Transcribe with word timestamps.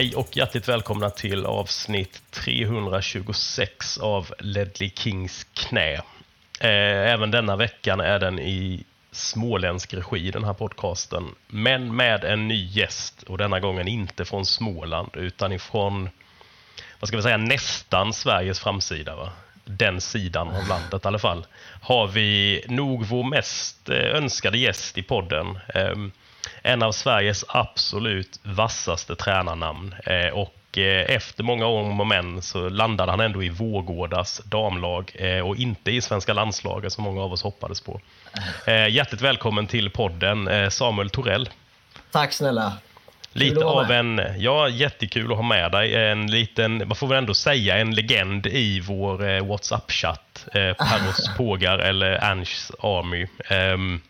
Hej 0.00 0.14
och 0.14 0.36
hjärtligt 0.36 0.68
välkomna 0.68 1.10
till 1.10 1.46
avsnitt 1.46 2.22
326 2.30 3.98
av 3.98 4.34
Ledley 4.38 4.90
Kings 4.90 5.46
knä. 5.54 5.94
Eh, 6.60 7.12
även 7.12 7.30
denna 7.30 7.56
veckan 7.56 8.00
är 8.00 8.18
den 8.18 8.38
i 8.38 8.84
småländsk 9.12 9.94
regi, 9.94 10.30
den 10.30 10.44
här 10.44 10.52
podcasten. 10.52 11.24
Men 11.46 11.96
med 11.96 12.24
en 12.24 12.48
ny 12.48 12.66
gäst 12.66 13.22
och 13.22 13.38
denna 13.38 13.60
gången 13.60 13.88
inte 13.88 14.24
från 14.24 14.46
Småland 14.46 15.10
utan 15.14 15.52
ifrån, 15.52 16.10
vad 17.00 17.08
ska 17.08 17.16
vi 17.16 17.22
säga, 17.22 17.36
nästan 17.36 18.12
Sveriges 18.12 18.60
framsida. 18.60 19.16
Va? 19.16 19.32
Den 19.64 20.00
sidan 20.00 20.48
av 20.48 20.68
landet 20.68 21.04
i 21.04 21.08
alla 21.08 21.18
fall. 21.18 21.46
Har 21.82 22.06
vi 22.06 22.64
nog 22.68 23.06
vår 23.06 23.24
mest 23.24 23.88
eh, 23.88 24.16
önskade 24.16 24.58
gäst 24.58 24.98
i 24.98 25.02
podden. 25.02 25.58
Ehm, 25.74 26.12
en 26.62 26.82
av 26.82 26.92
Sveriges 26.92 27.44
absolut 27.48 28.40
vassaste 28.42 29.16
tränarnamn. 29.16 29.94
Eh, 30.06 30.28
och 30.28 30.78
eh, 30.78 31.14
efter 31.14 31.44
många 31.44 31.66
om 31.66 32.00
och 32.00 32.06
men 32.06 32.42
så 32.42 32.68
landade 32.68 33.12
han 33.12 33.20
ändå 33.20 33.42
i 33.42 33.48
Vårgårdas 33.48 34.40
damlag 34.44 35.12
eh, 35.14 35.48
och 35.48 35.56
inte 35.56 35.90
i 35.90 36.00
svenska 36.00 36.32
landslaget 36.32 36.92
som 36.92 37.04
många 37.04 37.22
av 37.22 37.32
oss 37.32 37.42
hoppades 37.42 37.80
på. 37.80 38.00
Hjärtligt 38.66 39.20
välkommen 39.20 39.66
till 39.66 39.90
podden 39.90 40.70
Samuel 40.70 41.10
Torell. 41.10 41.48
Tack 42.10 42.32
snälla. 42.32 42.72
Lite 43.32 43.64
av 43.64 43.90
en, 43.90 44.20
ja 44.38 44.68
jättekul 44.68 45.30
att 45.30 45.36
ha 45.36 45.42
med 45.42 45.72
dig, 45.72 45.94
en 45.94 46.26
liten, 46.26 46.78
man 46.78 46.96
får 46.96 47.06
väl 47.06 47.18
ändå 47.18 47.34
säga 47.34 47.78
en 47.78 47.94
legend 47.94 48.46
i 48.46 48.80
vår 48.80 49.40
WhatsApp-chatt, 49.40 50.46
Perros 50.52 51.30
Pågar 51.36 51.78
eller 51.78 52.24
Ange 52.24 52.50
Army. 52.78 53.26
Ehm, 53.48 54.00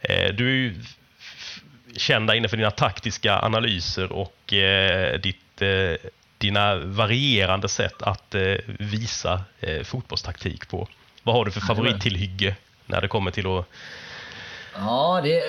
eh, 0.00 0.34
du 0.34 0.74
kända 1.96 2.32
där 2.32 2.38
inne 2.38 2.48
för 2.48 2.56
dina 2.56 2.70
taktiska 2.70 3.38
analyser 3.38 4.12
och 4.12 4.52
eh, 4.52 5.20
ditt, 5.20 5.62
eh, 5.62 6.10
dina 6.38 6.76
varierande 6.76 7.68
sätt 7.68 8.02
att 8.02 8.34
eh, 8.34 8.54
visa 8.66 9.40
eh, 9.60 9.82
fotbollstaktik 9.82 10.68
på. 10.68 10.88
Vad 11.22 11.34
har 11.34 11.44
du 11.44 11.50
för 11.50 11.60
favorittillhygge 11.60 12.56
när 12.86 13.00
det 13.00 13.08
kommer 13.08 13.30
till 13.30 13.46
att 13.46 13.66
Ja, 14.74 15.20
det, 15.24 15.42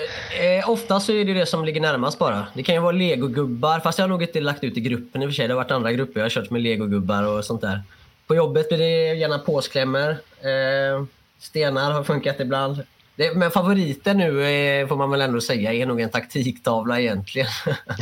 eh, 0.58 0.70
ofta 0.70 1.00
så 1.00 1.12
är 1.12 1.24
det 1.24 1.34
det 1.34 1.46
som 1.46 1.64
ligger 1.64 1.80
närmast 1.80 2.18
bara. 2.18 2.46
Det 2.54 2.62
kan 2.62 2.74
ju 2.74 2.80
vara 2.80 2.92
legogubbar, 2.92 3.80
fast 3.80 3.98
jag 3.98 4.02
har 4.02 4.08
nog 4.08 4.22
inte 4.22 4.40
lagt 4.40 4.64
ut 4.64 4.76
i 4.76 4.80
gruppen 4.80 5.22
i 5.22 5.26
och 5.26 5.30
för 5.30 5.34
sig. 5.34 5.48
Det 5.48 5.54
har 5.54 5.62
varit 5.62 5.70
andra 5.70 5.92
grupper 5.92 6.20
jag 6.20 6.24
har 6.24 6.30
kört 6.30 6.50
med 6.50 6.62
legogubbar 6.62 7.22
och 7.22 7.44
sånt 7.44 7.60
där. 7.60 7.82
På 8.26 8.34
jobbet 8.34 8.68
blir 8.68 8.78
det 8.78 9.14
gärna 9.14 9.38
påsklämmor. 9.38 10.10
Eh, 10.40 11.04
stenar 11.38 11.90
har 11.90 12.04
funkat 12.04 12.40
ibland. 12.40 12.82
Det, 13.16 13.36
men 13.36 13.50
favoriten 13.50 14.16
nu 14.18 14.44
eh, 14.44 14.88
får 14.88 14.96
man 14.96 15.10
väl 15.10 15.20
ändå 15.20 15.40
säga 15.40 15.72
är 15.72 15.86
nog 15.86 16.00
en 16.00 16.10
taktiktavla 16.10 17.00
egentligen. 17.00 17.48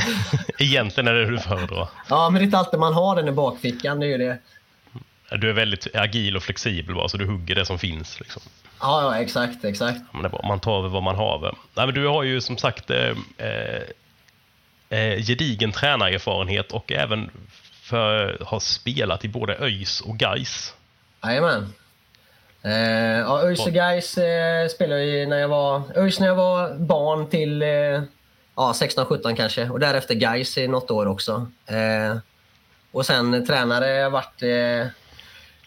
egentligen 0.58 1.08
är 1.08 1.14
det 1.14 1.26
du 1.26 1.38
föredrar? 1.38 1.88
ja, 2.08 2.30
men 2.30 2.34
det 2.34 2.42
är 2.42 2.44
inte 2.44 2.58
alltid 2.58 2.80
man 2.80 2.94
har 2.94 3.16
den 3.16 3.28
i 3.28 3.32
bakfickan. 3.32 4.00
Det 4.00 4.06
är 4.06 4.08
ju 4.08 4.18
det. 4.18 4.38
Du 5.36 5.50
är 5.50 5.52
väldigt 5.52 5.96
agil 5.96 6.36
och 6.36 6.42
flexibel 6.42 6.94
bara, 6.94 7.08
så 7.08 7.16
du 7.16 7.26
hugger 7.26 7.54
det 7.54 7.66
som 7.66 7.78
finns. 7.78 8.20
Liksom. 8.20 8.42
Ja, 8.80 9.02
ja, 9.02 9.22
exakt, 9.22 9.64
exakt. 9.64 10.00
Är 10.24 10.28
bra. 10.28 10.44
Man 10.48 10.60
tar 10.60 10.82
väl 10.82 10.90
vad 10.90 11.02
man 11.02 11.16
har. 11.16 11.54
Nej, 11.74 11.86
men 11.86 11.94
du 11.94 12.06
har 12.06 12.22
ju 12.22 12.40
som 12.40 12.58
sagt 12.58 12.90
eh, 12.90 13.16
eh, 13.36 13.82
eh, 14.88 15.18
gedigen 15.24 15.72
tränarerfarenhet 15.72 16.72
och 16.72 16.92
även 16.92 17.30
för, 17.82 18.38
har 18.46 18.60
spelat 18.60 19.24
i 19.24 19.28
både 19.28 19.56
ÖIS 19.58 20.00
och 20.00 20.18
Gais. 20.18 20.74
Jajamän. 21.24 21.72
Eh, 22.64 23.18
ja, 23.18 23.42
ÖIS 23.42 23.66
och 23.66 23.72
Gais 23.72 24.18
eh, 24.18 24.68
spelade 24.68 25.04
jag 25.04 25.28
när 25.28 25.38
jag 25.38 25.48
var 25.48 25.82
ÖIS 25.96 26.20
när 26.20 26.26
jag 26.26 26.34
var 26.34 26.74
barn 26.74 27.26
till 27.26 27.62
eh, 27.62 27.68
ja, 28.56 28.72
16-17 28.74 29.36
kanske. 29.36 29.70
Och 29.70 29.80
därefter 29.80 30.14
Gais 30.14 30.58
i 30.58 30.68
något 30.68 30.90
år 30.90 31.06
också. 31.06 31.46
Eh, 31.66 32.16
och 32.92 33.06
sen 33.06 33.46
tränare 33.46 33.88
jag 33.90 34.10
varit 34.10 34.42
eh, 34.42 34.86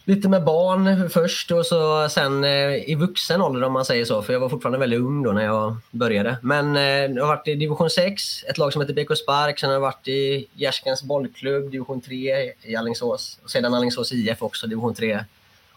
lite 0.05 0.29
med 0.29 0.43
barn 0.43 1.09
först 1.09 1.51
och 1.51 1.65
så 1.65 2.09
sen 2.09 2.43
eh, 2.43 2.89
i 2.89 2.95
vuxen 2.95 3.41
ålder 3.41 3.63
om 3.63 3.73
man 3.73 3.85
säger 3.85 4.05
så. 4.05 4.21
För 4.21 4.33
jag 4.33 4.39
var 4.39 4.49
fortfarande 4.49 4.79
väldigt 4.79 4.99
ung 4.99 5.23
då 5.23 5.31
när 5.31 5.45
jag 5.45 5.77
började. 5.91 6.37
Men 6.41 6.75
eh, 6.75 6.83
jag 6.83 7.21
har 7.23 7.27
varit 7.27 7.47
i 7.47 7.55
division 7.55 7.89
6, 7.89 8.43
ett 8.43 8.57
lag 8.57 8.73
som 8.73 8.81
heter 8.81 8.93
BK 8.93 9.17
Spark. 9.17 9.59
Sen 9.59 9.69
har 9.69 9.73
jag 9.73 9.81
varit 9.81 10.07
i 10.07 10.47
Gärskens 10.53 11.03
bollklubb, 11.03 11.71
division 11.71 12.01
3 12.01 12.53
i 12.61 12.75
Alingsås. 12.75 13.39
Och 13.43 13.51
sedan 13.51 13.73
Alingsås 13.73 14.13
IF 14.13 14.41
också, 14.41 14.67
division 14.67 14.93
3. 14.93 15.23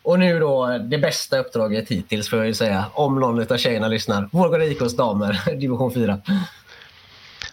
Och 0.08 0.18
nu 0.18 0.40
då 0.40 0.78
det 0.78 0.98
bästa 0.98 1.38
uppdraget 1.38 1.88
hittills 1.88 2.28
får 2.28 2.38
jag 2.38 2.46
ju 2.46 2.54
säga, 2.54 2.84
om 2.94 3.20
någon 3.20 3.52
av 3.52 3.56
tjejerna 3.56 3.88
lyssnar. 3.88 4.28
Vårgårda 4.32 4.64
IKs 4.64 4.96
damer, 4.96 5.56
division 5.60 5.94
4. 5.94 6.20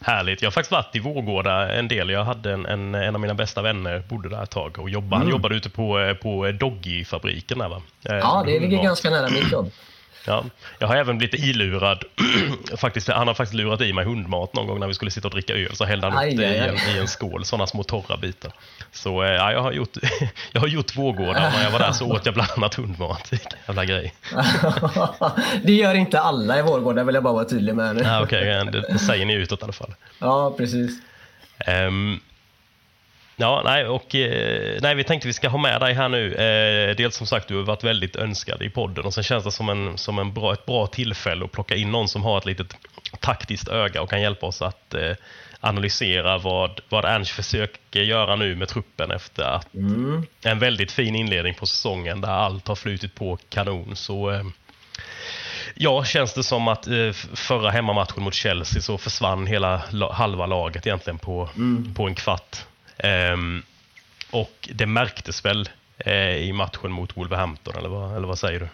Härligt. 0.02 0.42
Jag 0.42 0.48
har 0.48 0.52
faktiskt 0.52 0.72
varit 0.72 0.96
i 0.96 1.00
Vårgårda 1.00 1.74
en 1.74 1.88
del. 1.88 2.10
Jag 2.10 2.24
hade 2.24 2.54
en, 2.54 2.66
en, 2.66 2.96
en 2.96 3.16
av 3.16 3.22
mina 3.22 3.34
bästa 3.34 3.62
vänner 3.62 4.04
bodde 4.10 4.30
där 4.30 4.44
ett 4.44 4.50
tag 4.50 4.80
och 4.80 4.90
jobbade. 4.90 5.16
Han 5.16 5.32
jobbade 5.32 5.56
ute 5.56 5.70
på, 5.70 6.00
eh, 6.00 6.14
på 6.14 6.52
Doggy-fabriken 6.52 7.60
där 7.60 7.70
va? 7.70 7.82
Eh, 8.10 8.16
Ja, 8.16 8.44
det 8.46 8.60
ligger 8.60 8.84
ganska 8.84 9.10
nära 9.10 9.30
mitt 9.30 9.52
jobb. 9.52 9.72
Ja, 10.28 10.46
jag 10.80 10.88
har 10.88 10.96
även 10.96 11.18
blivit 11.18 11.40
ilurad. 11.40 12.04
faktiskt, 12.78 13.08
han 13.08 13.28
har 13.28 13.34
faktiskt 13.34 13.54
lurat 13.54 13.82
i 13.82 13.94
mig 13.94 14.06
hundmat 14.06 14.54
någon 14.54 14.68
gång 14.68 14.80
när 14.80 14.88
vi 14.88 14.94
skulle 14.94 15.12
sitta 15.12 15.28
och 15.28 15.34
dricka 15.34 15.54
öl. 15.54 15.76
Så 15.76 15.86
hällde 15.86 16.08
han 16.08 16.18
Aj, 16.18 16.32
upp 16.32 16.38
det 16.38 16.48
aj, 16.48 16.56
i 16.56 16.60
en, 16.60 16.96
i 16.96 17.00
en 17.00 17.08
skål, 17.08 17.46
sådana 17.46 17.68
små 17.68 17.84
torra 17.84 18.18
bitar. 18.18 18.52
Så 18.92 19.24
eh, 19.24 19.30
ja, 19.30 19.52
jag 19.52 19.62
har 19.62 19.72
gjort, 19.72 19.98
jag 20.52 20.62
har 20.62 20.68
gjort 20.68 20.96
Vårgårda. 20.96 21.50
När 21.50 21.64
jag 21.64 21.72
var 21.72 21.80
där 21.80 21.92
så 21.92 22.12
åt 22.12 22.26
jag 22.26 22.34
bland 22.34 22.50
annat 22.58 22.76
hundmat. 22.76 23.32
Jävla 23.68 23.86
grej. 23.86 24.14
det 25.64 25.74
gör 25.74 25.94
inte 25.94 26.20
alla 26.20 26.60
i 26.60 26.62
Vårgårda 26.62 27.04
vill 27.04 27.16
jag 27.16 27.24
bara 27.24 27.34
vara 27.34 27.46
tydlig 27.46 27.76
med 27.76 27.96
nu. 27.96 28.02
Ja, 28.04 28.24
Okej, 28.24 28.46
det, 28.46 28.82
det 28.82 29.00
säger 29.00 29.26
ni 29.26 29.34
utåt 29.34 29.62
i 29.62 29.64
alla 29.64 29.74
fall. 29.74 29.96
Ja, 30.20 30.54
precis. 30.58 30.92
Ehm, 31.60 32.20
ja, 33.36 33.62
nej, 33.66 33.86
och, 33.88 34.16
eh, 34.16 34.80
nej, 34.82 34.96
vi 34.96 35.04
tänkte 35.04 35.28
vi 35.28 35.34
ska 35.34 35.50
ha 35.50 35.58
med 35.58 35.82
dig 35.82 35.94
här 35.94 36.10
nu. 36.10 36.34
Eh, 36.34 36.96
dels 36.96 37.16
som 37.16 37.28
sagt, 37.28 37.48
du 37.48 37.56
har 37.56 37.64
varit 37.64 37.84
väldigt 37.84 38.16
önskad 38.16 38.62
i 38.62 38.70
podden 38.70 39.06
och 39.06 39.14
sen 39.14 39.24
känns 39.24 39.44
det 39.44 39.52
som, 39.52 39.70
en, 39.70 39.98
som 39.98 40.20
en 40.20 40.34
bra, 40.34 40.54
ett 40.54 40.66
bra 40.66 40.88
tillfälle 40.88 41.46
att 41.46 41.52
plocka 41.52 41.76
in 41.76 41.92
någon 41.92 42.08
som 42.08 42.24
har 42.24 42.38
ett 42.38 42.46
litet 42.46 42.78
taktiskt 43.20 43.68
öga 43.68 44.02
och 44.02 44.10
kan 44.10 44.22
hjälpa 44.22 44.46
oss 44.46 44.62
att 44.62 44.94
eh, 44.94 45.12
analysera 45.60 46.38
vad, 46.38 46.80
vad 46.90 47.06
Ernst 47.06 47.32
försöker 47.32 48.02
göra 48.02 48.36
nu 48.36 48.56
med 48.56 48.68
truppen 48.68 49.12
efter 49.12 49.44
att 49.44 49.68
en 50.44 50.60
väldigt 50.60 50.92
fin 50.92 51.16
inledning 51.16 51.54
på 51.54 51.66
säsongen 51.66 52.22
där 52.22 52.30
allt 52.30 52.68
har 52.68 52.76
flutit 52.76 53.16
på 53.16 53.38
kanon. 53.50 53.96
Så 53.96 54.42
Ja, 55.78 56.04
känns 56.04 56.34
det 56.34 56.44
som 56.44 56.68
att 56.68 56.88
förra 57.34 57.70
hemmamatchen 57.72 58.24
mot 58.24 58.34
Chelsea 58.34 58.82
så 58.82 58.98
försvann 58.98 59.48
hela 59.48 59.82
la- 59.90 60.14
halva 60.14 60.46
laget 60.46 60.88
egentligen 60.88 61.20
på, 61.20 61.50
på 61.96 62.08
en 62.08 62.16
kvart. 62.16 62.58
Ehm, 62.98 63.64
och 64.32 64.70
det 64.74 64.86
märktes 64.86 65.46
väl 65.46 65.70
eh, 65.98 66.36
i 66.36 66.54
matchen 66.54 66.92
mot 66.92 67.18
Wolverhampton, 67.18 67.76
eller 67.78 67.90
vad, 67.90 68.18
eller 68.18 68.28
vad 68.28 68.40
säger 68.40 68.60
du? 68.60 68.68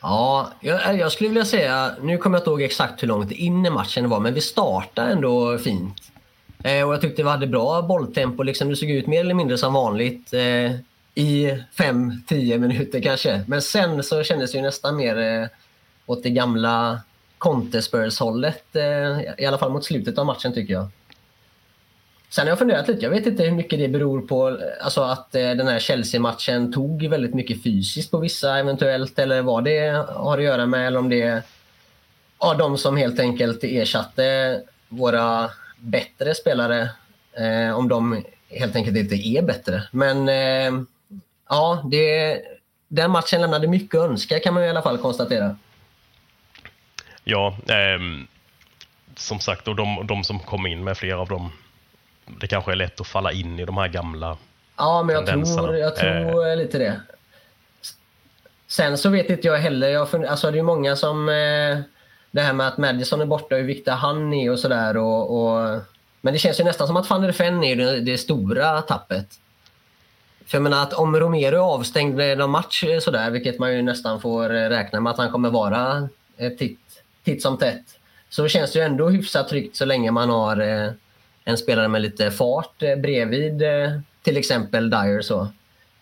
Ja, 0.00 0.52
jag, 0.60 0.90
eh, 0.90 1.00
jag 1.00 1.12
skulle 1.12 1.28
vilja 1.28 1.44
säga, 1.44 1.94
nu 2.02 2.18
kommer 2.18 2.36
jag 2.36 2.40
inte 2.40 2.50
ihåg 2.50 2.62
exakt 2.62 3.02
hur 3.02 3.08
långt 3.08 3.32
in 3.32 3.66
i 3.66 3.70
matchen 3.70 4.02
det 4.02 4.08
var, 4.08 4.20
men 4.20 4.34
vi 4.34 4.40
startade 4.40 5.12
ändå 5.12 5.58
fint. 5.58 6.02
Eh, 6.64 6.88
och 6.88 6.92
jag 6.92 7.00
tyckte 7.00 7.22
vi 7.22 7.28
hade 7.28 7.46
bra 7.46 7.82
bolltempo, 7.82 8.42
liksom, 8.42 8.68
det 8.68 8.76
såg 8.76 8.90
ut 8.90 9.06
mer 9.06 9.20
eller 9.20 9.34
mindre 9.34 9.58
som 9.58 9.72
vanligt 9.72 10.32
eh, 10.32 10.72
i 11.14 11.62
5-10 11.76 12.58
minuter 12.58 13.02
kanske. 13.02 13.44
Men 13.46 13.62
sen 13.62 14.02
så 14.02 14.22
kändes 14.22 14.52
det 14.52 14.58
ju 14.58 14.62
nästan 14.62 14.96
mer 14.96 15.18
eh, 15.18 15.48
åt 16.06 16.22
det 16.22 16.30
gamla 16.30 17.00
Conte-Spurs-hållet, 17.38 18.76
eh, 18.76 19.34
i 19.38 19.46
alla 19.46 19.58
fall 19.58 19.72
mot 19.72 19.84
slutet 19.84 20.18
av 20.18 20.26
matchen 20.26 20.52
tycker 20.52 20.74
jag. 20.74 20.88
Sen 22.28 22.46
har 22.46 22.50
jag 22.50 22.58
funderat 22.58 22.88
lite, 22.88 23.04
jag 23.04 23.10
vet 23.10 23.26
inte 23.26 23.42
hur 23.42 23.52
mycket 23.52 23.78
det 23.78 23.88
beror 23.88 24.20
på 24.20 24.58
alltså 24.80 25.02
att 25.02 25.34
eh, 25.34 25.50
den 25.50 25.68
här 25.68 25.78
Chelsea-matchen 25.78 26.72
tog 26.72 27.06
väldigt 27.06 27.34
mycket 27.34 27.62
fysiskt 27.62 28.10
på 28.10 28.18
vissa 28.18 28.58
eventuellt 28.58 29.18
eller 29.18 29.42
vad 29.42 29.64
det 29.64 30.06
har 30.08 30.38
att 30.38 30.44
göra 30.44 30.66
med 30.66 30.86
eller 30.86 30.98
om 30.98 31.08
det 31.08 31.22
är 31.22 31.42
ja, 32.40 32.54
de 32.54 32.78
som 32.78 32.96
helt 32.96 33.20
enkelt 33.20 33.64
ersatte 33.64 34.62
våra 34.88 35.50
bättre 35.78 36.34
spelare 36.34 36.88
eh, 37.32 37.78
om 37.78 37.88
de 37.88 38.24
helt 38.50 38.76
enkelt 38.76 38.96
inte 38.96 39.14
är 39.14 39.42
bättre. 39.42 39.82
Men 39.90 40.28
eh, 40.28 40.82
ja, 41.48 41.82
det, 41.90 42.40
den 42.88 43.10
matchen 43.10 43.40
lämnade 43.40 43.68
mycket 43.68 44.00
att 44.00 44.10
önska 44.10 44.40
kan 44.40 44.54
man 44.54 44.64
i 44.64 44.68
alla 44.68 44.82
fall 44.82 44.98
konstatera. 44.98 45.56
Ja, 47.24 47.56
eh, 47.68 48.26
som 49.16 49.40
sagt, 49.40 49.68
och 49.68 49.76
de, 49.76 50.06
de 50.06 50.24
som 50.24 50.38
kom 50.38 50.66
in 50.66 50.84
med 50.84 50.96
flera 50.96 51.20
av 51.20 51.28
de 51.28 51.52
det 52.26 52.46
kanske 52.46 52.72
är 52.72 52.76
lätt 52.76 53.00
att 53.00 53.06
falla 53.06 53.32
in 53.32 53.58
i 53.58 53.64
de 53.64 53.76
här 53.76 53.88
gamla 53.88 54.36
Ja, 54.76 55.02
men 55.02 55.14
jag 55.14 55.26
tror, 55.26 55.76
jag 55.76 55.96
tror 55.96 56.48
eh, 56.48 56.56
lite 56.56 56.78
det. 56.78 57.00
Sen 58.66 58.98
så 58.98 59.08
vet 59.08 59.30
inte 59.30 59.46
jag 59.46 59.58
heller. 59.58 59.88
Jag 59.88 60.08
fund- 60.08 60.26
alltså 60.26 60.50
det 60.50 60.58
är 60.58 60.62
många 60.62 60.96
som... 60.96 61.28
Eh, 61.28 61.78
det 62.30 62.42
här 62.42 62.52
med 62.52 62.68
att 62.68 62.78
Madison 62.78 63.20
är 63.20 63.26
borta, 63.26 63.56
hur 63.56 63.62
viktig 63.62 63.90
han 63.92 64.32
är 64.32 64.50
och 64.50 64.58
sådär. 64.58 64.96
Och, 64.96 65.40
och, 65.40 65.80
men 66.20 66.32
det 66.32 66.38
känns 66.38 66.60
ju 66.60 66.64
nästan 66.64 66.86
som 66.86 66.96
att 66.96 67.10
van 67.10 67.22
der 67.22 67.32
Ven 67.32 67.64
är 67.64 67.76
det, 67.76 68.00
det 68.00 68.18
stora 68.18 68.82
tappet. 68.82 69.26
För 70.46 70.56
jag 70.58 70.62
menar 70.62 70.82
att 70.82 70.92
om 70.92 71.16
Romero 71.16 71.56
är 71.56 71.74
avstängd 71.74 72.38
någon 72.38 72.50
match 72.50 72.84
eh, 72.84 72.98
sådär, 72.98 73.30
vilket 73.30 73.58
man 73.58 73.72
ju 73.72 73.82
nästan 73.82 74.20
får 74.20 74.54
eh, 74.54 74.68
räkna 74.68 75.00
med 75.00 75.10
att 75.10 75.18
han 75.18 75.30
kommer 75.30 75.50
vara 75.50 76.08
eh, 76.36 76.52
titt, 76.52 76.80
titt 77.24 77.42
som 77.42 77.58
tätt. 77.58 77.84
Så 78.28 78.48
känns 78.48 78.72
det 78.72 78.78
ju 78.78 78.84
ändå 78.84 79.08
hyfsat 79.08 79.48
tryggt 79.48 79.76
så 79.76 79.84
länge 79.84 80.10
man 80.10 80.30
har 80.30 80.60
eh, 80.60 80.90
en 81.48 81.58
spelare 81.58 81.88
med 81.88 82.02
lite 82.02 82.30
fart 82.30 82.82
eh, 82.82 82.96
bredvid 82.96 83.62
eh, 83.62 84.00
till 84.22 84.36
exempel 84.36 84.90
Dyer. 84.90 85.22
Så. 85.22 85.48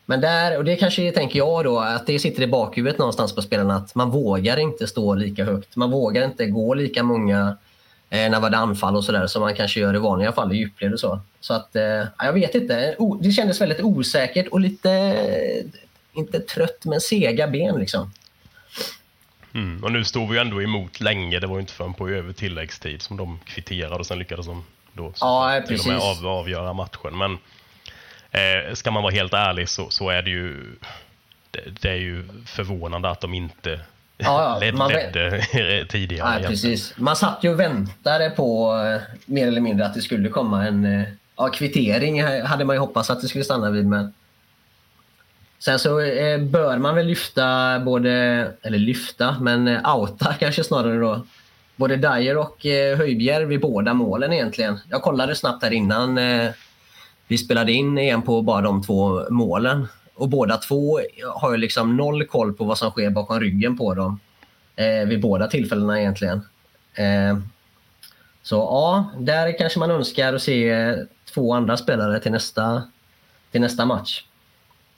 Men 0.06 0.20
där, 0.20 0.58
och 0.58 0.64
det 0.64 0.76
kanske 0.76 1.12
tänker 1.12 1.38
jag 1.38 1.64
då, 1.64 1.80
att 1.80 2.06
det 2.06 2.18
sitter 2.18 2.42
i 2.42 2.46
bakhuvudet 2.46 2.98
någonstans 2.98 3.34
på 3.34 3.42
spelarna 3.42 3.76
att 3.76 3.94
man 3.94 4.10
vågar 4.10 4.56
inte 4.56 4.86
stå 4.86 5.14
lika 5.14 5.44
högt. 5.44 5.76
Man 5.76 5.90
vågar 5.90 6.24
inte 6.24 6.46
gå 6.46 6.74
lika 6.74 7.02
många 7.02 7.56
eh, 8.10 8.30
när 8.30 8.50
det 8.50 8.56
anfall 8.56 8.96
och 8.96 9.04
sådär 9.04 9.26
som 9.26 9.42
man 9.42 9.54
kanske 9.54 9.80
gör 9.80 9.94
i 9.94 9.98
vanliga 9.98 10.32
fall 10.32 10.52
i 10.52 10.56
djupled 10.56 10.92
och 10.92 11.00
så. 11.00 11.20
Så 11.40 11.54
att, 11.54 11.76
eh, 11.76 12.06
jag 12.18 12.32
vet 12.32 12.54
inte. 12.54 12.94
O, 12.98 13.18
det 13.22 13.30
kändes 13.30 13.60
väldigt 13.60 13.80
osäkert 13.80 14.48
och 14.48 14.60
lite, 14.60 14.90
eh, 14.90 15.64
inte 16.12 16.40
trött 16.40 16.84
men 16.84 17.00
sega 17.00 17.48
ben 17.48 17.80
liksom. 17.80 18.12
Mm. 19.54 19.84
Och 19.84 19.92
nu 19.92 20.04
stod 20.04 20.28
vi 20.28 20.34
ju 20.34 20.40
ändå 20.40 20.62
emot 20.62 21.00
länge. 21.00 21.40
Det 21.40 21.46
var 21.46 21.56
ju 21.56 21.60
inte 21.60 21.72
förrän 21.72 21.94
på 21.94 22.08
över 22.08 22.32
tilläggstid 22.32 23.02
som 23.02 23.16
de 23.16 23.38
kvitterade 23.44 23.94
och 23.94 24.06
sen 24.06 24.18
lyckades 24.18 24.46
de 24.46 24.64
då 24.94 25.12
Ja, 25.20 25.62
till 25.66 25.80
och 25.80 25.86
med 25.86 25.96
av, 25.96 26.26
avgöra 26.26 26.72
matchen. 26.72 27.18
Men 27.18 27.38
eh, 28.30 28.74
ska 28.74 28.90
man 28.90 29.02
vara 29.02 29.12
helt 29.14 29.34
ärlig 29.34 29.68
så, 29.68 29.90
så 29.90 30.10
är 30.10 30.22
det 30.22 30.30
ju 30.30 30.76
det, 31.50 31.60
det 31.80 31.88
är 31.90 31.94
ju 31.96 32.24
förvånande 32.46 33.10
att 33.10 33.20
de 33.20 33.34
inte 33.34 33.80
Ja, 34.16 34.58
led, 34.60 34.74
man- 34.78 34.92
ledde 34.92 35.86
tidigare. 35.90 36.30
Nej, 36.38 36.48
precis. 36.48 36.94
Man 36.96 37.16
satt 37.16 37.38
ju 37.44 37.50
och 37.52 37.60
väntade 37.60 38.30
på 38.30 38.76
eh, 38.76 39.16
mer 39.26 39.48
eller 39.48 39.60
mindre 39.60 39.86
att 39.86 39.94
det 39.94 40.00
skulle 40.02 40.28
komma 40.28 40.66
en 40.66 40.84
eh, 41.00 41.08
ja, 41.36 41.48
kvittering. 41.48 42.22
hade 42.24 42.64
man 42.64 42.76
ju 42.76 42.80
hoppats 42.80 43.10
att 43.10 43.20
det 43.20 43.28
skulle 43.28 43.44
stanna 43.44 43.70
vid. 43.70 43.86
Men... 43.86 44.14
Sen 45.58 45.78
så 45.78 46.00
eh, 46.00 46.38
bör 46.40 46.78
man 46.78 46.94
väl 46.94 47.06
lyfta 47.06 47.78
både, 47.80 48.10
eller 48.62 48.78
lyfta, 48.78 49.36
men 49.40 49.86
outa 49.86 50.34
kanske 50.40 50.64
snarare 50.64 50.98
då. 51.00 51.26
Både 51.76 51.96
Dyer 51.96 52.36
och 52.36 52.66
eh, 52.66 52.98
Höjbjerg 52.98 53.44
vid 53.44 53.60
båda 53.60 53.94
målen 53.94 54.32
egentligen. 54.32 54.78
Jag 54.90 55.02
kollade 55.02 55.34
snabbt 55.34 55.62
här 55.62 55.70
innan 55.70 56.18
eh, 56.18 56.50
vi 57.26 57.38
spelade 57.38 57.72
in 57.72 57.98
igen 57.98 58.22
på 58.22 58.42
bara 58.42 58.60
de 58.60 58.82
två 58.82 59.30
målen. 59.30 59.86
Och 60.14 60.28
båda 60.28 60.56
två 60.56 61.00
har 61.34 61.52
ju 61.52 61.56
liksom 61.56 61.96
noll 61.96 62.26
koll 62.26 62.52
på 62.52 62.64
vad 62.64 62.78
som 62.78 62.90
sker 62.90 63.10
bakom 63.10 63.40
ryggen 63.40 63.76
på 63.76 63.94
dem. 63.94 64.20
Eh, 64.76 65.08
vid 65.08 65.20
båda 65.20 65.46
tillfällena 65.46 66.00
egentligen. 66.00 66.42
Eh, 66.94 67.38
så 68.42 68.54
ja, 68.56 69.10
där 69.18 69.58
kanske 69.58 69.78
man 69.78 69.90
önskar 69.90 70.34
att 70.34 70.42
se 70.42 70.70
eh, 70.70 70.96
två 71.34 71.54
andra 71.54 71.76
spelare 71.76 72.20
till 72.20 72.32
nästa, 72.32 72.82
till 73.52 73.60
nästa 73.60 73.84
match. 73.84 74.24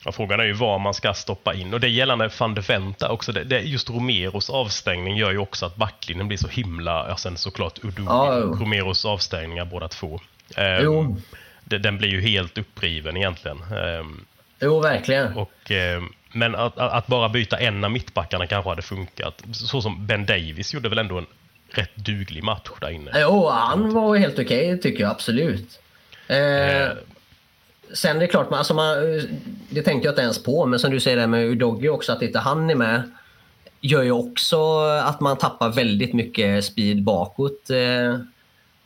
Ja, 0.07 0.11
frågan 0.11 0.39
är 0.39 0.43
ju 0.43 0.53
var 0.53 0.79
man 0.79 0.93
ska 0.93 1.13
stoppa 1.13 1.53
in. 1.53 1.73
Och 1.73 1.79
det 1.79 1.87
gällande 1.89 2.29
van 2.39 2.55
de 2.55 2.61
Venta 2.61 3.09
också. 3.09 3.31
Det, 3.31 3.43
det, 3.43 3.59
just 3.61 3.89
Romeros 3.89 4.49
avstängning 4.49 5.17
gör 5.17 5.31
ju 5.31 5.37
också 5.37 5.65
att 5.65 5.75
backlinjen 5.75 6.27
blir 6.27 6.37
så 6.37 6.47
himla... 6.47 7.05
Ja, 7.09 7.17
sen 7.17 7.37
såklart 7.37 7.79
Udu, 7.83 8.03
Ja, 8.05 8.37
jo. 8.39 8.53
Romeros 8.53 9.05
avstängningar 9.05 9.65
båda 9.65 9.87
två. 9.87 10.19
Ehm, 10.55 10.83
Jo. 10.83 11.17
det, 11.63 11.77
den 11.77 11.97
blir 11.97 12.09
ju 12.09 12.21
helt 12.21 12.57
uppriven 12.57 13.17
egentligen. 13.17 13.57
Ehm, 13.61 14.25
Jo, 14.59 14.79
verkligen. 14.79 15.33
och, 15.37 15.71
ehm, 15.71 16.09
men 16.31 16.55
att, 16.55 16.77
att 16.77 17.07
bara 17.07 17.29
byta 17.29 17.57
en 17.57 17.83
av 17.83 17.91
mittbackarna 17.91 18.47
kanske 18.47 18.69
hade 18.69 18.81
funkat. 18.81 19.43
Så 19.51 19.81
som 19.81 20.05
Ben 20.07 20.25
Davis 20.25 20.73
gjorde 20.73 20.89
väl 20.89 20.97
ändå 20.97 21.17
en 21.17 21.25
rätt 21.71 21.95
duglig 21.95 22.43
match 22.43 22.69
där 22.81 22.89
inne. 22.89 23.11
Jo, 23.15 23.49
han 23.49 23.93
var 23.93 24.15
helt 24.17 24.39
okej 24.39 24.79
tycker 24.81 25.03
jag 25.03 25.11
absolut. 25.11 25.79
Eh, 26.27 26.87
sen 27.93 28.15
är 28.15 28.19
det 28.19 28.27
klart, 28.27 28.47
alltså 28.51 28.73
man, 28.73 28.97
det 29.69 29.81
tänkte 29.81 30.07
jag 30.07 30.11
inte 30.11 30.21
ens 30.21 30.43
på, 30.43 30.65
men 30.65 30.79
som 30.79 30.91
du 30.91 30.99
säger 30.99 31.17
det 31.17 31.27
med 31.27 31.45
Udogi 31.45 31.89
också, 31.89 32.11
att 32.11 32.21
inte 32.21 32.39
han 32.39 32.69
är 32.69 32.75
med 32.75 33.11
gör 33.81 34.03
ju 34.03 34.11
också 34.11 34.79
att 34.79 35.19
man 35.19 35.37
tappar 35.37 35.69
väldigt 35.69 36.13
mycket 36.13 36.65
speed 36.65 37.03
bakåt. 37.03 37.69
Eh, 37.69 38.19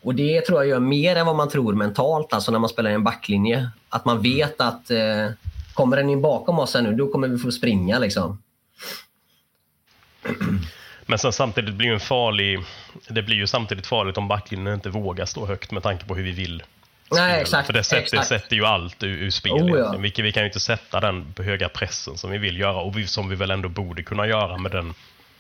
och 0.01 0.15
det 0.15 0.41
tror 0.41 0.59
jag 0.59 0.67
gör 0.67 0.79
mer 0.79 1.15
än 1.15 1.25
vad 1.25 1.35
man 1.35 1.49
tror 1.49 1.73
mentalt, 1.73 2.33
alltså 2.33 2.51
när 2.51 2.59
man 2.59 2.69
spelar 2.69 2.91
i 2.91 2.93
en 2.93 3.03
backlinje. 3.03 3.69
Att 3.89 4.05
man 4.05 4.21
vet 4.21 4.61
att 4.61 4.91
eh, 4.91 5.27
kommer 5.73 5.97
den 5.97 6.09
in 6.09 6.21
bakom 6.21 6.59
oss 6.59 6.73
här 6.73 6.81
nu, 6.81 6.93
då 6.93 7.07
kommer 7.07 7.27
vi 7.27 7.37
få 7.37 7.51
springa 7.51 7.99
liksom. 7.99 8.41
Men 11.05 11.19
sen 11.19 11.33
samtidigt 11.33 11.75
blir 11.75 11.87
ju 11.87 11.93
en 11.93 11.99
farlig... 11.99 12.59
Det 13.09 13.21
blir 13.21 13.35
ju 13.35 13.47
samtidigt 13.47 13.87
farligt 13.87 14.17
om 14.17 14.27
backlinjen 14.27 14.73
inte 14.73 14.89
vågar 14.89 15.25
stå 15.25 15.45
högt 15.45 15.71
med 15.71 15.83
tanke 15.83 16.05
på 16.05 16.15
hur 16.15 16.23
vi 16.23 16.31
vill 16.31 16.63
Nej, 17.11 17.41
exakt, 17.41 17.65
För 17.65 17.73
det 17.73 17.83
sätter, 17.83 18.01
exakt. 18.01 18.27
sätter 18.27 18.55
ju 18.55 18.65
allt 18.65 19.03
ur, 19.03 19.17
ur 19.17 19.29
spel. 19.29 19.51
Oh, 19.53 19.79
ja. 19.79 19.95
vi, 19.99 20.09
kan- 20.11 20.25
vi 20.25 20.31
kan 20.31 20.43
ju 20.43 20.47
inte 20.47 20.59
sätta 20.59 20.99
den 20.99 21.33
höga 21.37 21.69
pressen 21.69 22.17
som 22.17 22.31
vi 22.31 22.37
vill 22.37 22.59
göra 22.59 22.81
och 22.81 22.97
vi, 22.97 23.07
som 23.07 23.29
vi 23.29 23.35
väl 23.35 23.51
ändå 23.51 23.69
borde 23.69 24.03
kunna 24.03 24.27
göra 24.27 24.57
med, 24.57 24.71
den, 24.71 24.93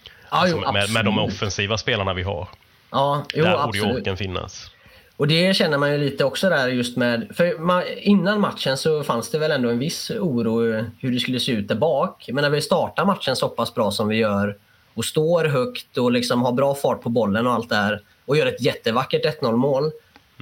Ja, 0.05 0.37
alltså, 0.37 0.57
jo, 0.65 0.71
med, 0.71 0.91
med 0.93 1.05
de 1.05 1.19
offensiva 1.19 1.77
spelarna 1.77 2.13
vi 2.13 2.23
har. 2.23 2.47
Ja, 2.91 3.25
jo, 3.33 3.43
Där 3.43 3.65
borde 3.65 3.77
ju 3.77 3.83
orken 3.93 4.17
finnas. 4.17 4.71
Och 5.17 5.27
det 5.27 5.55
känner 5.55 5.77
man 5.77 5.91
ju 5.91 5.97
lite 5.97 6.25
också 6.25 6.49
där 6.49 6.67
just 6.67 6.97
med... 6.97 7.27
För 7.35 7.57
man, 7.59 7.83
innan 7.97 8.39
matchen 8.41 8.77
så 8.77 9.03
fanns 9.03 9.31
det 9.31 9.39
väl 9.39 9.51
ändå 9.51 9.69
en 9.69 9.79
viss 9.79 10.11
oro 10.11 10.85
hur 10.99 11.11
det 11.11 11.19
skulle 11.19 11.39
se 11.39 11.51
ut 11.51 11.67
där 11.67 11.75
bak. 11.75 12.29
Men 12.33 12.41
när 12.41 12.49
vi 12.49 12.61
startar 12.61 13.05
matchen 13.05 13.35
så 13.35 13.49
pass 13.49 13.73
bra 13.75 13.91
som 13.91 14.07
vi 14.07 14.15
gör 14.17 14.57
och 14.93 15.05
står 15.05 15.45
högt 15.45 15.97
och 15.97 16.11
liksom 16.11 16.41
har 16.41 16.51
bra 16.51 16.75
fart 16.75 17.01
på 17.01 17.09
bollen 17.09 17.47
och 17.47 17.53
allt 17.53 17.69
det 17.69 17.75
här 17.75 18.01
och 18.25 18.37
gör 18.37 18.45
ett 18.45 18.61
jättevackert 18.61 19.41
1-0 19.41 19.55
mål. 19.55 19.91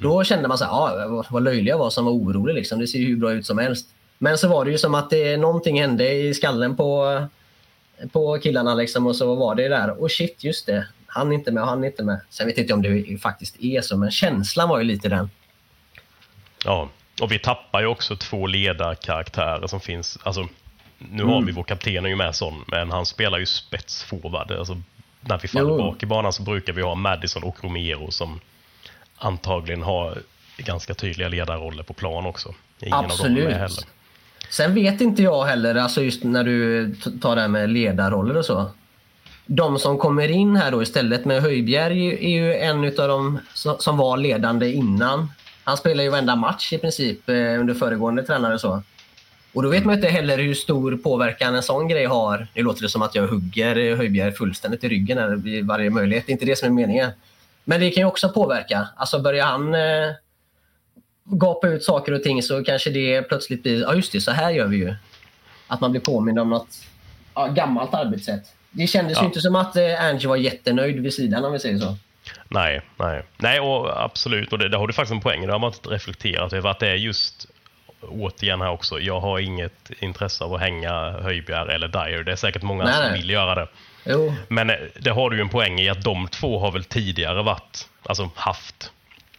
Då 0.02 0.24
kände 0.24 0.48
man 0.48 0.58
så 0.58 0.64
här, 0.66 0.72
ah, 0.72 1.08
vad- 1.08 1.26
vad 1.30 1.44
löjlig 1.44 1.72
jag 1.72 1.78
var 1.78 1.90
som 1.90 2.06
var 2.06 2.12
orolig. 2.12 2.54
Liksom. 2.56 2.80
Det 2.80 2.88
ser 2.88 3.00
ju 3.00 3.06
hur 3.08 3.16
bra 3.18 3.32
ut 3.32 3.46
som 3.46 3.58
helst. 3.58 3.90
Men 4.18 4.38
så 4.38 4.48
var 4.48 4.66
det 4.66 4.72
ju 4.72 4.78
som 4.78 4.96
att 4.96 5.10
det, 5.10 5.38
någonting 5.38 5.82
hände 5.82 6.12
i 6.14 6.34
skallen 6.34 6.76
på, 6.76 7.22
på 8.12 8.40
killarna 8.44 8.76
liksom, 8.76 9.08
och 9.08 9.16
så 9.16 9.36
var 9.36 9.56
det 9.56 9.68
där. 9.68 10.02
Och 10.02 10.12
shit, 10.12 10.44
just 10.44 10.66
det. 10.66 10.88
Han 11.08 11.32
är 11.32 11.36
inte 11.36 11.52
med 11.52 11.64
och 11.64 11.70
han 11.70 11.84
är 11.84 11.88
inte 11.88 12.04
med. 12.04 12.20
Sen 12.30 12.48
vet 12.48 12.58
jag 12.58 12.64
inte 12.64 12.74
om 12.74 12.82
det 12.82 13.18
faktiskt 13.22 13.56
är 13.64 13.82
så, 13.82 13.98
men 13.98 14.12
känslan 14.12 14.70
var 14.70 14.78
ju 14.78 14.84
lite 14.84 15.10
den. 15.10 15.30
Ja, 16.66 16.90
och 17.22 17.32
vi 17.32 17.40
tappar 17.40 17.82
ju 17.82 17.88
också 17.88 18.16
två 18.16 18.48
ledarkaraktärer 18.48 19.68
som 19.68 19.80
finns. 19.80 20.18
Alltså, 20.24 20.48
nu 20.98 21.24
har 21.24 21.34
Mm. 21.34 21.46
vi 21.46 21.52
vår 21.52 21.64
kapten 21.64 22.06
är 22.06 22.10
ju 22.10 22.16
med 22.16 22.36
sån, 22.36 22.64
men 22.68 22.92
han 22.92 23.06
spelar 23.06 23.38
ju 23.38 23.46
spetsforward. 23.46 24.52
Alltså, 24.52 24.82
när 25.22 25.38
vi 25.42 25.48
faller 25.48 25.70
Jo. 25.70 25.78
bak 25.78 26.04
i 26.04 26.06
banan 26.06 26.34
så 26.34 26.44
brukar 26.44 26.74
vi 26.74 26.82
ha 26.82 26.96
Madison 26.96 27.44
och 27.44 27.64
Romero 27.64 28.12
som 28.12 28.40
antagligen 29.20 29.82
har 29.82 30.18
ganska 30.58 30.94
tydliga 30.94 31.30
ledarroller 31.30 31.84
på 31.84 31.94
plan 31.94 32.26
också. 32.26 32.54
Ingen 32.80 32.94
av 32.94 33.04
dem 33.04 33.12
är 33.12 33.14
Absolut. 33.14 33.54
heller. 33.54 33.84
Sen 34.50 34.74
vet 34.74 35.02
inte 35.02 35.24
jag 35.24 35.46
heller, 35.46 35.76
alltså 35.76 36.02
just 36.02 36.24
när 36.24 36.44
du 36.44 36.96
tar 37.22 37.36
det 37.36 37.42
här 37.42 37.48
med 37.48 37.70
ledarroller 37.70 38.38
och 38.38 38.46
så. 38.46 38.72
De 39.46 39.80
som 39.80 39.98
kommer 39.98 40.32
in 40.32 40.56
här 40.56 40.72
då 40.72 40.82
istället 40.82 41.26
med 41.26 41.42
Höjbjerg 41.42 42.08
är 42.10 42.30
ju 42.30 42.56
en 42.56 42.86
av 42.86 43.08
de 43.08 43.40
som 43.80 43.98
var 43.98 44.18
ledande 44.18 44.72
innan. 44.72 45.32
Han 45.64 45.78
spelar 45.78 46.04
ju 46.04 46.10
varenda 46.10 46.36
match 46.36 46.74
i 46.74 46.78
princip 46.78 47.30
eh, 47.30 47.36
under 47.36 47.74
föregående 47.74 48.24
tränare 48.24 48.54
och 48.54 48.62
så. 48.62 48.84
Och 49.54 49.64
då 49.64 49.70
vet 49.70 49.86
man 49.86 49.96
inte 49.96 50.08
heller 50.08 50.38
hur 50.38 50.54
stor 50.54 50.98
påverkan 50.98 51.56
en 51.56 51.64
sån 51.64 51.88
grej 51.88 52.06
har. 52.06 52.48
Nu 52.54 52.64
låter 52.64 52.82
det 52.82 52.90
som 52.90 53.02
att 53.02 53.16
jag 53.16 53.28
hugger 53.28 53.96
Höjbjerg 53.96 54.32
fullständigt 54.32 54.84
i 54.84 54.90
ryggen 54.90 55.18
här 55.18 55.30
vid 55.30 55.68
varje 55.68 55.90
möjlighet. 55.90 56.26
Det 56.26 56.32
är 56.32 56.34
inte 56.34 56.46
det 56.46 56.56
som 56.56 56.66
är 56.66 56.72
meningen. 56.72 57.12
Men 57.70 57.80
det 57.80 57.92
kan 57.92 58.02
ju 58.02 58.08
också 58.08 58.30
påverka. 58.30 58.88
Alltså 58.98 59.20
börjar 59.20 59.46
han 59.46 59.76
eh, 59.76 60.12
gapa 61.26 61.68
ut 61.68 61.84
saker 61.84 62.12
och 62.12 62.24
ting 62.24 62.44
så 62.44 62.64
kanske 62.64 62.90
det 62.90 63.22
plötsligt 63.22 63.64
blir, 63.64 63.82
ja 63.82 63.94
just 63.94 64.12
det, 64.12 64.22
så 64.22 64.32
här 64.32 64.50
gör 64.50 64.68
vi 64.68 64.78
ju. 64.78 64.96
Att 65.68 65.82
man 65.82 65.92
blir 65.92 66.02
påmind 66.02 66.40
om 66.40 66.50
något 66.50 66.68
ja, 67.36 67.48
gammalt 67.48 67.94
arbetssätt. 67.94 68.44
Det 68.72 68.88
kändes 68.88 69.18
Ja. 69.18 69.22
ju 69.22 69.28
inte 69.28 69.42
som 69.42 69.56
att 69.56 69.76
eh, 69.76 70.06
Angie 70.06 70.28
var 70.28 70.36
jättenöjd 70.36 71.00
vid 71.00 71.14
sidan 71.14 71.46
om 71.46 71.52
vi 71.54 71.60
säger 71.60 71.78
så. 71.80 71.98
Nej, 72.48 72.82
nej. 72.98 73.24
Nej, 73.38 73.60
och 73.60 74.04
absolut. 74.04 74.54
Och 74.54 74.60
det, 74.60 74.70
det 74.70 74.78
har 74.78 74.88
du 74.88 74.94
faktiskt 74.94 75.14
en 75.14 75.22
poäng. 75.22 75.46
Det 75.46 75.52
har 75.52 75.60
man 75.60 75.74
inte 75.74 75.90
reflekterat 75.90 76.54
över. 76.54 76.70
Att 76.70 76.80
det 76.80 76.88
är 76.88 76.96
just, 76.96 77.46
återigen 78.02 78.62
här 78.62 78.70
också, 78.70 79.00
jag 79.00 79.20
har 79.20 79.40
inget 79.40 79.92
intresse 80.00 80.44
av 80.44 80.54
att 80.54 80.62
hänga 80.62 81.12
Höjbjerg 81.12 81.74
eller 81.74 81.88
Dyer. 81.88 82.24
Det 82.24 82.32
är 82.32 82.36
säkert 82.36 82.62
många 82.64 82.84
Nej, 82.84 82.94
som 82.94 83.04
nej. 83.04 83.22
vill 83.22 83.30
göra 83.30 83.56
det. 83.56 83.68
Jo, 84.04 84.34
Men 84.48 84.70
eh, 84.70 84.76
det 85.00 85.10
har 85.10 85.30
du 85.30 85.36
ju 85.36 85.42
en 85.42 85.50
poäng 85.50 85.80
i 85.80 85.90
att 85.90 86.04
de 86.04 86.28
två 86.28 86.60
har 86.60 86.72
väl 86.72 86.84
tidigare 86.84 87.44
varit, 87.44 87.90
alltså 88.04 88.30
haft 88.36 88.92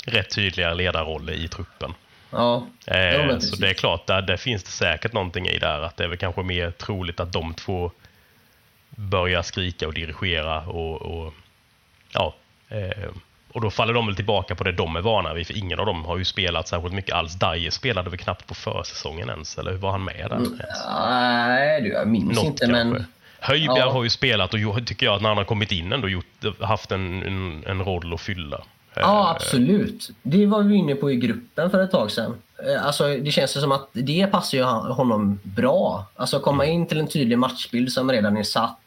rätt 0.05 0.35
tydliga 0.35 0.75
ledarroller 0.75 1.33
i 1.33 1.49
truppen. 1.49 1.95
ja. 2.31 2.67
Eh, 2.87 3.39
så 3.39 3.57
det 3.57 3.71
är 3.71 3.75
klart, 3.75 4.07
där, 4.07 4.23
där 4.23 4.37
finns 4.37 4.63
det 4.63 4.71
säkert 4.71 5.13
någonting 5.13 5.47
i 5.47 5.59
där. 5.59 5.81
Att 5.81 5.97
det 5.97 6.05
är 6.05 6.09
väl 6.09 6.19
kanske 6.19 6.43
mer 6.43 6.71
troligt 6.71 7.21
att 7.21 7.33
de 7.33 7.55
två 7.55 7.91
börjar 8.91 9.43
skrika 9.43 9.87
och 9.87 9.95
dirigera 9.95 10.61
och, 10.61 11.03
och 11.03 11.35
ja, 12.13 12.35
eh, 12.69 13.09
och 13.53 13.61
då 13.61 13.71
faller 13.71 13.95
de 13.95 14.07
väl 14.07 14.17
tillbaka 14.17 14.55
på 14.55 14.65
det 14.65 14.73
de 14.73 14.97
är 14.97 15.01
vana 15.01 15.35
vid, 15.35 15.47
för 15.47 15.57
ingen 15.59 15.81
av 15.81 15.87
dem 15.87 16.05
har 16.05 16.19
ju 16.19 16.25
spelat 16.25 16.69
särskilt 16.69 16.95
mycket 16.95 17.15
alls. 17.15 17.35
Dyer 17.35 17.71
spelade 17.71 18.11
väl 18.11 18.19
knappt 18.19 18.47
på 18.47 18.55
försäsongen 18.55 19.31
ens, 19.31 19.59
eller 19.59 19.73
var 19.73 19.91
han 19.91 20.05
med 20.05 20.27
där? 20.31 20.37
ens? 20.37 20.51
Nej, 21.09 21.83
du, 21.83 21.89
jag 21.89 22.09
minns 22.09 22.37
Något 22.37 22.45
inte 22.45 22.67
kanske. 22.67 22.85
men... 22.85 23.07
Höjbjerg 23.41 23.79
Ja. 23.79 23.93
har 23.93 24.03
ju 24.05 24.11
spelat 24.11 24.55
och 24.55 24.61
tycker 24.87 25.07
jag 25.07 25.15
att 25.15 25.23
när 25.23 25.29
han 25.29 25.39
har 25.39 25.45
kommit 25.45 25.73
in 25.73 25.93
ändå 25.93 26.09
gjort, 26.09 26.27
haft 26.61 26.93
en, 26.93 27.23
en, 27.23 27.65
en 27.67 27.85
roll 27.85 28.15
att 28.15 28.21
fylla. 28.21 28.65
Ja, 28.95 29.31
absolut. 29.37 30.11
Det 30.23 30.47
var 30.47 30.63
vi 30.63 30.75
inne 30.75 30.95
på 30.95 31.11
i 31.11 31.17
gruppen 31.17 31.71
för 31.71 31.83
ett 31.83 31.91
tag 31.91 32.11
sedan. 32.11 32.35
Eh, 32.67 32.87
Alltså, 32.87 33.09
det 33.17 33.31
känns 33.31 33.53
som 33.53 33.73
att 33.73 33.89
det 33.93 34.27
passar 34.27 34.59
ju 34.59 34.65
honom 34.65 35.39
bra. 35.43 36.07
Alltså 36.17 36.41
komma 36.41 36.67
in 36.67 36.87
till 36.87 36.99
en 37.01 37.07
tydlig 37.09 37.39
matchbild 37.39 37.93
som 37.93 38.13
redan 38.13 38.37
är 38.37 38.43
satt 38.43 38.79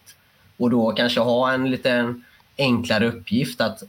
och 0.57 0.69
då 0.69 0.91
kanske 0.91 1.19
ha 1.19 1.51
en 1.53 1.71
lite 1.71 2.13
enklare 2.57 3.07
uppgift 3.07 3.61
att 3.61 3.83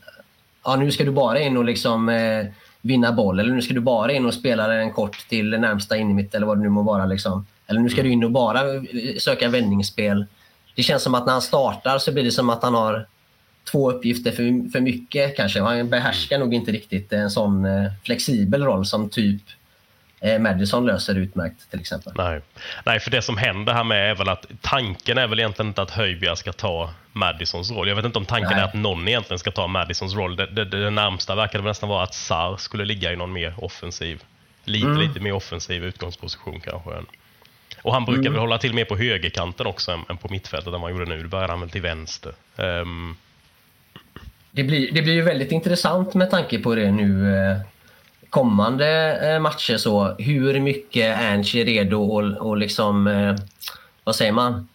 ja, 0.64 0.76
nu 0.76 0.92
ska 0.92 1.04
du 1.04 1.10
bara 1.10 1.40
in 1.40 1.56
och 1.56 1.64
liksom 1.64 2.08
eh, 2.08 2.46
vinna 2.80 3.12
boll 3.12 3.40
eller 3.40 3.52
nu 3.54 3.62
ska 3.62 3.74
du 3.74 3.80
bara 3.80 4.12
in 4.12 4.26
och 4.26 4.34
spela 4.34 4.66
den 4.68 4.92
kort 4.92 5.28
till 5.28 5.50
närmsta 5.50 5.96
innermitt 5.96 6.34
eller 6.34 6.46
vad 6.46 6.58
det 6.58 6.62
nu 6.62 6.68
må 6.68 6.82
vara. 6.82 7.06
Liksom. 7.06 7.46
Eller 7.66 7.80
nu 7.80 7.88
ska 7.90 8.02
du 8.02 8.10
in 8.12 8.24
och 8.24 8.30
bara 8.30 8.74
eh, 8.74 8.82
söka 9.18 9.48
vändningsspel. 9.48 10.26
Det 10.74 10.82
känns 10.82 11.02
som 11.02 11.14
att 11.14 11.26
när 11.26 11.32
han 11.32 11.42
startar 11.42 11.98
så 11.98 12.12
blir 12.12 12.24
det 12.24 12.30
som 12.32 12.50
att 12.50 12.62
han 12.62 12.74
har 12.74 13.06
två 13.70 13.90
uppgifter 13.90 14.30
för, 14.30 14.70
för 14.70 14.80
mycket 14.80 15.36
kanske. 15.36 15.60
Han 15.60 15.88
behärskar 15.90 16.38
nog 16.38 16.54
inte 16.54 16.72
riktigt 16.72 17.12
en 17.12 17.30
sån 17.30 17.64
eh, 17.64 17.92
flexibel 18.04 18.64
roll 18.64 18.86
som 18.86 19.10
typ 19.10 19.42
eh, 20.20 20.38
Madison 20.38 20.86
löser 20.86 21.14
utmärkt 21.14 21.70
till 21.70 21.80
exempel. 21.80 22.12
Nej. 22.16 22.40
Nej, 22.86 23.00
för 23.00 23.10
det 23.10 23.22
som 23.22 23.36
händer 23.36 23.72
här 23.72 23.84
med 23.84 24.10
är 24.10 24.14
väl 24.14 24.28
att 24.28 24.46
tanken 24.60 25.18
är 25.18 25.26
väl 25.26 25.38
egentligen 25.38 25.68
inte 25.68 25.82
att 25.82 25.90
Höjbjerg 25.90 26.36
ska 26.36 26.52
ta 26.52 26.90
Madisons 27.12 27.70
roll. 27.70 27.88
Jag 27.88 27.96
vet 27.96 28.04
inte 28.04 28.18
om 28.18 28.26
tanken 28.26 28.50
Nej. 28.50 28.60
är 28.60 28.64
att 28.64 28.74
någon 28.74 29.08
egentligen 29.08 29.38
ska 29.38 29.50
ta 29.50 29.66
Madisons 29.66 30.14
roll. 30.14 30.36
Det, 30.36 30.46
det, 30.46 30.64
det 30.64 30.90
närmsta 30.90 31.34
verkade 31.34 31.64
nästan 31.64 31.88
vara 31.88 32.02
att 32.02 32.14
Sar 32.14 32.56
skulle 32.56 32.84
ligga 32.84 33.12
i 33.12 33.16
någon 33.16 33.32
mer 33.32 33.54
offensiv, 33.58 34.22
lite, 34.64 34.86
Mm. 34.86 35.00
lite 35.00 35.20
mer 35.20 35.32
offensiv 35.32 35.84
utgångsposition 35.84 36.60
kanske. 36.60 36.90
än- 36.94 37.06
Och 37.84 37.92
han 37.92 38.04
brukar 38.04 38.20
Mm. 38.20 38.32
väl 38.32 38.40
hålla 38.40 38.58
till 38.58 38.74
mer 38.74 38.84
på 38.84 38.96
högerkanten 38.96 39.66
också 39.66 39.92
än, 39.92 40.00
än 40.08 40.16
på 40.16 40.28
mittfältet 40.28 40.72
vad 40.72 40.80
han 40.80 40.90
gjorde 40.92 41.04
nu. 41.04 41.22
Det 41.22 41.28
började 41.28 41.52
han 41.52 41.60
väl 41.60 41.70
till 41.70 41.82
vänster. 41.82 42.32
Ehm, 42.56 43.16
Det 44.50 44.62
blir, 44.64 44.92
det 44.92 45.02
blir 45.02 45.12
ju 45.14 45.22
väldigt 45.22 45.52
intressant 45.52 46.14
med 46.14 46.30
tanke 46.30 46.58
på 46.58 46.74
det 46.74 46.90
nu 46.90 47.36
eh, 47.36 47.56
kommande 48.30 49.18
eh, 49.28 49.40
matcher. 49.40 49.76
så 49.76 50.14
Hur 50.18 50.60
mycket 50.60 51.20
Ernst 51.20 51.54
är 51.54 51.64
redo 51.64 52.18
att 52.18 52.38
och 52.38 52.56
liksom, 52.56 53.06
eh, 53.06 53.34
vad 54.04 54.16
säger 54.16 54.32
man, 54.32 54.68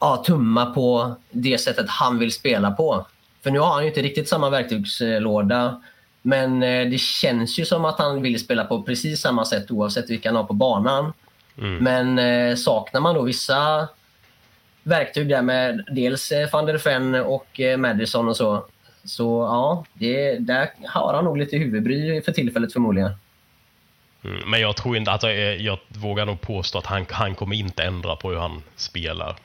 ja, 0.00 0.22
tumma 0.26 0.66
på 0.66 1.14
det 1.30 1.58
sättet 1.58 1.86
han 1.88 2.18
vill 2.18 2.32
spela 2.32 2.70
på. 2.70 3.06
För 3.42 3.50
nu 3.50 3.58
har 3.58 3.72
han 3.72 3.82
ju 3.82 3.88
inte 3.88 4.02
riktigt 4.02 4.28
samma 4.28 4.50
verktygslåda. 4.50 5.82
Men 6.22 6.60
det 6.60 7.00
känns 7.00 7.58
ju 7.58 7.64
som 7.64 7.84
att 7.84 7.98
han 7.98 8.22
vill 8.22 8.40
spela 8.40 8.64
på 8.64 8.82
precis 8.82 9.20
samma 9.20 9.44
sätt 9.44 9.70
oavsett 9.70 10.10
vilka 10.10 10.28
han 10.28 10.36
har 10.36 10.44
på 10.44 10.52
banan. 10.54 11.12
Men 11.54 12.18
eh, 12.18 12.56
saknar 12.56 13.00
man 13.00 13.14
då 13.14 13.22
vissa 13.22 13.88
verktyg 14.82 15.28
där 15.28 15.42
med 15.42 15.84
dels 15.90 16.32
eh, 16.32 16.50
van 16.52 16.66
der 16.66 16.78
Ven 16.84 17.14
och 17.14 17.60
eh, 17.60 17.76
Madison 17.76 18.28
och 18.28 18.36
så. 18.36 18.64
Så 19.04 19.24
ja, 19.24 19.84
det, 19.92 20.38
där 20.38 20.70
har 20.86 21.14
han 21.14 21.24
nog 21.24 21.38
lite 21.38 21.56
huvudbry 21.56 22.22
för 22.22 22.32
tillfället 22.32 22.72
förmodligen. 22.72 23.12
Mm, 24.24 24.50
Men 24.50 24.60
jag 24.60 24.76
tror 24.76 24.96
inte 24.96 25.12
att 25.12 25.22
jag, 25.22 25.60
jag 25.60 25.78
vågar 25.88 26.26
nog 26.26 26.40
påstå 26.40 26.78
att 26.78 26.86
han, 26.86 27.06
han 27.10 27.34
kommer 27.34 27.56
inte 27.56 27.82
ändra 27.82 28.16
på 28.16 28.30
hur 28.30 28.38
han 28.38 28.62
spelar. 28.76 29.36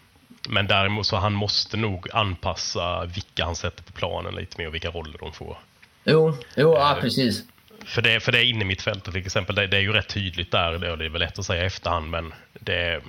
Men 0.50 0.68
däremot 0.68 1.06
så 1.06 1.16
han 1.16 1.34
måste 1.34 1.78
nog 1.78 2.08
anpassa 2.14 3.06
vilka 3.06 3.46
han 3.46 3.56
sätter 3.56 3.84
på 3.84 3.92
planen 3.92 4.36
lite 4.36 4.58
mer 4.58 4.68
och 4.68 4.74
vilka 4.74 4.90
roller 4.90 5.18
de 5.20 5.34
får. 5.34 5.58
Jo, 6.04 6.38
jo 6.56 6.74
ja, 6.74 6.98
precis. 7.02 7.44
För 7.86 8.02
det, 8.02 8.20
för 8.20 8.32
det 8.32 8.40
är 8.40 8.44
inne 8.44 8.62
i 8.62 8.66
mittfältet 8.66 9.14
till 9.14 9.26
exempel, 9.26 9.56
det, 9.56 9.68
det 9.68 9.78
är 9.78 9.82
ju 9.82 9.94
rätt 9.94 10.08
tydligt 10.08 10.52
där. 10.52 10.72
Det, 10.72 10.88
är 10.88 11.10
väl 11.10 11.20
lätt 11.22 11.40
att 11.40 11.46
säga 11.46 11.64
i 11.64 11.66
efterhand, 11.66 12.10
men 12.10 12.34
det, 12.54 13.02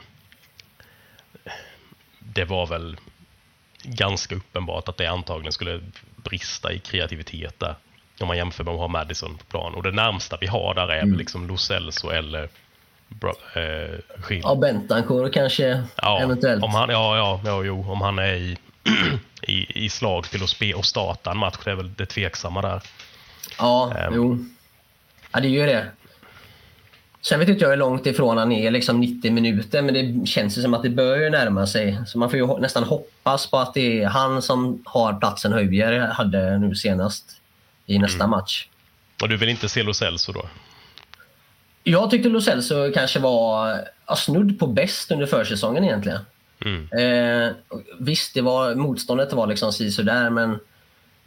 det 2.19 2.45
var 2.45 2.67
väl 2.67 2.97
ganska 3.83 4.35
uppenbart 4.35 4.89
att 4.89 4.97
det 4.97 5.07
antagligen 5.07 5.53
skulle 5.53 5.81
brista 6.17 6.73
i 6.73 6.79
kreativitet 6.79 7.61
där. 7.61 7.75
Om 8.21 8.29
man 8.29 8.37
jämför 8.37 8.65
med 8.65 8.75
att 8.75 8.81
ha 8.81 8.89
Madison 8.89 9.39
på 9.39 9.45
plan. 9.45 9.75
Och 9.75 9.83
det 9.83 9.93
närmsta 9.93 10.37
vi 10.41 10.47
har 10.47 10.75
där 10.75 10.89
är 10.89 11.01
väl 11.01 11.17
liksom 11.17 11.47
Lo 11.47 11.57
Celso 11.57 12.11
eller 12.11 12.49
Bro, 13.09 13.33
eh. 13.55 14.39
Ja, 14.43 14.55
Bentancourt 14.55 15.33
kanske 15.33 15.83
Ja, 16.03 16.23
eventuellt. 16.23 16.65
Om 16.65 16.71
han, 16.71 16.89
ja, 16.91 17.17
ja, 17.17 17.41
ja, 17.45 17.65
jo, 17.65 17.91
om 17.93 18.01
han 18.01 18.19
är 18.19 18.35
i, 18.35 18.57
i, 19.43 19.85
i 19.85 19.89
slag 19.89 20.25
till 20.31 20.43
att 20.43 20.49
spe, 20.49 20.75
och 20.75 20.85
starta 20.85 21.31
en 21.31 21.39
match, 21.39 21.59
det 21.65 21.71
är 21.71 21.75
väl 21.75 21.95
det 21.95 22.07
tveksamma 22.07 22.63
där. 22.63 22.83
Ja, 23.59 23.95
Ehm. 23.97 24.15
jo. 24.15 24.45
Ja, 25.37 25.41
det 25.41 25.49
är 25.49 25.51
ju 25.51 25.67
det. 25.67 25.87
Sen 27.21 27.41
vet 27.41 27.49
inte 27.49 27.65
jag 27.65 27.71
hur 27.71 27.77
långt 27.77 28.07
ifrån 28.07 28.39
han 28.39 28.53
är, 28.53 28.71
liksom 28.71 29.01
90 29.01 29.33
minuter, 29.33 29.83
men 29.83 29.95
det 29.95 30.27
känns 30.27 30.59
ju 30.59 30.63
som 30.63 30.75
att 30.75 30.83
det 30.83 30.91
börjar 30.91 31.31
närma 31.31 31.67
sig. 31.67 31.99
Så 32.07 32.19
man 32.19 32.31
får 32.31 32.39
ju 32.39 32.59
nästan 32.59 32.85
hoppas 32.85 33.51
på 33.51 33.59
att 33.59 33.75
det 33.75 34.03
är 34.03 34.07
han 34.07 34.43
som 34.43 34.83
har 34.85 35.13
platsen 35.21 35.53
Höjbjerg 35.53 35.99
hade 35.99 36.59
nu 36.59 36.75
senast 36.75 37.25
i 37.87 37.99
nästa 37.99 38.25
Mm. 38.25 38.31
match. 38.31 38.69
Och 39.23 39.29
du 39.29 39.37
vill 39.37 39.49
inte 39.49 39.69
se 39.69 39.83
Lo 39.83 39.95
Celso 39.95 40.33
då? 40.33 40.43
Jag 41.83 42.11
tyckte 42.11 42.29
Lo 42.29 42.41
Celso 42.41 42.93
kanske 42.95 43.19
var 43.19 43.81
ja, 44.07 44.17
snudd 44.17 44.59
på 44.59 44.67
bäst 44.67 45.11
under 45.11 45.27
försäsongen 45.27 45.85
egentligen. 45.85 46.21
Mm. 46.65 46.89
Eh, 46.93 47.53
visst, 47.99 48.35
det 48.35 48.41
var, 48.41 48.75
motståndet 48.75 49.33
var 49.33 49.47
liksom 49.47 49.73
sisådär, 49.73 50.31
men, 50.31 50.59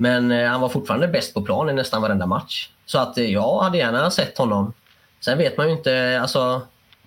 men 0.02 0.32
eh, 0.32 0.48
han 0.48 0.62
var 0.62 0.70
fortfarande 0.70 1.08
bäst 1.08 1.34
på 1.34 1.42
plan 1.42 1.70
i 1.70 1.74
nästan 1.74 2.02
varenda 2.02 2.26
match. 2.26 2.70
Så 2.86 3.00
att 3.00 3.18
eh, 3.18 3.26
jag 3.26 3.60
hade 3.60 3.78
gärna 3.78 4.12
sett 4.12 4.38
honom. 4.38 4.74
Sen 5.20 5.38
vet 5.38 5.58
man 5.58 5.68
ju 5.68 5.74
inte, 5.74 6.20
alltså, 6.22 6.62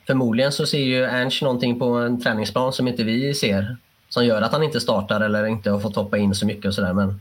förmodligen 0.06 0.52
så 0.52 0.66
ser 0.66 0.78
ju 0.78 1.04
Ernst 1.04 1.42
någonting 1.42 1.78
på 1.78 1.86
en 1.86 2.20
träningsplan 2.20 2.72
som 2.72 2.88
inte 2.88 3.04
vi 3.04 3.34
ser. 3.34 3.76
Som 4.08 4.24
gör 4.26 4.42
att 4.42 4.52
han 4.52 4.62
inte 4.62 4.80
startar 4.80 5.20
eller 5.20 5.46
inte 5.46 5.70
har 5.70 5.80
fått 5.80 5.96
hoppa 5.96 6.18
in 6.18 6.34
så 6.34 6.46
mycket 6.46 6.64
och 6.64 6.74
sådär. 6.74 6.92
Men 6.92 7.20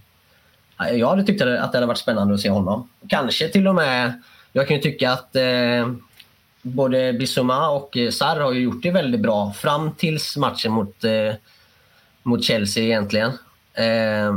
eh, 0.79 0.95
jag 0.95 1.09
hade 1.09 1.23
tyckt 1.23 1.41
att 1.41 1.71
det 1.71 1.77
hade 1.77 1.85
varit 1.85 1.97
spännande 1.97 2.33
att 2.33 2.41
se 2.41 2.49
honom. 2.49 2.89
Kanske 3.09 3.47
till 3.47 3.67
och 3.67 3.75
med, 3.75 4.21
jag 4.51 4.67
kan 4.67 4.77
ju 4.77 4.81
tycka 4.83 5.11
att 5.11 5.35
eh, 5.35 5.91
både 6.61 7.13
Bissouma 7.13 7.69
och 7.69 7.97
Sarr 8.11 8.39
har 8.39 8.51
ju 8.51 8.61
gjort 8.61 8.83
det 8.83 8.91
väldigt 8.91 9.21
bra 9.21 9.53
fram 9.53 9.91
tills 9.91 10.37
matchen 10.37 10.71
mot, 10.71 11.03
eh, 11.03 11.33
mot 12.23 12.43
Chelsea 12.43 12.83
egentligen. 12.83 13.31
Eh, 13.73 14.33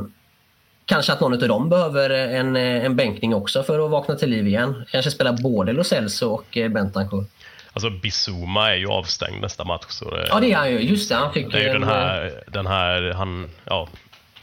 kanske 0.94 1.12
att 1.12 1.20
någon 1.20 1.32
av 1.42 1.48
dem 1.48 1.68
behöver 1.68 2.10
en, 2.10 2.56
eh, 2.56 2.84
en 2.84 2.96
bänkning 2.96 3.34
också 3.34 3.62
för 3.62 3.84
att 3.84 3.90
vakna 3.90 4.14
till 4.14 4.30
liv 4.30 4.46
igen. 4.46 4.84
Kanske 4.90 5.10
spela 5.10 5.32
både 5.32 5.72
Lo 5.72 5.84
Celso 5.84 6.26
och 6.28 6.56
eh, 6.56 6.68
Bentancourt. 6.68 7.28
Alltså 7.72 7.90
Bissouma 7.90 8.70
är 8.70 8.76
ju 8.76 8.88
avstängd 8.88 9.40
nästa 9.42 9.64
match. 9.64 9.84
Så 9.88 10.10
det, 10.10 10.26
Ja, 10.30 10.40
det 10.40 10.52
är 10.52 10.56
han 10.56 10.70
ju. 10.70 10.78
Just 10.80 11.08
det, 11.08 11.14
han 11.16 11.32
fick 11.32 11.52
det 11.52 11.58
är 11.58 11.62
ju 11.62 11.68
en, 11.68 11.80
den 11.80 11.88
här, 11.88 12.42
den 12.46 12.66
här 12.66 13.12
han, 13.16 13.50
ja, 13.64 13.88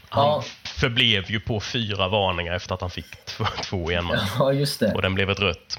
han 0.08 0.24
Ja. 0.26 0.44
förblev 0.64 1.30
ju 1.30 1.40
på 1.40 1.60
fyra 1.60 2.08
varningar 2.08 2.54
efter 2.54 2.74
att 2.74 2.80
han 2.80 2.90
fick 2.90 3.24
två, 3.24 3.44
två 3.64 3.90
i 3.92 3.94
en 3.94 4.04
match. 4.04 4.20
eh, 4.22 4.36
Ja, 4.38 4.52
just 4.52 4.80
det. 4.80 4.92
Och 4.94 5.02
den 5.02 5.14
blev 5.14 5.30
ett 5.30 5.40
rött. 5.40 5.78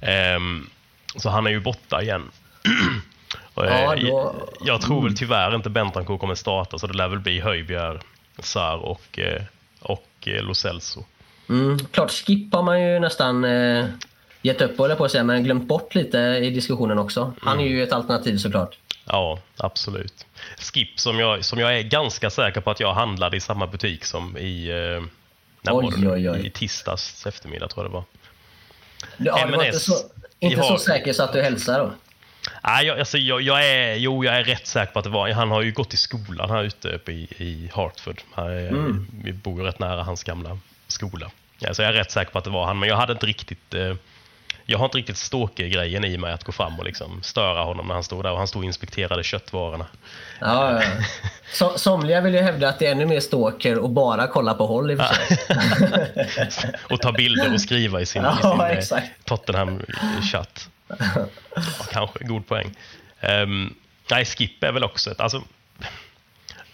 Ehm, 0.00 0.70
så 1.16 1.30
han 1.30 1.46
är 1.46 1.50
ju 1.50 1.60
borta 1.60 2.02
igen. 2.02 2.30
Ja, 3.54 3.94
eh, 3.94 4.00
då- 4.06 4.34
Jag 4.64 4.80
tror 4.80 5.02
väl 5.02 5.16
tyvärr 5.16 5.54
inte 5.54 5.70
Bentancourt 5.70 6.20
kommer 6.20 6.34
starta, 6.34 6.78
så 6.78 6.86
det 6.86 6.92
lär 6.96 7.08
väl 7.08 7.18
bli 7.20 7.40
Höjbjerg, 7.40 7.98
Sar 8.38 8.76
och, 8.76 9.18
eh, 9.18 9.42
och 10.26 10.32
eh, 10.32 10.42
Lo 10.42 10.54
Celso. 10.54 11.04
Mm, 11.48 11.78
klart, 11.78 12.10
Skip 12.10 12.54
har 12.54 12.62
man 12.62 12.82
ju 12.82 12.98
nästan 12.98 13.44
eh, 13.44 13.86
gett 14.42 14.60
upp, 14.60 14.74
jag 14.78 14.98
på 14.98 15.04
att 15.04 15.10
säga, 15.10 15.24
men 15.24 15.44
glömt 15.44 15.68
bort 15.68 15.94
lite 15.94 16.18
i 16.18 16.50
diskussionen 16.50 16.98
också. 16.98 17.32
Han 17.42 17.60
är 17.60 17.64
ju 17.66 17.82
ett 17.82 17.92
alternativ 17.92 18.36
såklart. 18.38 18.78
Ja, 19.04 19.38
absolut. 19.56 20.26
Skip 20.58 21.00
som 21.00 21.18
jag, 21.18 21.44
som 21.44 21.58
jag 21.58 21.78
är 21.78 21.82
ganska 21.82 22.30
säker 22.30 22.60
på 22.60 22.70
att 22.70 22.80
jag 22.80 22.94
handlade 22.94 23.36
i 23.36 23.40
samma 23.40 23.66
butik 23.66 24.04
som 24.04 24.36
i, 24.38 24.68
eh, 24.68 25.04
när 25.62 25.76
Oj, 25.76 26.04
var 26.04 26.14
oj, 26.14 26.30
oj. 26.30 26.46
i 26.46 26.50
tisdags 26.50 27.26
eftermiddag 27.26 27.68
tror 27.68 27.84
jag 27.84 27.92
det 27.92 27.94
var. 27.94 28.04
Ja, 29.16 29.46
det 29.46 29.56
var 29.56 29.64
inte 29.64 29.78
så, 29.78 29.92
inte 30.40 30.56
så 30.62 30.68
har- 30.68 30.78
säker 30.78 31.12
så 31.12 31.22
att 31.22 31.32
du 31.32 31.42
hälsar 31.42 31.78
då? 31.78 31.92
Nej, 32.64 32.86
jag, 32.86 32.98
alltså, 32.98 33.18
jag, 33.18 33.42
jag, 33.42 33.68
är, 33.68 33.94
jo, 33.94 34.24
jag 34.24 34.36
är 34.36 34.44
rätt 34.44 34.66
säker 34.66 34.92
på 34.92 34.98
att 34.98 35.04
det 35.04 35.10
var 35.10 35.30
Han 35.30 35.50
har 35.50 35.62
ju 35.62 35.72
gått 35.72 35.94
i 35.94 35.96
skolan 35.96 36.50
här 36.50 36.62
ute 36.62 36.88
uppe 36.88 37.12
i, 37.12 37.22
i 37.36 37.70
Hartford. 37.74 38.22
Här 38.34 38.50
är, 38.50 38.68
Mm. 38.68 39.06
Vi 39.24 39.32
bor 39.32 39.60
ju 39.60 39.66
rätt 39.66 39.78
nära 39.78 40.02
hans 40.02 40.24
gamla 40.24 40.58
skola. 40.88 41.30
Ja, 41.58 41.74
så 41.74 41.82
jag 41.82 41.88
är 41.88 41.92
rätt 41.92 42.10
säker 42.10 42.32
på 42.32 42.38
att 42.38 42.44
det 42.44 42.50
var 42.50 42.66
han, 42.66 42.78
men 42.78 42.88
jag 42.88 42.96
hade 42.96 43.12
inte 43.12 43.26
riktigt... 43.26 43.74
Eh, 43.74 43.94
jag 44.68 44.78
har 44.78 44.84
inte 44.84 44.98
riktigt 44.98 45.16
stalker-grejen 45.16 46.04
i 46.04 46.18
mig 46.18 46.32
att 46.32 46.44
gå 46.44 46.52
fram 46.52 46.78
och 46.78 46.84
liksom 46.84 47.22
störa 47.22 47.62
honom 47.62 47.86
när 47.86 47.94
han 47.94 48.04
stod 48.04 48.24
där 48.24 48.32
och 48.32 48.38
han 48.38 48.48
stod 48.48 48.60
och 48.62 48.66
inspekterade 48.66 49.22
köttvarorna. 49.22 49.86
Ja, 50.40 50.82
ja. 50.82 50.88
Så, 51.52 51.78
somliga 51.78 52.20
vill 52.20 52.34
ju 52.34 52.40
hävda 52.40 52.68
att 52.68 52.78
det 52.78 52.86
är 52.86 52.92
ännu 52.92 53.06
mer 53.06 53.20
stalker 53.20 53.78
och 53.78 53.90
bara 53.90 54.26
kolla 54.26 54.54
på 54.54 54.66
håll 54.66 54.90
i 54.90 54.94
och 54.94 54.98
för 54.98 55.14
sig. 55.14 56.74
och 56.90 57.00
ta 57.00 57.12
bilder 57.12 57.54
och 57.54 57.60
skriva 57.60 58.00
i 58.00 58.06
sin, 58.06 58.22
Ja, 58.42 58.70
i 58.70 58.82
sin 58.82 58.98
eh. 58.98 59.04
Tottenham-chatt. 59.24 60.68
Ja, 60.88 61.26
kanske, 61.92 62.24
god 62.24 62.46
poäng. 62.46 62.74
Um, 63.42 63.74
nej, 64.10 64.24
Skip 64.24 64.64
är 64.64 64.72
väl 64.72 64.84
också 64.84 65.10
ett... 65.10 65.20
Alltså, 65.20 65.42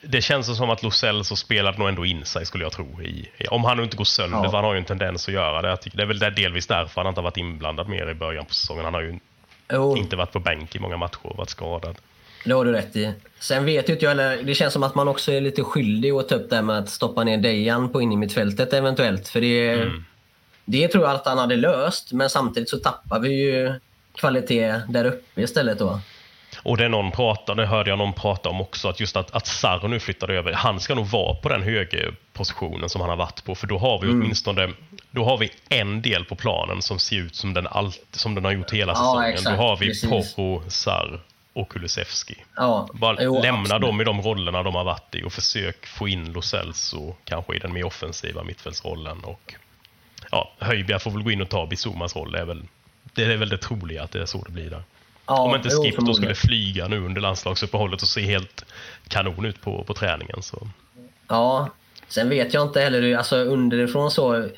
det 0.04 0.22
känns 0.22 0.56
som 0.56 0.70
att 0.70 0.82
Lo 0.82 0.90
Celso 0.90 1.36
spelade 1.36 1.78
nog 1.78 1.88
ändå 1.88 2.06
in 2.06 2.24
sig 2.24 2.46
skulle 2.46 2.64
jag 2.64 2.72
tro. 2.72 3.02
I, 3.02 3.28
om 3.50 3.64
han 3.64 3.76
nu 3.76 3.82
inte 3.82 3.96
går 3.96 4.04
sönder, 4.04 4.38
Ja. 4.38 4.50
för 4.50 4.56
han 4.56 4.64
har 4.64 4.72
ju 4.74 4.78
en 4.78 4.84
tendens 4.84 5.28
att 5.28 5.34
göra 5.34 5.62
det. 5.62 5.68
Jag 5.68 5.80
tycker, 5.82 5.96
det 5.96 6.02
är 6.02 6.06
väl 6.06 6.18
där, 6.18 6.30
delvis 6.30 6.66
därför 6.66 7.00
han 7.00 7.08
inte 7.08 7.18
har 7.20 7.24
varit 7.24 7.36
inblandad 7.36 7.88
mer 7.88 8.10
i 8.10 8.14
början 8.14 8.44
på 8.46 8.54
säsongen. 8.54 8.84
Han 8.84 8.94
har 8.94 9.00
ju 9.02 9.18
Jo, 9.72 9.96
inte 9.96 10.16
varit 10.16 10.32
på 10.32 10.38
bänk 10.40 10.76
i 10.76 10.78
många 10.78 10.96
matcher 10.96 11.18
och 11.22 11.36
varit 11.36 11.50
skadad. 11.50 11.96
det 12.44 12.52
har 12.52 12.64
du 12.64 12.72
rätt 12.72 12.96
i. 12.96 13.12
Sen 13.38 13.64
vet 13.64 13.88
ju 13.88 13.92
inte 13.92 14.04
jag, 14.04 14.12
eller 14.12 14.42
det 14.42 14.54
känns 14.54 14.72
som 14.72 14.82
att 14.82 14.94
man 14.94 15.08
också 15.08 15.32
är 15.32 15.40
lite 15.40 15.62
skyldig 15.64 16.10
att 16.10 16.28
ta 16.28 16.34
upp 16.34 16.50
det 16.50 16.56
här 16.56 16.62
med 16.62 16.78
att 16.78 16.88
stoppa 16.90 17.24
ner 17.24 17.38
Dejan 17.38 17.92
på 17.92 18.02
in 18.02 18.12
i 18.12 18.16
mittfältet 18.16 18.72
eventuellt. 18.72 19.28
För 19.28 19.40
det, 19.40 19.72
Mm. 19.72 20.04
det 20.64 20.88
tror 20.88 21.04
jag 21.04 21.14
att 21.14 21.26
han 21.26 21.38
hade 21.38 21.56
löst, 21.56 22.12
men 22.12 22.30
samtidigt 22.30 22.68
så 22.70 22.78
tappar 22.78 23.18
vi 23.20 23.28
ju 23.42 23.72
kvalitet 24.14 24.80
där 24.88 25.04
uppe 25.04 25.42
istället 25.42 25.78
då. 25.78 26.00
Och 26.62 26.76
det 26.76 26.84
är 26.84 26.88
någon 26.88 27.10
pratar, 27.12 27.54
det 27.54 27.66
hörde 27.66 27.90
jag 27.90 27.98
någon 27.98 28.12
prata 28.12 28.48
om 28.48 28.60
också, 28.60 28.88
att 28.88 29.00
just 29.00 29.16
att, 29.16 29.30
att 29.30 29.46
Sarr 29.46 29.88
nu 29.88 30.00
flyttade 30.00 30.34
över, 30.34 30.52
han 30.52 30.80
ska 30.80 30.94
nog 30.94 31.06
vara 31.06 31.34
på 31.34 31.48
den 31.48 31.62
högerpositionen 31.62 32.88
som 32.88 33.00
han 33.00 33.10
har 33.10 33.16
varit 33.16 33.44
på, 33.44 33.54
för 33.54 33.66
då 33.66 33.78
har 33.78 34.00
vi 34.00 34.06
Mm. 34.08 34.20
åtminstone 34.22 34.72
då 35.10 35.24
har 35.24 35.38
vi 35.38 35.50
en 35.68 36.02
del 36.02 36.24
på 36.24 36.34
planen 36.34 36.82
som 36.82 36.98
ser 36.98 37.16
ut 37.16 37.34
som 37.36 37.54
den, 37.54 37.66
allt, 37.66 38.00
som 38.10 38.34
den 38.34 38.44
har 38.44 38.52
gjort 38.52 38.70
hela 38.72 38.92
Ja, 38.92 38.96
säsongen. 38.96 39.30
exakt, 39.32 39.56
då 39.58 39.62
har 39.62 39.76
vi 39.76 39.86
precis. 39.86 40.34
Porro, 40.34 40.62
Sarr 40.70 41.20
och 41.52 41.68
Kulusevski. 41.68 42.44
Ja, 42.56 42.88
Bara 42.92 43.16
jo, 43.22 43.42
lämna 43.42 43.60
absolut. 43.60 43.82
dem 43.82 44.00
i 44.00 44.04
de 44.04 44.22
rollerna 44.22 44.62
de 44.62 44.74
har 44.74 44.84
varit 44.84 45.14
i 45.14 45.22
och 45.22 45.32
försök 45.32 45.86
få 45.86 46.08
in 46.08 46.32
Lo 46.32 46.42
Celso 46.42 47.14
kanske 47.24 47.56
i 47.56 47.58
den 47.58 47.72
mer 47.72 47.84
offensiva 47.86 48.42
mittfältsrollen. 48.44 49.18
Och, 49.24 49.54
ja, 50.30 50.52
Höjbjerg 50.58 51.00
får 51.00 51.10
väl 51.10 51.22
gå 51.22 51.30
in 51.30 51.42
och 51.42 51.48
ta 51.48 51.66
Bissoumas 51.66 52.16
roll. 52.16 52.32
Det 52.32 52.38
är, 52.38 52.44
väl, 52.44 52.62
det 53.14 53.24
är 53.24 53.36
väl 53.36 53.48
det 53.48 53.58
troliga 53.58 54.02
att 54.02 54.10
det 54.12 54.20
är 54.20 54.26
så 54.26 54.42
det 54.46 54.52
blir 54.52 54.70
där. 54.70 54.82
Ja, 55.26 55.40
Om 55.40 55.56
inte 55.56 55.68
Skip 55.70 55.96
då 55.96 56.14
skulle 56.14 56.34
flyga 56.34 56.88
nu 56.88 56.98
under 57.04 57.20
landslagsuppehållet 57.20 58.02
och 58.02 58.08
se 58.08 58.20
helt 58.20 58.64
kanon 59.08 59.44
ut 59.44 59.60
på, 59.60 59.84
på 59.84 59.94
träningen. 59.94 60.42
Så. 60.42 60.68
Ja, 61.28 61.68
sen 62.08 62.28
vet 62.28 62.54
jag 62.54 62.62
inte 62.62 62.80
heller 62.80 63.16
alltså 63.16 63.36
underifrån 63.36 64.10
så 64.10 64.48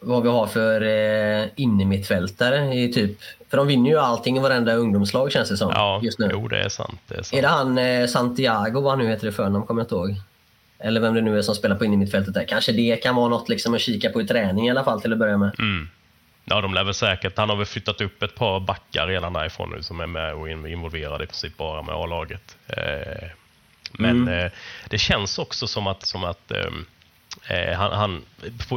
vad 0.00 0.22
vi 0.22 0.28
har 0.28 0.46
för 0.46 0.80
eh, 0.82 1.48
innermittfältare 1.56 2.74
i 2.74 2.92
typ... 2.92 3.18
För 3.50 3.56
de 3.56 3.66
vinner 3.66 3.90
ju 3.90 3.98
allting 3.98 4.36
i 4.36 4.40
varenda 4.40 4.74
ungdomslag 4.74 5.32
känns 5.32 5.48
det 5.48 5.56
som 5.56 5.70
Ja, 5.74 6.00
just 6.02 6.18
nu. 6.18 6.28
jo 6.32 6.48
det 6.48 6.60
är 6.60 6.68
sant. 6.68 7.00
Det 7.06 7.14
är 7.14 7.22
sant. 7.22 7.38
Är 7.38 7.42
det 7.42 7.48
han 7.48 7.78
eh, 7.78 8.06
Santiago, 8.06 8.80
vad 8.80 8.92
han 8.92 8.98
nu 8.98 9.08
heter 9.08 9.26
i 9.26 9.32
förnamn, 9.32 9.66
kommer 9.66 9.80
jag 9.80 9.84
inte 9.84 9.94
ihåg. 9.94 10.14
Eller 10.78 11.00
vem 11.00 11.14
det 11.14 11.20
nu 11.20 11.38
är 11.38 11.42
som 11.42 11.54
spelar 11.54 11.76
på 11.76 11.84
innermittfältet 11.84 12.34
där. 12.34 12.44
Kanske 12.44 12.72
det 12.72 12.96
kan 12.96 13.14
vara 13.16 13.28
något 13.28 13.48
liksom 13.48 13.74
att 13.74 13.80
kika 13.80 14.10
på 14.10 14.20
i 14.20 14.26
träning 14.26 14.66
i 14.66 14.70
alla 14.70 14.84
fall 14.84 15.00
till 15.00 15.12
att 15.12 15.18
börja 15.18 15.38
med. 15.38 15.54
Mm. 15.58 15.88
Ja, 16.50 16.60
de 16.60 16.74
lär 16.74 16.84
väl 16.84 16.94
säkert. 16.94 17.38
Han 17.38 17.48
har 17.48 17.56
väl 17.56 17.66
flyttat 17.66 18.00
upp 18.00 18.22
ett 18.22 18.34
par 18.34 18.60
backar 18.60 19.06
redan 19.06 19.32
därifrån 19.32 19.70
nu 19.70 19.82
som 19.82 20.00
är 20.00 20.06
med 20.06 20.34
och 20.34 20.48
in- 20.50 20.66
involverade 20.66 21.24
i 21.24 21.26
princip 21.26 21.56
bara 21.56 21.82
med 21.82 21.94
A-laget. 21.94 22.56
Eh, 22.66 23.28
men 23.92 24.10
Mm. 24.22 24.38
eh, 24.44 24.50
det 24.88 24.98
känns 24.98 25.38
också 25.38 25.66
som 25.66 25.86
att, 25.86 26.02
som 26.06 26.24
att 26.24 26.50
eh, 26.50 27.72
han, 27.78 27.92
han, 27.92 28.22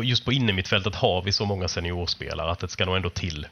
just 0.04 0.26
på 0.26 0.32
innermittfältet 0.32 0.96
har 0.96 1.22
vi 1.22 1.32
så 1.32 1.46
många 1.46 1.68
seniorspelare 1.68 2.52
att 2.52 2.60
det 2.60 2.68
ska 2.68 2.86
nog 2.86 2.96
ändå 2.96 3.10
till. 3.10 3.48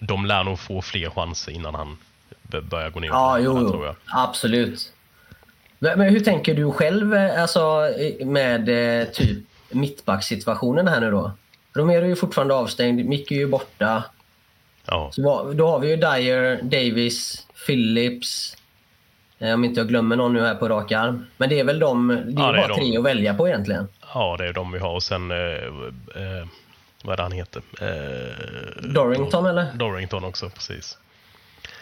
De 0.00 0.26
lär 0.26 0.44
nog 0.44 0.58
få 0.60 0.82
fler 0.82 1.10
chanser 1.10 1.52
innan 1.52 1.74
han 1.74 1.98
börjar 2.42 2.90
gå 2.90 3.00
ner 3.00 3.08
Ja, 3.08 3.38
jo, 3.38 3.58
jo. 3.60 3.70
tror 3.70 3.86
jag. 3.86 3.96
absolut. 4.06 4.92
Men 5.78 6.00
hur 6.00 6.20
tänker 6.20 6.54
du 6.54 6.70
själv 6.72 7.14
alltså, 7.38 7.90
med 8.24 8.66
typ 9.14 9.38
mittbacksituationen 9.70 10.88
här 10.88 11.00
nu 11.00 11.10
då? 11.10 11.32
De 11.76 11.90
är 11.90 12.02
ju 12.02 12.16
fortfarande 12.16 12.54
avstängd, 12.54 13.04
Micke 13.04 13.30
är 13.32 13.36
ju 13.36 13.46
borta. 13.46 14.02
Ja. 14.86 15.10
Så 15.12 15.52
då 15.52 15.68
har 15.70 15.78
vi 15.78 15.88
ju 15.90 15.96
Dyer, 15.96 16.62
Davis, 16.62 17.46
Phillips. 17.66 18.56
eh, 19.38 19.54
Om 19.54 19.64
inte 19.64 19.80
jag 19.80 19.88
glömmer 19.88 20.16
någon 20.16 20.32
nu 20.32 20.40
här 20.40 20.54
på 20.54 20.68
rak 20.68 20.92
arm. 20.92 21.26
Men 21.36 21.48
det 21.48 21.60
är 21.60 21.64
väl 21.64 21.78
de, 21.78 22.08
det 22.08 22.14
är 22.14 22.18
Ja, 22.18 22.52
det 22.52 22.58
är 22.58 22.62
bara 22.62 22.68
de. 22.68 22.74
tre 22.90 22.96
att 22.98 23.04
välja 23.04 23.34
på 23.34 23.48
egentligen. 23.48 23.88
ja, 24.14 24.36
det 24.38 24.46
är 24.48 24.52
de 24.52 24.72
vi 24.72 24.78
har 24.78 24.94
och 24.94 25.02
sen 25.02 25.30
eh, 25.30 25.36
eh, 25.36 26.46
vad 27.04 27.12
är 27.12 27.16
det 27.16 27.22
han 27.22 27.32
heter? 27.32 27.62
Eh, 27.80 28.82
Dorrington 28.94 29.46
eller? 29.46 29.66
Dorrington 29.74 30.24
också, 30.24 30.50
precis. 30.50 30.98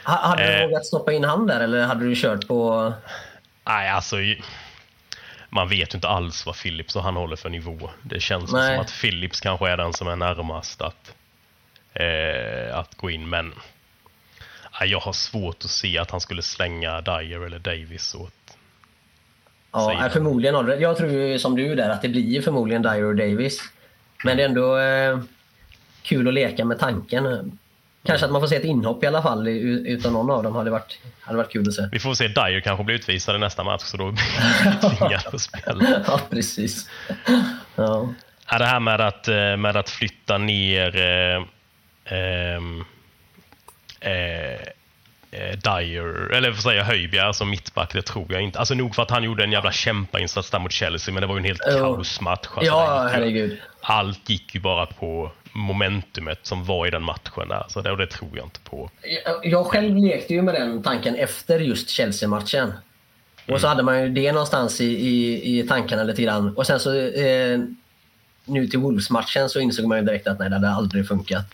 Ha- 0.04 0.16
Hade 0.28 0.46
du 0.46 0.52
Eh. 0.52 0.66
vågat 0.68 0.86
stoppa 0.86 1.12
in 1.12 1.24
han 1.24 1.46
där 1.46 1.60
eller 1.60 1.82
hade 1.86 2.04
du 2.04 2.14
kört 2.16 2.48
på... 2.48 2.92
Nej, 3.66 3.88
alltså 3.90 4.16
man 5.54 5.68
vet 5.68 5.94
ju 5.94 5.96
inte 5.96 6.08
alls 6.08 6.46
vad 6.46 6.56
Philips 6.56 6.96
och 6.96 7.02
han 7.02 7.16
håller 7.16 7.36
för 7.36 7.50
nivå. 7.50 7.90
Det 8.02 8.20
känns 8.20 8.52
Nej. 8.52 8.74
som 8.74 8.80
att 8.80 9.00
Philips 9.00 9.40
kanske 9.40 9.68
är 9.70 9.76
den 9.76 9.92
som 9.92 10.08
är 10.08 10.16
närmast 10.16 10.82
att, 10.82 11.14
eh, 11.92 12.78
att 12.78 12.94
gå 12.94 13.10
in, 13.10 13.28
men 13.28 13.52
nej, 14.80 14.90
jag 14.90 15.00
har 15.00 15.12
svårt 15.12 15.64
att 15.64 15.70
se 15.70 15.98
att 15.98 16.10
han 16.10 16.20
skulle 16.20 16.42
slänga 16.42 17.00
Dyer 17.00 17.46
eller 17.46 17.58
Davis 17.58 18.14
åt. 18.14 18.56
Ja, 19.72 19.96
nej, 20.00 20.10
förmodligen 20.10 20.54
har. 20.54 20.68
Jag 20.68 20.96
tror 20.96 21.10
ju 21.10 21.38
som 21.38 21.56
du 21.56 21.74
där 21.74 21.90
att 21.90 22.02
det 22.02 22.08
blir 22.08 22.42
förmodligen 22.42 22.82
Dyer 22.82 23.04
och 23.04 23.16
Davis. 23.16 23.60
Men 24.24 24.36
det 24.36 24.42
är 24.42 24.48
ändå 24.48 24.78
eh, 24.78 25.18
kul 26.02 26.28
att 26.28 26.34
leka 26.34 26.64
med 26.64 26.78
tanken. 26.78 27.58
Kanske 28.06 28.26
att 28.26 28.32
man 28.32 28.40
får 28.40 28.48
se 28.48 28.56
ett 28.56 28.64
inhopp 28.64 29.04
i 29.04 29.06
alla 29.06 29.22
fall 29.22 29.48
utan 29.48 30.12
någon 30.12 30.30
av 30.30 30.42
dem 30.42 30.54
hade 30.56 30.70
varit, 30.70 30.98
hade 31.20 31.38
varit 31.38 31.52
kul 31.52 31.68
att 31.68 31.74
se. 31.74 31.82
Vi 31.92 31.98
får 31.98 32.14
se, 32.14 32.28
Dyer 32.28 32.60
kanske 32.60 32.84
blir 32.84 32.94
utvisad 32.96 33.36
i 33.36 33.38
nästa 33.38 33.64
match 33.64 33.82
så 33.82 33.96
då 33.96 34.10
blir 34.10 34.82
vi 34.90 34.96
tvingade 34.96 35.28
att 35.32 35.40
spela. 35.40 35.84
ja, 36.06 36.20
precis. 36.30 36.88
Ja. 37.74 38.08
Ja, 38.50 38.58
det 38.58 38.64
här 38.66 38.80
med 38.80 39.00
att, 39.00 39.28
eh, 39.28 39.56
med 39.56 39.76
att 39.76 39.90
flytta 39.90 40.38
ner 40.38 40.96
eh, 40.96 41.42
ehm, 42.18 42.84
eh, 44.00 44.52
eh, 45.30 45.58
Dyer, 45.64 46.32
eller 46.32 46.52
säger 46.52 46.78
jag, 46.78 46.84
Höjbjerg 46.84 47.34
som 47.34 47.50
mittback, 47.50 47.92
det 47.92 48.02
tror 48.02 48.26
jag 48.32 48.42
inte. 48.42 48.58
Alltså 48.58 48.74
nog 48.74 48.94
för 48.94 49.02
att 49.02 49.10
han 49.10 49.22
gjorde 49.24 49.44
en 49.44 49.52
jävla 49.52 49.72
kämpainsats 49.72 50.50
där 50.50 50.58
mot 50.58 50.72
Chelsea, 50.72 51.14
men 51.14 51.20
det 51.20 51.26
var 51.26 51.34
ju 51.34 51.38
en 51.38 51.44
helt 51.44 51.62
Jo. 51.70 51.78
kaosmatch. 51.78 52.46
Alltså, 52.54 52.64
ja, 52.72 53.08
herregud. 53.12 53.58
Allt 53.86 54.30
gick 54.30 54.54
ju 54.54 54.60
bara 54.60 54.86
på 54.86 55.30
momentumet 55.52 56.38
som 56.42 56.64
var 56.64 56.86
i 56.86 56.90
den 56.90 57.02
matchen 57.02 57.48
där, 57.48 57.64
så 57.68 57.80
det, 57.80 57.90
och 57.90 57.98
det 57.98 58.06
tror 58.06 58.30
jag 58.34 58.46
inte 58.46 58.60
på. 58.60 58.90
Jag, 59.24 59.46
jag 59.46 59.66
själv 59.66 59.96
lekte 59.96 60.34
ju 60.34 60.42
med 60.42 60.54
den 60.54 60.82
tanken 60.82 61.14
efter 61.14 61.60
just 61.60 61.90
Chelsea-matchen. 61.90 62.72
Och 63.48 63.60
så 63.60 63.68
hade 63.68 63.82
man 63.82 64.02
ju 64.02 64.08
det 64.08 64.32
någonstans 64.32 64.80
i, 64.80 64.84
i, 64.84 65.58
i 65.58 65.68
tankarna 65.68 66.02
lite 66.02 66.22
grann. 66.22 66.56
Och 66.56 66.66
sen 66.66 66.80
så 66.80 66.96
eh, 66.96 67.58
nu 68.44 68.66
till 68.66 68.78
Wolves-matchen 68.78 69.48
så 69.48 69.60
insåg 69.60 69.86
man 69.86 69.98
ju 69.98 70.04
direkt 70.04 70.26
att 70.26 70.38
nej, 70.38 70.48
det 70.48 70.56
hade 70.56 70.70
aldrig 70.70 71.08
funkat. 71.08 71.44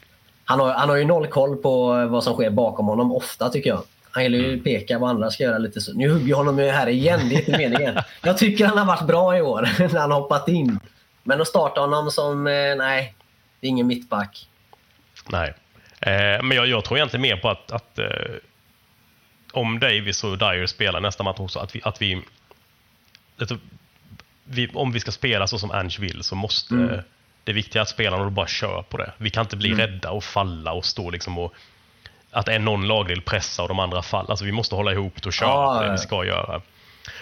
Han 0.44 0.60
har, 0.60 0.72
han 0.72 0.88
har 0.88 0.96
ju 0.96 1.04
noll 1.04 1.26
koll 1.26 1.56
på 1.56 2.06
vad 2.06 2.24
som 2.24 2.34
sker 2.34 2.50
bakom 2.50 2.86
honom 2.86 3.12
ofta 3.12 3.48
tycker 3.48 3.70
jag. 3.70 3.82
Han 4.10 4.22
gillar 4.22 4.38
ju 4.38 4.62
peka 4.62 4.98
vad 4.98 5.10
andra 5.10 5.30
ska 5.30 5.44
göra 5.44 5.58
lite 5.58 5.80
så. 5.80 5.92
Nu 5.92 6.10
hugger 6.10 6.28
jag 6.28 6.36
honom 6.36 6.58
ju 6.58 6.68
här 6.68 6.86
igen, 6.86 7.20
det 7.28 7.34
är 7.34 7.38
inte 7.38 7.58
meningen. 7.58 7.98
Jag 8.22 8.38
tycker 8.38 8.66
han 8.66 8.78
har 8.78 8.84
varit 8.84 9.06
bra 9.06 9.38
i 9.38 9.42
år 9.42 9.68
när 9.78 10.00
han 10.00 10.10
har 10.10 10.20
hoppat 10.20 10.48
in. 10.48 10.80
Men 11.22 11.40
att 11.40 11.48
starta 11.48 11.80
honom 11.80 12.10
som, 12.10 12.46
eh, 12.46 12.76
nej, 12.76 13.14
det 13.60 13.66
är 13.66 13.68
ingen 13.68 13.86
mittback. 13.86 14.48
Nej. 15.28 15.54
Eh, 16.00 16.42
men 16.42 16.50
jag, 16.50 16.66
jag 16.66 16.84
tror 16.84 16.98
egentligen 16.98 17.22
mer 17.22 17.36
på 17.36 17.48
att, 17.48 17.72
att 17.72 17.98
eh, 17.98 18.06
om 19.52 19.78
Davis 19.78 20.24
och 20.24 20.38
Dyer 20.38 20.66
spelar 20.66 21.00
nästa 21.00 21.22
match 21.22 21.40
också, 21.40 21.58
att 21.58 21.74
vi, 21.76 21.80
att 21.84 22.02
vi, 22.02 22.22
att 23.38 23.52
vi 24.44 24.68
om 24.74 24.92
vi 24.92 25.00
ska 25.00 25.12
spela 25.12 25.46
så 25.46 25.58
som 25.58 25.70
Ange 25.70 25.96
vill 26.00 26.22
så 26.22 26.34
måste 26.34 26.74
Mm. 26.74 27.00
det 27.44 27.52
viktiga 27.52 27.82
att 27.82 27.88
spelarna 27.88 28.30
bara 28.30 28.46
kör 28.46 28.82
på 28.82 28.96
det. 28.96 29.12
Vi 29.16 29.30
kan 29.30 29.44
inte 29.44 29.56
bli 29.56 29.74
rädda 29.74 30.10
och 30.10 30.24
falla 30.24 30.72
och 30.72 30.84
stå 30.84 31.10
liksom 31.10 31.38
och 31.38 31.54
att 32.30 32.48
en 32.48 32.64
någon 32.64 32.88
lagdel 32.88 33.20
pressar 33.22 33.62
och 33.62 33.68
de 33.68 33.78
andra 33.78 34.02
faller. 34.02 34.30
Alltså 34.30 34.44
vi 34.44 34.52
måste 34.52 34.74
hålla 34.74 34.92
ihop 34.92 35.26
och 35.26 35.32
köra 35.32 35.48
Ja, 35.48 35.78
på 35.78 35.84
det 35.84 35.92
vi 35.92 35.98
ska 35.98 36.24
göra. 36.24 36.60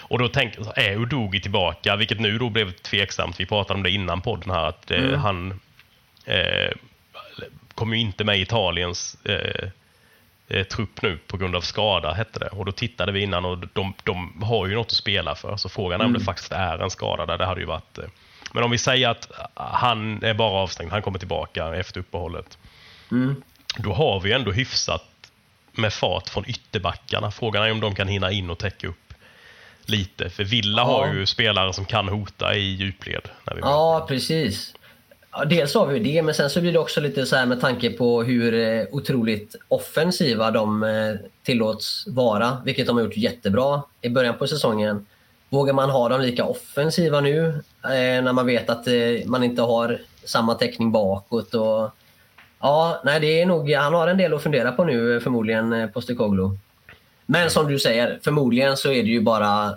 Och 0.09 0.19
då 0.19 0.27
tänker 0.27 0.61
jag, 0.65 0.77
är 0.77 1.01
Udogi 1.01 1.41
tillbaka? 1.41 1.95
Vilket 1.95 2.19
nu 2.19 2.37
då 2.37 2.49
blev 2.49 2.71
tveksamt. 2.71 3.39
Vi 3.39 3.45
pratade 3.45 3.77
om 3.77 3.83
det 3.83 3.89
innan 3.89 4.21
podden 4.21 4.49
här, 4.49 4.65
att 4.65 4.91
eh, 4.91 4.97
Mm. 5.03 5.19
han 5.19 5.59
eh, 6.25 6.71
kom 7.75 7.93
ju 7.93 7.99
inte 7.99 8.23
med 8.23 8.37
i 8.37 8.41
Italiens 8.41 9.17
eh, 9.25 9.69
eh, 10.47 10.63
trupp 10.63 11.01
nu 11.01 11.17
på 11.27 11.37
grund 11.37 11.55
av 11.55 11.61
skada, 11.61 12.13
hette 12.13 12.39
det. 12.39 12.47
Och 12.47 12.65
då 12.65 12.71
tittade 12.71 13.11
vi 13.11 13.21
innan 13.21 13.45
och 13.45 13.57
de, 13.73 13.93
de 14.03 14.43
har 14.43 14.67
ju 14.67 14.75
något 14.75 14.87
att 14.87 14.91
spela 14.91 15.35
för. 15.35 15.57
Så 15.57 15.69
frågan 15.69 16.01
är 16.01 16.05
om 16.05 16.13
det 16.13 16.19
faktiskt 16.19 16.51
är 16.51 16.79
en 16.79 16.89
skada 16.89 17.25
där. 17.25 17.37
Det 17.37 17.45
hade 17.45 17.61
ju 17.61 17.67
varit... 17.67 17.97
Eh. 17.97 18.05
Men 18.53 18.63
om 18.63 18.71
vi 18.71 18.77
säger 18.77 19.09
att 19.09 19.31
han 19.53 20.23
är 20.23 20.33
bara 20.33 20.51
avstängd, 20.51 20.91
han 20.91 21.01
kommer 21.01 21.19
tillbaka 21.19 21.75
efter 21.75 21.99
uppehållet. 21.99 22.57
Mm. 23.11 23.43
Då 23.77 23.93
har 23.93 24.19
vi 24.19 24.31
ändå 24.31 24.51
hyfsat 24.51 25.05
med 25.71 25.93
fart 25.93 26.29
från 26.29 26.49
ytterbackarna. 26.49 27.31
Frågan 27.31 27.63
är 27.63 27.71
om 27.71 27.79
de 27.79 27.95
kan 27.95 28.07
hinna 28.07 28.31
in 28.31 28.49
och 28.49 28.57
täcka 28.59 28.87
upp 28.87 29.08
lite. 29.89 30.29
För 30.29 30.43
Villa 30.43 30.81
Ja. 30.81 30.85
har 30.85 31.13
ju 31.13 31.25
spelare 31.25 31.73
som 31.73 31.85
kan 31.85 32.07
hota 32.07 32.55
i 32.55 32.59
djupled. 32.75 33.21
När 33.47 33.55
vi 33.55 33.61
Ja, 33.61 34.05
precis. 34.07 34.73
Dels 35.49 35.73
har 35.75 35.87
vi 35.87 35.99
det, 35.99 36.21
men 36.21 36.33
sen 36.33 36.49
så 36.49 36.61
blir 36.61 36.73
det 36.73 36.79
också 36.79 37.01
lite 37.01 37.25
så 37.25 37.35
här 37.35 37.45
med 37.45 37.61
tanke 37.61 37.89
på 37.89 38.23
hur 38.23 38.53
eh, 38.53 38.85
otroligt 38.91 39.55
offensiva 39.67 40.51
de 40.51 40.83
eh, 40.83 41.15
tillåts 41.43 42.03
vara, 42.07 42.57
vilket 42.65 42.87
de 42.87 42.97
har 42.97 43.03
gjort 43.03 43.17
jättebra 43.17 43.81
i 44.01 44.09
början 44.09 44.37
på 44.37 44.47
säsongen. 44.47 45.05
Vågar 45.49 45.73
man 45.73 45.89
ha 45.89 46.09
dem 46.09 46.21
lika 46.21 46.45
offensiva 46.45 47.21
nu 47.21 47.47
eh, 47.83 48.23
när 48.23 48.33
man 48.33 48.45
vet 48.45 48.69
att 48.69 48.87
man 49.25 49.43
inte 49.43 49.61
har 49.61 49.99
samma 50.23 50.53
täckning 50.55 50.91
bakåt? 50.91 51.53
Och, 51.53 51.89
ja, 52.59 53.01
nej, 53.05 53.19
det 53.19 53.41
är 53.41 53.45
nog, 53.45 53.71
han 53.71 53.93
har 53.93 54.07
en 54.07 54.17
del 54.17 54.33
att 54.33 54.43
fundera 54.43 54.71
på 54.71 54.83
nu 54.83 55.19
förmodligen, 55.19 55.89
Postecoglou. 55.93 56.57
Men 57.31 57.49
som 57.49 57.67
du 57.67 57.79
säger, 57.79 58.19
förmodligen 58.23 58.77
så 58.77 58.91
är 58.91 59.03
det 59.03 59.09
ju 59.09 59.21
bara 59.21 59.73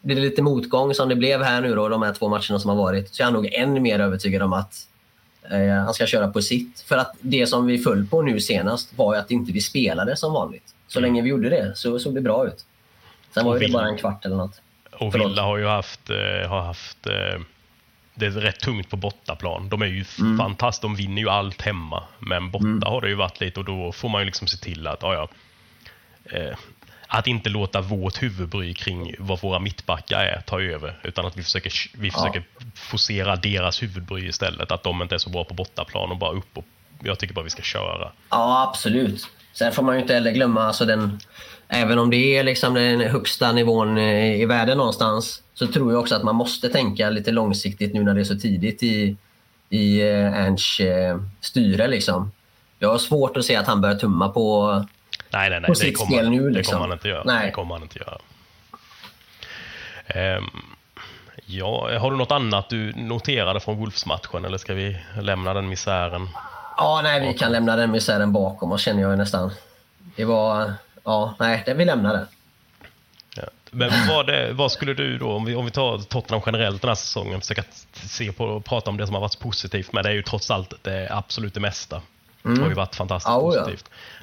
det 0.00 0.14
lite 0.14 0.42
motgång 0.42 0.94
som 0.94 1.08
det 1.08 1.16
blev 1.16 1.42
här 1.42 1.60
nu 1.60 1.74
då, 1.74 1.88
de 1.88 2.02
här 2.02 2.12
två 2.12 2.28
matcherna 2.28 2.58
som 2.58 2.68
har 2.70 2.76
varit, 2.76 3.14
så 3.14 3.22
är 3.22 3.26
jag 3.26 3.32
nog 3.34 3.46
än 3.52 3.82
mer 3.82 3.98
övertygad 4.00 4.42
om 4.42 4.52
att 4.52 4.74
eh, 5.50 5.84
han 5.84 5.94
ska 5.94 6.06
köra 6.06 6.28
på 6.28 6.42
sitt. 6.42 6.80
För 6.88 6.96
att 6.96 7.12
det 7.20 7.46
som 7.46 7.66
vi 7.66 7.78
föll 7.78 8.06
på 8.06 8.22
nu 8.22 8.40
senast 8.40 8.98
var 8.98 9.14
ju 9.14 9.20
att 9.20 9.30
inte 9.30 9.52
vi 9.52 9.60
spelade 9.60 10.16
som 10.16 10.32
vanligt. 10.32 10.74
Så 10.88 11.00
länge 11.00 11.22
vi 11.22 11.28
gjorde 11.28 11.48
det 11.50 11.72
så 11.76 11.98
såg 11.98 12.14
det 12.14 12.20
bra 12.20 12.46
ut. 12.46 12.64
Sen 13.34 13.46
var 13.46 13.58
det 13.58 13.72
bara 13.72 13.86
en 13.88 13.96
kvart 13.98 14.24
eller 14.24 14.36
något. 14.36 14.60
Och 14.92 15.12
Förlåt. 15.12 15.30
Villa 15.30 15.42
har 15.42 15.56
ju 15.58 15.66
haft, 15.66 16.10
eh, 16.10 16.48
har 16.48 16.60
haft 16.62 17.06
eh, 17.06 17.40
det 18.14 18.26
är 18.26 18.30
rätt 18.30 18.60
tungt 18.60 18.90
på 18.90 18.96
bortaplan. 18.96 19.68
De 19.68 19.82
är 19.82 19.86
ju 19.86 20.04
Mm. 20.20 20.38
fantastiskt, 20.38 20.82
de 20.82 20.94
vinner 20.96 21.22
ju 21.22 21.28
allt 21.28 21.62
hemma. 21.62 22.02
Men 22.18 22.50
borta 22.50 22.88
har 22.88 23.00
det 23.00 23.08
ju 23.08 23.14
varit 23.14 23.40
lite 23.40 23.60
och 23.60 23.66
då 23.66 23.92
får 23.92 24.08
man 24.08 24.20
ju 24.20 24.24
liksom 24.26 24.46
se 24.46 24.56
till 24.56 24.86
att, 24.86 24.98
ja, 25.02 25.14
ja, 25.14 25.28
eh, 26.32 26.56
att 27.08 27.26
inte 27.26 27.50
låta 27.50 27.80
vårt 27.80 28.22
huvudbry 28.22 28.74
kring 28.74 29.14
vad 29.18 29.40
våra 29.40 29.58
mittbackar 29.58 30.18
är 30.18 30.40
ta 30.40 30.60
över. 30.60 31.00
Utan 31.02 31.26
att 31.26 31.36
vi 31.36 31.42
försöker, 31.42 31.72
vi 31.98 32.10
försöker 32.10 32.42
forcera 32.74 33.36
deras 33.36 33.82
huvudbry 33.82 34.28
istället. 34.28 34.72
Att 34.72 34.82
de 34.82 35.02
inte 35.02 35.14
är 35.14 35.18
så 35.18 35.30
bra 35.30 35.44
på 35.44 35.54
bortaplan 35.54 36.10
och 36.10 36.16
bara 36.16 36.32
upp 36.32 36.58
och 36.58 36.64
jag 37.02 37.18
tycker 37.18 37.34
bara 37.34 37.44
vi 37.44 37.50
ska 37.50 37.62
köra. 37.62 38.12
Ja, 38.30 38.68
absolut. 38.68 39.28
Sen 39.52 39.72
får 39.72 39.82
man 39.82 39.94
ju 39.94 40.00
inte 40.00 40.14
heller 40.14 40.30
glömma, 40.30 40.62
alltså 40.62 40.84
den, 40.84 41.18
även 41.68 41.98
om 41.98 42.10
det 42.10 42.36
är 42.36 42.44
liksom 42.44 42.74
den 42.74 43.00
högsta 43.00 43.52
nivån 43.52 43.98
eh, 43.98 44.40
i 44.40 44.46
världen 44.46 44.78
någonstans, 44.78 45.42
så 45.54 45.66
tror 45.66 45.92
jag 45.92 46.00
också 46.00 46.14
att 46.14 46.22
man 46.22 46.34
måste 46.34 46.68
tänka 46.68 47.10
lite 47.10 47.30
långsiktigt 47.30 47.94
nu 47.94 48.02
när 48.04 48.14
det 48.14 48.20
är 48.20 48.24
så 48.24 48.38
tidigt 48.38 48.82
i, 48.82 49.16
i 49.70 50.00
eh, 50.00 50.34
Ernsts 50.34 50.80
eh, 50.80 51.20
styre. 51.40 51.88
Liksom. 51.88 52.32
Jag 52.78 52.88
har 52.88 52.98
svårt 52.98 53.36
att 53.36 53.44
se 53.44 53.56
att 53.56 53.66
han 53.66 53.80
börjar 53.80 53.96
tumma 53.96 54.28
på... 54.28 54.84
Nej, 55.36 55.50
nej, 55.50 55.60
nej. 55.60 55.70
Det 55.80 55.92
kommer, 55.92 56.22
nu, 56.22 56.50
det 56.50 56.56
liksom. 56.56 56.72
kommer 56.72 56.86
han 56.86 56.92
inte 56.92 57.08
göra. 57.08 57.22
Nej. 57.24 57.46
Det 57.46 57.52
kommer 57.52 57.74
han 57.74 57.82
inte 57.82 57.98
göra. 57.98 58.18
Ehm, 60.06 60.44
ja, 61.46 61.98
har 61.98 62.10
du 62.10 62.16
något 62.16 62.32
annat 62.32 62.68
du 62.68 62.92
noterade 62.92 63.60
från 63.60 63.76
Wolves-matchen 63.76 64.44
eller 64.44 64.58
ska 64.58 64.74
vi 64.74 64.98
lämna 65.20 65.54
den 65.54 65.68
misären? 65.68 66.28
Ja, 66.76 67.00
nej, 67.02 67.28
vi 67.28 67.38
kan 67.38 67.52
lämna 67.52 67.76
den 67.76 67.90
misären 67.90 68.32
bakom 68.32 68.72
oss 68.72 68.82
känner 68.82 69.02
jag 69.02 69.10
ju 69.10 69.16
nästan. 69.16 69.50
Det 70.16 70.24
var... 70.24 70.72
Ja, 71.04 71.34
nej, 71.38 71.62
det, 71.66 71.74
vi 71.74 71.84
lämnar 71.84 72.12
det. 72.14 72.26
Ja. 73.36 73.42
Men 73.70 73.90
vad, 74.08 74.26
det, 74.26 74.52
vad 74.52 74.72
skulle 74.72 74.94
du 74.94 75.18
då, 75.18 75.32
om 75.32 75.44
vi, 75.44 75.54
om 75.54 75.64
vi 75.64 75.70
tar 75.70 75.98
Tottenham 75.98 76.42
generellt 76.46 76.82
den 76.82 76.88
här 76.88 76.94
säsongen, 76.94 77.40
försöka 77.40 77.62
se 77.92 78.32
på 78.32 78.44
och 78.44 78.64
prata 78.64 78.90
om 78.90 78.96
det 78.96 79.06
som 79.06 79.14
har 79.14 79.20
varit 79.20 79.40
positivt, 79.40 79.92
men 79.92 80.04
det 80.04 80.10
är 80.10 80.14
ju 80.14 80.22
trots 80.22 80.50
allt 80.50 80.74
det 80.82 81.08
absolut 81.10 81.54
det 81.54 81.60
mesta. 81.60 82.02
Det 82.42 82.60
har 82.60 82.68
ju 82.68 82.74
varit 82.74 82.94
fantastiskt 82.94 83.28
Ja, 83.28 83.54
ja. 83.54 83.70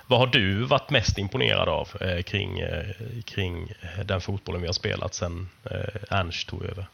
Vad 0.08 0.20
har 0.20 0.28
du 0.28 0.64
varit 0.64 0.90
mest 0.90 1.18
imponerad 1.18 1.70
av 1.70 1.90
eh, 2.02 2.22
kring, 2.22 2.60
eh, 2.60 2.86
kring 3.26 3.74
eh, 3.82 4.06
den 4.06 4.22
fotbollen 4.22 4.62
vi 4.62 4.68
har 4.68 4.74
spelat 4.74 5.14
sen 5.14 5.50
eh, 5.72 6.18
Ernst 6.20 6.48
tog 6.48 6.66
över? 6.66 6.86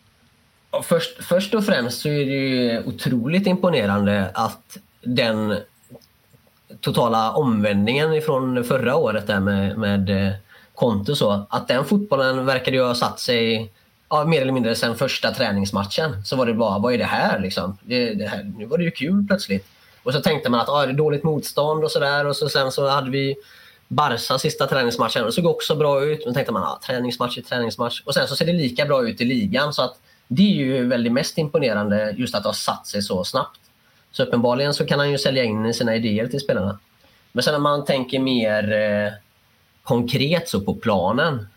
Först, 0.83 1.23
först 1.23 1.53
och 1.53 1.65
främst 1.65 2.01
så 2.01 2.09
är 2.09 2.25
det 2.25 2.31
ju 2.31 2.83
otroligt 2.83 3.47
imponerande 3.47 4.31
att 4.33 4.77
den 5.01 5.57
totala 6.81 7.31
omvändningen 7.31 8.13
ifrån 8.13 8.63
förra 8.63 8.95
året 8.95 9.27
där 9.27 9.39
med, 9.39 9.77
med 9.77 10.27
eh, 10.27 10.33
Conte 10.75 11.15
så, 11.15 11.47
att 11.49 11.67
den 11.67 11.85
fotbollen 11.85 12.45
verkade 12.45 12.77
ju 12.77 12.83
ha 12.83 12.95
satt 12.95 13.19
sig 13.19 13.71
ja, 14.09 14.25
mer 14.25 14.41
eller 14.41 14.51
mindre 14.51 14.75
sen 14.75 14.95
första 14.95 15.31
träningsmatchen. 15.31 16.23
Så 16.25 16.35
var 16.35 16.45
det 16.45 16.53
bara, 16.53 16.79
vad 16.79 16.93
är 16.93 16.97
det 16.97 17.03
här 17.03 17.39
liksom? 17.39 17.77
Det, 17.81 18.13
det 18.13 18.27
här 18.27 18.43
nu 18.57 18.65
var 18.65 18.77
det 18.77 18.83
ju 18.83 18.91
kul 18.91 19.25
plötsligt. 19.27 19.67
Och 20.03 20.13
så 20.13 20.21
tänkte 20.21 20.49
man 20.49 20.59
att 20.59 20.69
ah, 20.69 20.85
det 20.85 20.91
är 20.91 20.93
dåligt 20.93 21.23
motstånd 21.23 21.83
och 21.83 21.91
sådär 21.91 22.25
och 22.25 22.35
så 22.35 22.49
sen 22.49 22.71
så 22.71 22.87
hade 22.87 23.11
vi 23.11 23.35
Barca 23.87 24.39
sista 24.39 24.67
träningsmatchen 24.67 25.21
och 25.21 25.27
det 25.27 25.33
såg 25.33 25.45
också 25.45 25.75
bra 25.75 26.03
ut. 26.03 26.25
Men 26.25 26.33
tänkte 26.33 26.53
man, 26.53 26.63
ah, 26.63 26.79
träningsmatch 26.87 27.37
är 27.37 27.41
träningsmatch. 27.41 28.01
Och 28.05 28.13
sen 28.13 28.27
så 28.27 28.35
ser 28.35 28.45
det 28.45 28.53
lika 28.53 28.85
bra 28.85 29.07
ut 29.07 29.21
i 29.21 29.25
ligan. 29.25 29.73
Så 29.73 29.81
att 29.81 29.99
det 30.27 30.41
är 30.41 30.55
ju 30.55 30.87
väldigt 30.87 31.13
mest 31.13 31.37
imponerande 31.37 32.15
just 32.17 32.35
att 32.35 32.43
det 32.43 32.49
har 32.49 32.53
satt 32.53 32.87
sig 32.87 33.01
så 33.01 33.23
snabbt. 33.23 33.59
Så 34.11 34.23
uppenbarligen 34.23 34.73
så 34.73 34.85
kan 34.85 34.99
han 34.99 35.11
ju 35.11 35.17
sälja 35.17 35.43
in 35.43 35.73
sina 35.73 35.95
idéer 35.95 36.27
till 36.27 36.39
spelarna. 36.39 36.79
Men 37.31 37.43
sen 37.43 37.53
när 37.53 37.59
man 37.59 37.85
tänker 37.85 38.19
mer 38.19 38.73
eh, 38.73 39.13
konkret 39.83 40.49
så 40.49 40.61
på 40.61 40.75
planen 40.75 41.47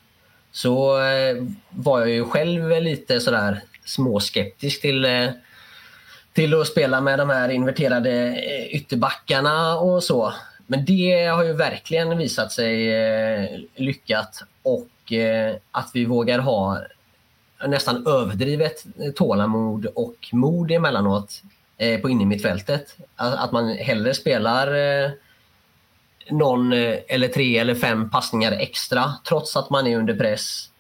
så 0.53 1.03
eh, 1.03 1.45
var 1.71 2.01
jag 2.01 2.11
ju 2.11 2.25
själv 2.25 2.83
lite 2.83 3.21
sådär 3.21 3.61
småskeptisk 3.85 4.81
till, 4.81 5.05
eh, 5.05 5.29
till 6.33 6.61
att 6.61 6.67
spela 6.67 7.01
med 7.01 7.19
de 7.19 7.31
här 7.31 7.49
inverterade 7.49 8.11
eh, 8.11 8.77
ytterbackarna 8.77 9.79
och 9.79 10.03
så. 10.03 10.33
Men 10.67 10.85
det 10.85 11.27
har 11.27 11.45
ju 11.45 11.53
verkligen 11.53 12.19
visat 12.19 12.53
sig 12.53 12.93
eh, 12.95 13.49
lyckat 13.77 14.43
och 14.63 15.13
eh, 15.13 15.55
att 15.71 15.91
vi 15.95 16.05
vågar 16.05 16.39
ha 16.39 16.79
nästan 17.67 18.07
överdrivet 18.07 18.85
tålamod 19.15 19.87
och 19.87 20.17
mod 20.33 20.71
emellanåt 20.71 21.43
på 22.03 22.11
innermittfältet. 22.11 22.97
Att, 23.17 23.53
man 23.53 23.69
hellre 23.69 24.15
spelar 24.15 24.69
någon 26.31 26.73
eller 26.73 27.29
tre 27.29 27.59
eller 27.59 27.75
fem 27.75 28.11
passningar 28.11 28.53
extra 28.53 29.15
trots 29.29 29.57
att 29.57 29.71
man 29.71 29.87
är 29.87 29.99
under 29.99 30.15
press 30.15 30.71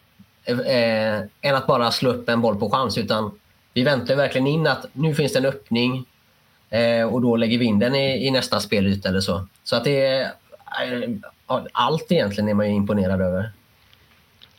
än 1.41 1.55
att 1.55 1.67
bara 1.67 1.91
slå 1.91 2.11
upp 2.11 2.29
en 2.29 2.41
boll 2.41 2.57
på 2.57 2.71
chans. 2.71 2.99
Utan 2.99 3.39
vi 3.75 3.83
väntar 3.83 4.17
verkligen 4.17 4.47
in 4.47 4.67
att 4.67 4.87
nu 4.93 5.15
finns 5.15 5.33
det 5.33 5.39
en 5.39 5.47
öppning 5.47 6.05
eh, 6.71 7.03
och 7.03 7.21
då 7.21 7.37
lägger 7.37 7.59
vi 7.59 7.65
in 7.65 7.79
den 7.79 7.95
i, 7.95 8.27
i 8.27 8.31
nästa 8.31 8.61
spelyta 8.61 9.09
eller 9.09 9.21
så. 9.21 9.47
Så 9.65 9.77
att 9.77 9.85
det 9.85 10.07
är 10.07 10.23
eh, 10.83 11.63
allt 11.73 12.13
egentligen 12.13 12.49
är 12.49 12.55
man 12.55 12.69
ju 12.69 12.75
imponerad 12.75 13.21
över. 13.21 13.53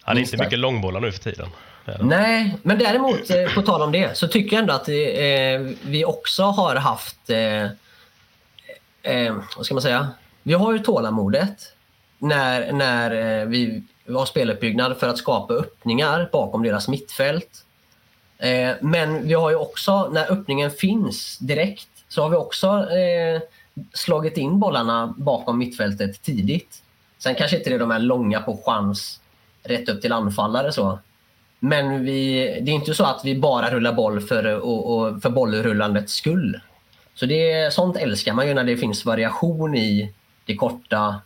Ja, 0.06 0.14
det 0.14 0.20
är 0.20 0.22
inte 0.22 0.38
mycket 0.38 0.60
långbollar 0.60 1.00
nu 1.00 1.12
för 1.12 1.20
tiden. 1.20 1.48
Nej, 2.00 2.58
men 2.64 2.80
däremot 2.80 3.30
eh, 3.30 3.54
på 3.56 3.62
tal 3.62 3.82
om 3.82 3.92
det 3.92 4.18
så 4.18 4.28
tycker 4.28 4.56
jag 4.56 4.62
ändå 4.62 4.74
att 4.74 4.90
eh, 4.90 4.96
vi 5.82 6.06
också 6.06 6.44
har 6.44 6.76
haft... 6.76 7.30
Eh, 7.30 7.64
eh, 9.14 9.36
vad 9.58 9.66
ska 9.66 9.74
man 9.74 9.82
säga? 9.82 10.08
Vi 10.44 10.54
har 10.54 10.74
ju 10.74 10.80
tålamodet 10.80 11.74
när, 12.18 12.72
när 12.72 13.46
vi 13.46 13.84
har 14.10 14.26
speluppbyggnad 14.26 14.98
för 14.98 15.10
att 15.10 15.18
skapa 15.18 15.54
öppningar 15.54 16.30
bakom 16.32 16.64
deras 16.64 16.88
mittfält. 16.88 17.66
Eh, 18.44 18.76
men 18.82 19.28
vi 19.28 19.34
har 19.34 19.50
ju 19.50 19.56
också, 19.56 20.10
när 20.10 20.32
öppningen 20.32 20.72
finns 20.72 21.38
direkt, 21.38 21.90
så 22.08 22.22
har 22.22 22.30
vi 22.30 22.36
också 22.36 22.68
eh, 22.68 23.42
slagit 23.94 24.38
in 24.38 24.60
bollarna 24.60 25.14
bakom 25.18 25.58
mittfältet 25.58 26.22
tidigt. 26.22 26.84
Sen 27.18 27.36
kanske 27.36 27.58
inte 27.58 27.70
det 27.70 27.76
är 27.76 27.80
de 27.80 27.92
här 27.92 28.00
långa 28.00 28.42
på 28.42 28.62
chans 28.66 29.20
rätt 29.64 29.90
upp 29.90 30.02
till 30.02 30.12
anfallare 30.12 30.72
så. 30.72 31.00
Men 31.60 32.06
vi, 32.06 32.34
det 32.62 32.72
är 32.72 32.76
inte 32.76 32.94
så 32.94 33.04
att 33.04 33.22
vi 33.26 33.36
bara 33.36 33.72
rullar 33.72 33.94
boll 33.94 34.22
för, 34.22 34.60
och, 34.60 34.98
och 34.98 35.22
för 35.22 35.30
bollrullandets 35.30 36.14
skull. 36.14 36.60
Så 37.16 37.26
det, 37.26 37.74
sånt 37.74 37.98
älskar 37.98 38.34
man 38.34 38.48
ju 38.48 38.54
när 38.54 38.64
det 38.64 38.78
finns 38.78 39.06
variation 39.06 39.76
i 39.76 40.14
det 40.46 40.56
korta 40.56 41.22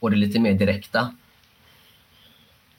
och 0.00 0.10
det 0.10 0.16
lite 0.16 0.38
mer 0.40 0.52
direkta. 0.52 1.14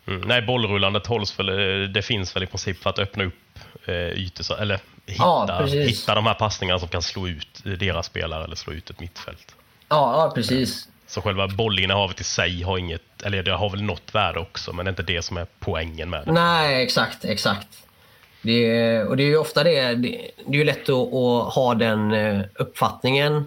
Mm. 0.07 0.21
Nej, 0.27 0.41
bollrullandet 0.41 1.07
hålls 1.07 1.39
väl, 1.39 1.49
eh, 1.49 1.89
det 1.89 2.01
finns 2.01 2.35
väl 2.35 2.43
i 2.43 2.47
princip 2.47 2.83
för 2.83 2.89
att 2.89 2.99
öppna 2.99 3.23
upp 3.23 3.59
eh, 3.85 3.93
ytor, 3.95 4.61
eller 4.61 4.79
Ja, 5.05 5.41
hitta, 5.43 5.57
precis. 5.57 5.89
hitta 6.01 6.15
de 6.15 6.25
här 6.25 6.33
passningarna 6.33 6.79
som 6.79 6.87
kan 6.89 7.01
slå 7.01 7.27
ut 7.27 7.61
deras 7.63 8.05
spelare 8.05 8.43
eller 8.43 8.55
slå 8.55 8.73
ut 8.73 8.89
ett 8.89 8.99
mittfält. 8.99 9.55
Ja, 9.89 10.25
ja 10.25 10.31
precis. 10.35 10.87
Så 11.07 11.21
själva 11.21 11.47
bollinnehavet 11.47 12.21
i 12.21 12.23
sig 12.23 12.61
har 12.63 12.77
inget, 12.77 13.21
eller 13.23 13.43
det 13.43 13.51
har 13.51 13.69
väl 13.69 13.81
något 13.83 14.15
värde 14.15 14.39
också, 14.39 14.73
men 14.73 14.85
det 14.85 14.89
är 14.89 14.91
inte 14.91 15.03
det 15.03 15.21
som 15.21 15.37
är 15.37 15.47
poängen 15.59 16.09
med 16.09 16.25
det. 16.25 16.31
Nej, 16.31 16.83
exakt, 16.83 17.25
exakt. 17.25 17.67
Det, 18.41 18.51
är- 18.77 19.07
och 19.07 19.17
det 19.17 19.23
är 19.23 19.27
ju 19.27 19.37
ofta 19.37 19.63
det. 19.63 19.81
Det, 19.95 20.31
det 20.47 20.53
är 20.53 20.57
ju 20.57 20.63
lätt 20.63 20.89
att, 20.89 21.13
att 21.13 21.53
ha 21.53 21.73
den 21.77 22.11
eh, 22.13 22.41
uppfattningen 22.55 23.45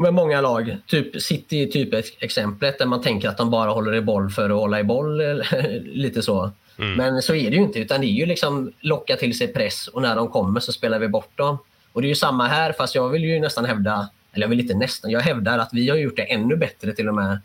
med 0.00 0.14
många 0.14 0.40
lag. 0.40 0.76
Typ 0.86 1.22
City 1.22 1.70
typ 1.70 1.94
ett 1.94 2.06
exemplet 2.18 2.78
där 2.78 2.86
man 2.86 3.02
tänker 3.02 3.28
att 3.28 3.38
de 3.38 3.50
bara 3.50 3.70
håller 3.70 3.94
i 3.94 4.00
boll 4.00 4.30
för 4.30 4.50
att 4.50 4.56
hålla 4.56 4.80
i 4.80 4.84
boll. 4.84 5.22
lite 5.84 6.22
så. 6.22 6.50
Men 6.96 7.22
så 7.22 7.34
är 7.34 7.50
det 7.50 7.56
ju 7.56 7.62
inte. 7.62 7.78
Utan 7.78 8.00
det 8.00 8.06
är 8.06 8.08
ju 8.08 8.26
liksom 8.26 8.72
locka 8.80 9.16
till 9.16 9.38
sig 9.38 9.48
press 9.52 9.88
och 9.88 10.02
när 10.02 10.16
de 10.16 10.28
kommer 10.28 10.60
så 10.60 10.72
spelar 10.72 10.98
vi 10.98 11.08
bort 11.08 11.38
dem. 11.38 11.58
Och 11.92 12.02
det 12.02 12.06
är 12.06 12.08
ju 12.08 12.14
samma 12.14 12.46
här 12.46 12.72
fast 12.72 12.94
jag 12.94 13.08
vill 13.08 13.24
ju 13.24 13.40
nästan 13.40 13.64
hävda, 13.64 14.08
eller 14.32 14.44
jag 14.44 14.48
vill 14.48 14.60
inte 14.60 14.74
nästan, 14.74 15.10
jag 15.10 15.20
hävdar 15.20 15.58
att 15.58 15.68
vi 15.72 15.88
har 15.88 15.96
gjort 15.96 16.16
det 16.16 16.22
ännu 16.22 16.56
bättre 16.56 16.92
till 16.92 17.08
och 17.08 17.14
med 17.14 17.38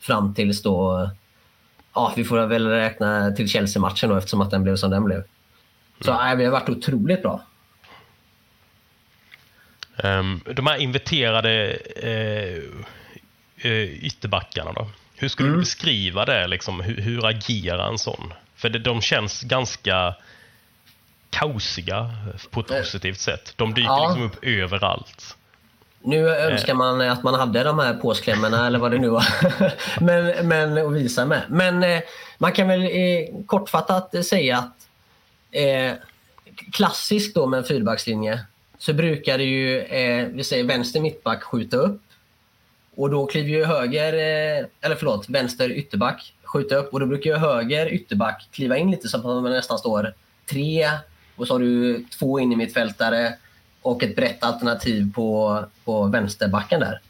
fram 0.00 0.34
tills 0.34 0.62
då 0.62 1.08
ja, 1.94 2.12
vi 2.16 2.24
får 2.24 2.46
väl 2.46 2.66
räkna 2.66 3.30
till 3.30 3.48
Chelsea-matchen 3.48 4.10
då 4.10 4.16
eftersom 4.16 4.40
att 4.40 4.50
den 4.50 4.62
blev 4.62 4.76
som 4.76 4.90
den 4.90 5.04
blev. 5.04 5.22
Så 6.00 6.14
nej, 6.14 6.36
vi 6.36 6.44
har 6.44 6.52
varit 6.52 6.68
otroligt 6.68 7.22
bra. 7.22 7.42
Ehm, 9.96 10.40
de 10.54 10.66
här 10.66 10.76
inverterade 10.76 11.70
eh, 11.96 12.58
eh, 13.70 14.04
ytterbackarna 14.06 14.72
då? 14.72 14.88
Hur 15.16 15.28
skulle 15.28 15.48
Mm. 15.48 15.58
du 15.58 15.62
beskriva 15.62 16.24
det? 16.24 16.46
Liksom, 16.46 16.80
hur, 16.80 16.96
hur 17.00 17.26
agerar 17.26 17.88
en 17.88 17.98
sån? 17.98 18.32
För 18.56 18.68
det, 18.68 18.78
de 18.78 19.00
känns 19.00 19.40
ganska 19.40 20.14
kaosiga 21.30 22.10
på 22.50 22.60
ett 22.60 22.66
positivt 22.68 23.20
sätt. 23.20 23.52
De 23.56 23.74
dyker 23.74 23.88
Ja. 23.88 24.06
liksom 24.08 24.26
upp 24.26 24.44
överallt. 24.44 25.36
Nu 26.06 26.28
önskar 26.28 26.74
man 26.74 27.00
att 27.00 27.22
man 27.22 27.34
hade 27.34 27.62
de 27.62 27.78
här 27.78 27.94
påsklämmorna 27.94 28.66
eller 28.66 28.78
vad 28.78 28.90
det 28.90 28.98
nu 28.98 29.08
var. 29.08 29.24
men, 30.00 30.48
men 30.48 30.86
att 30.86 30.92
visa 30.92 31.26
med. 31.26 31.42
Men 31.48 31.82
eh, 31.82 32.00
man 32.38 32.52
kan 32.52 32.68
väl 32.68 32.82
eh, 32.82 33.44
kortfattat 33.46 34.26
säga 34.26 34.58
att 34.58 34.88
eh, 35.50 35.92
klassiskt 36.72 37.34
då 37.34 37.46
med 37.46 37.58
en 37.58 37.64
fyrbackslinje 37.64 38.40
så 38.84 38.92
brukar 38.92 39.38
det 39.38 39.44
ju, 39.44 39.80
eh, 39.80 40.28
vi 40.28 40.44
säger 40.44 40.64
vänster 40.64 41.00
mittback 41.00 41.42
skjuta 41.42 41.76
upp. 41.76 42.02
Och 42.96 43.10
då 43.10 43.26
kliver 43.26 43.48
ju 43.48 43.64
höger, 43.64 44.12
eh, 44.12 44.66
eller 44.80 44.96
förlåt, 44.96 45.28
vänster 45.28 45.70
ytterback 45.70 46.34
skjuta 46.42 46.76
upp 46.76 46.92
och 46.92 47.00
då 47.00 47.06
brukar 47.06 47.30
ju 47.30 47.36
höger 47.36 47.92
ytterback 47.92 48.48
kliva 48.50 48.76
in 48.76 48.90
lite 48.90 49.08
så 49.08 49.16
att 49.16 49.24
man 49.24 49.42
nästan 49.42 49.78
står 49.78 50.14
tre 50.50 50.88
och 51.36 51.46
så 51.46 51.54
har 51.54 51.58
du 51.58 52.04
två 52.18 52.40
in 52.40 52.52
i 52.52 52.56
mittfältare 52.56 53.34
och 53.82 54.02
ett 54.02 54.16
brett 54.16 54.44
alternativ 54.44 55.12
på, 55.14 55.64
på 55.84 56.02
vänsterbacken 56.02 56.80
där. 56.80 57.00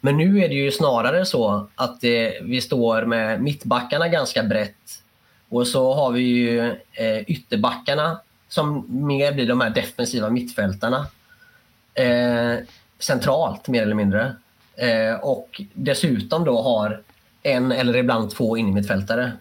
Men 0.00 0.16
nu 0.16 0.44
är 0.44 0.48
det 0.48 0.54
ju 0.54 0.70
snarare 0.70 1.26
så 1.26 1.68
att 1.74 2.04
eh, 2.04 2.30
vi 2.42 2.60
står 2.60 3.04
med 3.04 3.42
mittbackarna 3.42 4.08
ganska 4.08 4.42
brett 4.42 5.02
och 5.48 5.66
så 5.66 5.94
har 5.94 6.12
vi 6.12 6.20
ju 6.20 6.60
eh, 6.92 7.18
ytterbackarna 7.26 8.20
som 8.48 8.84
mer 9.06 9.32
blir 9.32 9.46
de 9.46 9.60
här 9.60 9.70
defensiva 9.70 10.30
mittfältarna. 10.30 11.06
Eh, 11.94 12.58
centralt 12.98 13.68
mer 13.68 13.82
eller 13.82 13.94
mindre. 13.94 14.36
Eh, 14.76 15.14
och 15.20 15.62
dessutom 15.72 16.44
då 16.44 16.62
har 16.62 17.02
en 17.42 17.72
eller 17.72 17.96
ibland 17.96 18.30
två 18.30 18.56
innermittfältare. 18.56 19.32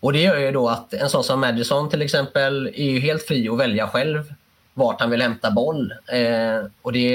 Och 0.00 0.12
det 0.12 0.20
gör 0.20 0.38
ju 0.38 0.50
då 0.50 0.68
att 0.68 0.94
en 0.94 1.10
sån 1.10 1.24
som 1.24 1.40
Madison 1.40 1.90
till 1.90 2.02
exempel 2.02 2.66
är 2.66 2.90
ju 2.90 3.00
helt 3.00 3.22
fri 3.22 3.48
att 3.48 3.58
välja 3.58 3.88
själv 3.88 4.34
vart 4.74 5.00
han 5.00 5.10
vill 5.10 5.22
hämta 5.22 5.50
boll. 5.50 5.92
Eh, 6.06 6.66
och 6.82 6.92
det, 6.92 7.12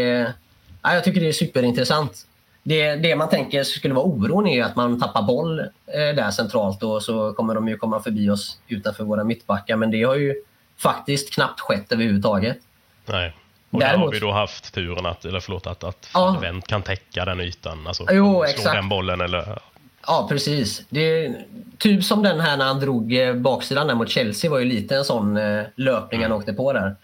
ja, 0.82 0.94
jag 0.94 1.04
tycker 1.04 1.22
det 1.22 1.28
är 1.28 1.34
superintressant. 1.34 2.28
Det, 2.64 2.96
det 2.96 3.16
man 3.16 3.30
tänker 3.30 3.64
skulle 3.64 3.94
vara 3.94 4.06
oron 4.06 4.48
är 4.48 4.64
att 4.64 4.76
man 4.76 5.02
tappar 5.02 5.22
boll 5.22 5.60
eh, 5.60 6.16
där 6.16 6.32
centralt 6.32 6.84
och 6.84 7.04
så 7.04 7.34
kommer 7.34 7.56
de 7.56 7.68
ju 7.68 7.78
komma 7.78 8.00
förbi 8.00 8.30
oss 8.30 8.60
utanför 8.68 9.04
våra 9.04 9.24
mittbackar. 9.24 9.76
Men 9.76 9.92
det 9.92 10.04
har 10.04 10.16
ju 10.16 10.36
faktiskt 10.78 11.34
knappt 11.34 11.60
skett 11.60 11.92
överhuvudtaget. 11.92 12.58
Nej. 13.06 13.36
Och 13.70 13.80
där 13.80 13.98
har 13.98 14.12
vi 14.12 14.20
då 14.20 14.32
haft 14.32 14.74
turen 14.74 15.06
att, 15.06 15.26
eller 15.26 15.40
förlåt, 15.40 15.68
att, 15.68 15.84
att 15.84 16.10
Ja. 16.14 16.38
Wendt 16.42 16.68
kan 16.68 16.82
täcka 16.82 17.26
den 17.26 17.40
ytan. 17.40 17.88
Alltså 17.88 18.06
Jo, 18.12 18.46
slå 18.58 18.72
den 18.72 18.90
bollen 18.90 19.22
eller... 19.22 19.60
Ja, 20.08 20.28
precis. 20.30 20.86
Det 20.90 21.36
typ 21.78 22.04
som 22.04 22.24
den 22.24 22.40
här 22.40 22.58
när 22.58 22.66
han 22.66 22.80
drog 22.80 23.14
eh, 23.14 23.34
baksidan 23.34 23.88
där 23.88 23.96
mot 23.96 24.10
Chelsea 24.10 24.52
var 24.52 24.60
ju 24.60 24.66
lite 24.66 24.96
en 24.96 25.06
sån 25.06 25.38
eh, 25.38 25.64
löpning 25.76 26.24
han 26.24 26.32
åkte 26.32 26.54
på 26.54 26.74
där. 26.74 26.96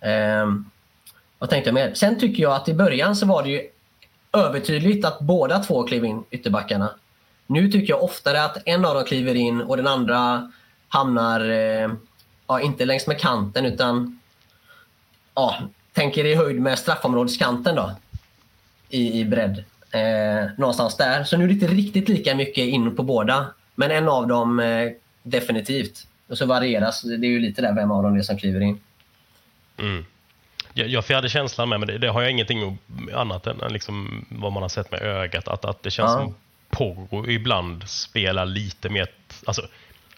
Ehm, 0.00 0.70
vad 1.38 1.50
tänkte 1.50 1.68
jag 1.68 1.74
mer? 1.74 1.94
Sen 1.94 2.20
tycker 2.20 2.42
jag 2.42 2.52
att 2.52 2.68
i 2.68 2.74
början 2.74 3.16
så 3.16 3.26
var 3.26 3.42
det 3.42 3.48
ju 3.48 3.68
övertydligt 4.32 5.04
att 5.04 5.20
båda 5.20 5.58
två 5.58 5.82
klev 5.82 6.04
in, 6.04 6.24
ytterbackarna. 6.30 6.90
Nu 7.46 7.72
tycker 7.72 7.92
jag 7.92 8.02
oftare 8.02 8.44
att 8.44 8.56
en 8.64 8.84
av 8.84 8.94
dem 8.94 9.04
kliver 9.04 9.34
in 9.34 9.60
och 9.60 9.76
den 9.76 9.86
andra 9.86 10.52
hamnar, 10.88 11.50
eh, 11.50 11.90
ja, 12.46 12.60
inte 12.60 12.84
längs 12.84 13.06
med 13.06 13.20
kanten 13.20 13.66
utan 13.66 14.20
ja, 15.34 15.56
tänker 15.92 16.24
i 16.24 16.34
höjd 16.34 16.60
med 16.60 16.78
straffområdeskanten 16.78 17.76
då. 17.76 17.94
I, 18.88 19.20
i 19.20 19.24
bredd. 19.24 19.64
Eh, 19.90 20.50
någonstans 20.58 20.96
där. 20.96 21.24
Så 21.24 21.36
nu 21.36 21.44
är 21.44 21.48
det 21.48 21.54
inte 21.54 21.66
riktigt 21.66 22.08
lika 22.08 22.34
mycket 22.34 22.64
in 22.64 22.96
på 22.96 23.02
båda. 23.02 23.46
Men 23.74 23.90
en 23.90 24.08
av 24.08 24.26
dem 24.26 24.60
eh, 24.60 24.90
definitivt. 25.22 26.06
Och 26.28 26.38
så 26.38 26.46
varieras 26.46 27.02
det 27.02 27.26
är 27.26 27.30
ju 27.30 27.40
lite 27.40 27.62
där 27.62 27.72
vem 27.74 27.90
av 27.90 28.02
dem 28.02 28.14
det 28.14 28.20
är 28.20 28.22
som 28.22 28.38
kliver 28.38 28.60
in. 28.60 28.80
Mm. 29.78 30.04
Jag, 30.72 30.88
jag 30.88 31.04
fjärde 31.04 31.28
känslan 31.28 31.68
med, 31.68 31.80
men 31.80 31.86
det, 31.86 31.98
det 31.98 32.08
har 32.08 32.22
jag 32.22 32.30
ingenting 32.30 32.78
annat 33.14 33.46
än 33.46 33.60
än 33.60 33.72
liksom 33.72 34.26
vad 34.28 34.52
man 34.52 34.62
har 34.62 34.68
sett 34.68 34.90
med 34.90 35.02
ögat. 35.02 35.48
Att, 35.48 35.64
att 35.64 35.82
det 35.82 35.90
känns 35.90 36.10
Ja. 36.10 36.18
som 36.20 36.34
Porro 36.70 37.30
ibland 37.30 37.88
spelar 37.88 38.46
lite 38.46 38.88
mer... 38.88 39.10
Alltså, 39.44 39.62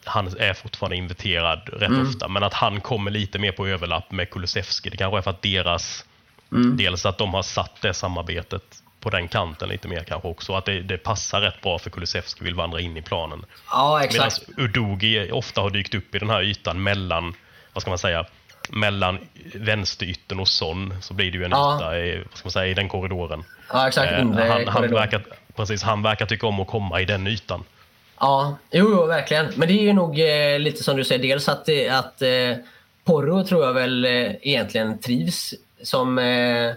han 0.04 0.26
är 0.38 0.54
fortfarande 0.54 0.96
inverterad 0.96 1.68
rätt 1.72 1.88
Mm. 1.90 2.08
ofta, 2.08 2.28
men 2.28 2.42
att 2.42 2.54
han 2.54 2.80
kommer 2.80 3.10
lite 3.10 3.38
mer 3.38 3.52
på 3.52 3.66
överlapp 3.66 4.10
med 4.12 4.30
Kulusevski. 4.30 4.90
Det 4.90 4.96
kanske 4.96 5.18
är 5.18 5.22
för 5.22 5.30
att 5.30 5.42
deras... 5.42 6.04
Mm. 6.52 6.76
Dels 6.76 7.06
att 7.06 7.18
de 7.18 7.34
har 7.34 7.42
satt 7.42 7.80
det 7.80 7.94
samarbetet 7.94 8.62
på 9.00 9.10
den 9.10 9.28
kanten 9.28 9.68
lite 9.68 9.88
mer 9.88 10.04
kanske 10.04 10.28
också. 10.28 10.54
Att 10.54 10.64
det, 10.64 10.80
det 10.82 10.98
passar 10.98 11.40
rätt 11.40 11.60
bra 11.60 11.78
för 11.78 11.90
Kulusevski 11.90 12.44
vill 12.44 12.54
vandra 12.54 12.80
in 12.80 12.96
i 12.96 13.02
planen. 13.02 13.44
Ja, 13.70 13.92
Medan 14.12 14.26
exakt. 14.26 14.48
Udogi 14.56 15.30
ofta 15.32 15.60
har 15.60 15.70
dykt 15.70 15.94
upp 15.94 16.14
i 16.14 16.18
den 16.18 16.30
här 16.30 16.42
ytan 16.42 16.82
mellan, 16.82 17.34
vad 17.72 17.82
ska 17.82 17.90
man 17.90 17.98
säga, 17.98 18.24
mellan 18.70 19.18
vänsteryttern 19.54 20.40
och 20.40 20.48
Son 20.48 20.94
så 21.00 21.14
blir 21.14 21.32
det 21.32 21.38
ju 21.38 21.44
en 21.44 21.50
Ja. 21.50 21.76
yta 21.76 21.98
i, 21.98 22.18
vad 22.18 22.36
ska 22.38 22.46
man 22.46 22.50
säga, 22.52 22.66
i 22.66 22.74
den 22.74 22.88
korridoren. 22.88 23.44
Ja, 23.72 23.88
exakt. 23.88 24.12
Eh, 24.12 24.18
han, 24.18 24.64
korridor. 24.66 24.94
verkar, 24.94 25.22
precis, 25.56 25.82
han 25.82 26.02
verkar 26.02 26.26
tycka 26.26 26.46
om 26.46 26.60
att 26.60 26.68
komma 26.68 27.00
i 27.00 27.04
den 27.04 27.26
ytan. 27.26 27.64
Ja, 28.24 28.56
jo, 28.70 28.88
jo 28.90 29.06
verkligen. 29.06 29.46
Men 29.56 29.68
det 29.68 29.74
är 29.74 29.82
ju 29.82 29.92
nog 29.92 30.20
eh, 30.20 30.58
lite 30.58 30.82
som 30.82 30.96
du 30.96 31.04
säger. 31.04 31.22
Dels 31.22 31.48
att, 31.48 31.68
eh, 31.68 31.98
att 31.98 32.22
eh, 32.22 32.56
Porro 33.04 33.44
tror 33.44 33.64
jag 33.64 33.74
väl 33.74 34.04
eh, 34.04 34.10
egentligen 34.42 34.98
trivs 34.98 35.54
som 35.82 36.18
eh, 36.18 36.72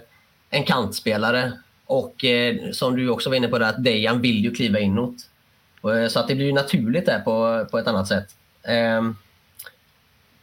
en 0.50 0.64
kantspelare. 0.64 1.52
Och 1.86 2.24
eh, 2.24 2.56
som 2.72 2.96
du 2.96 3.08
också 3.08 3.30
var 3.30 3.36
inne 3.36 3.48
på, 3.48 3.58
där, 3.58 3.68
att 3.68 3.84
Dejan 3.84 4.20
vill 4.20 4.44
ju 4.44 4.54
kliva 4.54 4.78
inåt. 4.78 5.14
Och, 5.80 5.96
eh, 5.96 6.08
så 6.08 6.20
att 6.20 6.28
det 6.28 6.34
blir 6.34 6.46
ju 6.46 6.52
naturligt 6.52 7.06
där 7.06 7.20
på, 7.20 7.66
på 7.70 7.78
ett 7.78 7.86
annat 7.86 8.08
sätt. 8.08 8.28
Ehm, 8.62 9.16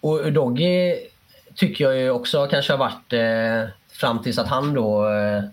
och 0.01 0.33
Doggy 0.33 0.95
tycker 1.55 1.83
jag 1.83 1.97
ju 1.97 2.09
också 2.09 2.47
kanske 2.47 2.73
har 2.73 2.77
varit 2.77 3.13
eh, 3.13 3.69
fram 3.91 4.23
tills 4.23 4.37
att 4.37 4.47
han 4.47 4.73
då... 4.73 5.09
Eh, 5.09 5.43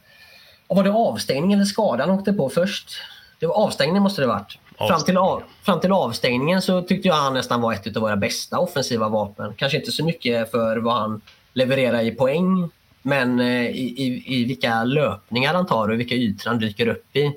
var 0.68 0.84
det 0.84 0.90
avstängning 0.90 1.52
eller 1.52 1.64
skada 1.64 2.06
han 2.06 2.18
åkte 2.18 2.32
på 2.32 2.48
först? 2.48 2.90
Det 3.38 3.46
var 3.46 3.54
avstängning 3.54 4.02
måste 4.02 4.22
det 4.22 4.26
ha 4.26 4.34
varit. 4.34 4.58
Fram 4.88 5.04
till, 5.04 5.16
av, 5.16 5.42
fram 5.62 5.80
till 5.80 5.92
avstängningen 5.92 6.62
så 6.62 6.82
tyckte 6.82 7.08
jag 7.08 7.14
han 7.14 7.34
nästan 7.34 7.60
var 7.60 7.72
ett 7.72 7.96
av 7.96 8.02
våra 8.02 8.16
bästa 8.16 8.58
offensiva 8.58 9.08
vapen. 9.08 9.54
Kanske 9.56 9.78
inte 9.78 9.92
så 9.92 10.04
mycket 10.04 10.50
för 10.50 10.76
vad 10.76 10.94
han 10.94 11.20
levererar 11.52 12.00
i 12.00 12.10
poäng, 12.10 12.70
men 13.02 13.40
eh, 13.40 13.66
i, 13.66 13.94
i, 13.96 14.24
i 14.40 14.44
vilka 14.44 14.84
löpningar 14.84 15.54
han 15.54 15.66
tar 15.66 15.88
och 15.88 16.00
vilka 16.00 16.14
ytor 16.14 16.50
han 16.50 16.58
dyker 16.58 16.88
upp 16.88 17.16
i. 17.16 17.32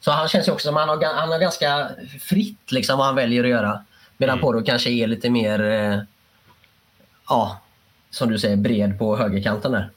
Så 0.00 0.10
han 0.10 0.28
känns 0.28 0.48
ju 0.48 0.52
också 0.52 0.68
som 0.68 0.76
han 0.76 0.88
har, 0.88 1.14
han 1.14 1.32
har 1.32 1.38
ganska 1.38 1.88
fritt 2.20 2.72
liksom, 2.72 2.98
vad 2.98 3.06
han 3.06 3.16
väljer 3.16 3.44
att 3.44 3.50
göra. 3.50 3.84
Medan 4.16 4.34
Mm. 4.34 4.42
Porro 4.42 4.64
kanske 4.64 4.90
är 4.90 5.06
lite 5.06 5.30
mer, 5.30 5.62
eh, 5.62 5.98
ja, 7.28 7.60
som 8.10 8.30
du 8.30 8.38
säger, 8.38 8.56
bred 8.56 8.98
på 8.98 9.16
högerkanten 9.16 9.72
där. 9.72 9.90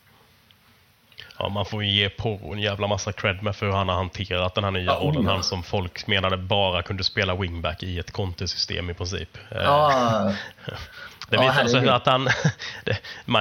Ja, 1.39 1.50
man 1.50 1.65
får 1.65 1.84
ju 1.84 1.91
ge 1.91 2.10
Porro 2.10 2.54
en 2.54 2.60
jävla 2.60 2.88
massa 2.88 3.12
cred 3.12 3.43
med 3.43 3.56
för 3.56 3.65
hur 3.65 3.74
han 3.74 3.89
har 3.89 3.96
hanterat 3.96 4.56
den 4.56 4.63
här 4.63 4.72
nya 4.72 4.84
Ja, 4.84 4.98
oh 5.00 5.08
rollen. 5.13 5.28
Han 5.28 5.43
som 5.43 5.63
folk 5.63 6.08
menade 6.08 6.38
bara 6.38 6.82
kunde 6.82 7.04
spela 7.04 7.36
wingback 7.36 7.84
i 7.84 8.00
ett 8.00 8.12
kontesystem 8.12 8.89
i 8.89 8.93
princip. 8.93 9.38
Eh, 9.52 9.58
Ja, 9.63 10.32
Det, 11.30 11.36
Ja, 11.36 11.41
herregud. 11.52 11.89
att 11.89 12.06
han, 12.06 12.26
det, 12.86 12.98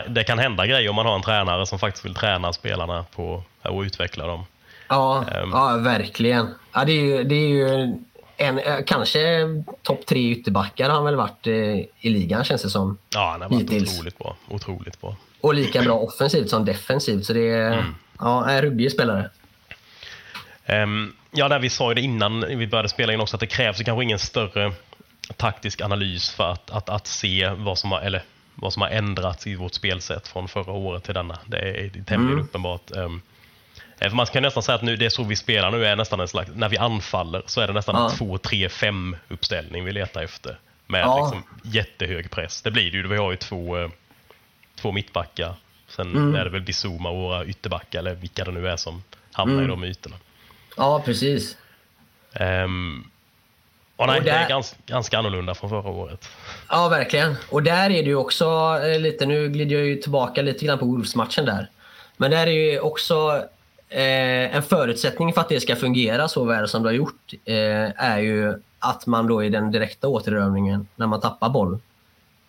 det 0.08 0.24
kan 0.24 0.38
hända 0.38 0.66
grejer 0.66 0.88
om 0.90 0.96
man 0.96 1.06
har 1.06 1.14
en 1.16 1.22
tränare 1.22 1.66
som 1.66 1.78
faktiskt 1.78 2.04
vill 2.04 2.14
träna 2.14 2.52
spelarna 2.52 3.04
på 3.16 3.42
och 3.62 3.80
utveckla 3.82 4.26
dem. 4.26 4.44
Ja, 4.88 5.24
Ehm. 5.34 5.50
ja 5.52 5.76
verkligen. 5.76 6.54
Ja, 6.72 6.84
det 6.84 6.92
är 6.92 7.00
ju, 7.04 7.24
det 7.24 7.34
är 7.34 7.48
ju 7.48 7.94
en, 8.36 8.58
eh, 8.58 8.76
kanske 8.86 9.20
topp 9.82 10.06
tre 10.06 10.30
ytterbackar 10.30 10.88
har 10.88 10.94
han 10.96 11.04
väl 11.04 11.16
varit 11.16 11.46
eh, 11.46 11.52
i 11.54 11.88
ligan 12.10 12.44
känns 12.44 12.62
det 12.62 12.70
som. 12.70 12.98
Ja, 13.14 13.30
han 13.30 13.42
har 13.42 13.48
varit 13.48 13.60
Hittills. 13.62 13.94
otroligt 13.94 14.18
bra. 14.18 14.36
Otroligt 14.48 15.00
bra. 15.00 15.16
Och 15.42 15.54
lika 15.54 15.82
bra 15.82 15.94
offensivt 15.98 16.50
som 16.50 16.64
defensivt. 16.64 17.24
Så 17.26 17.32
det 17.32 17.48
är 17.48 17.72
Mm. 17.72 17.94
ja, 18.18 18.50
en 18.50 18.62
ruggig 18.62 18.92
spelare. 18.92 19.30
Ehm, 20.66 21.12
ja, 21.30 21.48
där 21.48 21.58
vi 21.58 21.70
sa 21.70 21.88
ju 21.90 21.94
det 21.94 22.00
innan 22.00 22.40
vi 22.58 22.66
började 22.66 22.88
spela 22.88 23.12
in 23.12 23.20
också 23.20 23.36
att 23.36 23.40
det 23.40 23.46
krävs 23.46 23.80
ju 23.80 23.84
kanske 23.84 24.02
ingen 24.04 24.18
större 24.18 24.72
taktisk 25.36 25.80
analys 25.80 26.30
för 26.30 26.52
att, 26.52 26.70
att, 26.70 26.88
att 26.88 27.06
se 27.06 27.48
vad 27.56 27.78
som, 27.78 27.92
har, 27.92 28.00
eller, 28.00 28.22
vad 28.54 28.72
som 28.72 28.82
har 28.82 28.88
ändrats 28.88 29.46
i 29.46 29.54
vårt 29.54 29.74
spelsätt 29.74 30.28
från 30.28 30.48
förra 30.48 30.72
året 30.72 31.04
till 31.04 31.14
denna. 31.14 31.38
Det 31.46 31.58
är 31.58 31.88
tämligen 31.90 32.32
Mm. 32.32 32.40
uppenbart. 32.44 32.90
Eh, 32.96 33.08
för 33.98 34.10
man 34.16 34.26
kan 34.26 34.42
nästan 34.42 34.62
säga 34.62 34.76
att 34.76 34.82
nu, 34.82 34.96
det 34.96 35.04
är 35.06 35.10
så 35.10 35.22
vi 35.24 35.36
spelar 35.36 35.70
nu 35.70 35.86
är 35.86 35.96
nästan 35.96 36.20
en 36.20 36.28
slags, 36.28 36.50
när 36.54 36.68
vi 36.68 36.78
anfaller 36.78 37.42
så 37.46 37.60
är 37.60 37.66
det 37.66 37.72
nästan 37.72 37.94
Ja. 37.94 38.10
en 38.10 38.16
2-3-5 38.16 39.16
uppställning 39.28 39.84
vi 39.84 39.92
letar 39.92 40.22
efter. 40.22 40.58
Med 40.86 41.00
Ja. 41.00 41.16
liksom 41.24 41.42
jättehög 41.72 42.30
press. 42.30 42.62
Det 42.62 42.70
blir 42.70 42.90
det 42.90 42.96
ju. 42.96 43.08
Vi 43.08 43.16
har 43.16 43.30
ju 43.30 43.36
två, 43.36 43.78
eh, 43.78 43.88
två 44.82 44.92
mittbackar. 44.92 45.54
Sen 45.88 46.06
Mm. 46.16 46.34
är 46.34 46.44
det 46.44 46.50
väl 46.50 46.60
Bizuma 46.62 47.08
och 47.10 47.16
våra 47.16 47.44
ytterbackar 47.44 47.98
eller 47.98 48.14
vilka 48.14 48.44
det 48.44 48.50
nu 48.50 48.68
är 48.68 48.76
som 48.76 49.02
hamnar 49.32 49.54
Mm. 49.54 49.64
i 49.64 49.68
de 49.68 49.84
ytorna. 49.84 50.16
Ja, 50.76 51.02
precis. 51.04 51.56
Um, 52.40 53.10
och 53.96 54.06
nej, 54.06 54.18
Och 54.18 54.24
det 54.24 54.30
är 54.30 54.38
där- 54.40 54.48
ganska, 54.48 54.76
ganska 54.86 55.18
annorlunda 55.18 55.54
från 55.54 55.70
förra 55.70 55.88
året. 55.90 56.28
Ja, 56.68 56.88
verkligen. 56.88 57.36
Och 57.50 57.62
där 57.62 57.84
är 57.90 58.02
det 58.02 58.08
ju 58.08 58.14
också 58.16 58.44
eh, 58.84 59.00
lite, 59.00 59.26
nu 59.26 59.48
glider 59.48 59.76
jag 59.76 59.86
ju 59.86 59.96
tillbaka 59.96 60.42
lite 60.42 60.66
grann 60.66 60.78
på 60.78 60.84
Wolves-matchen 60.86 61.44
där. 61.44 61.68
Men 62.16 62.30
där 62.30 62.46
är 62.46 62.50
ju 62.72 62.80
också 62.80 63.44
eh, 63.88 64.56
en 64.56 64.62
förutsättning 64.62 65.32
för 65.32 65.40
att 65.40 65.48
det 65.48 65.60
ska 65.60 65.76
fungera 65.76 66.28
så 66.28 66.44
väl 66.44 66.68
som 66.68 66.82
det 66.82 66.88
har 66.88 66.94
gjort 66.94 67.32
eh, 67.44 68.04
är 68.04 68.18
ju 68.18 68.54
att 68.78 69.06
man 69.06 69.26
då 69.26 69.44
i 69.44 69.48
den 69.48 69.70
direkta 69.72 70.08
återövningen, 70.08 70.86
när 70.96 71.06
man 71.06 71.20
tappar 71.20 71.48
boll, 71.48 71.78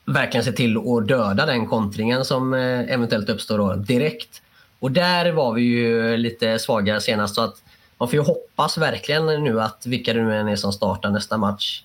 verkligen 0.05 0.43
ser 0.43 0.51
till 0.51 0.77
att 0.77 1.07
döda 1.07 1.45
den 1.45 1.67
kontringen 1.67 2.25
som 2.25 2.53
eh, 2.53 2.93
eventuellt 2.93 3.29
uppstår 3.29 3.57
då 3.57 3.75
direkt. 3.75 4.41
Och 4.79 4.91
där 4.91 5.31
var 5.31 5.53
vi 5.53 5.61
ju 5.61 6.17
lite 6.17 6.59
svagare 6.59 7.01
senast. 7.01 7.35
Så 7.35 7.41
att 7.41 7.63
man 7.97 8.07
får 8.07 8.15
ju 8.15 8.21
hoppas 8.21 8.77
verkligen 8.77 9.25
nu 9.25 9.61
att 9.61 9.85
vilka 9.85 10.13
det 10.13 10.21
nu 10.21 10.35
än 10.35 10.47
är 10.47 10.55
som 10.55 10.73
startar 10.73 11.09
nästa 11.09 11.37
match, 11.37 11.83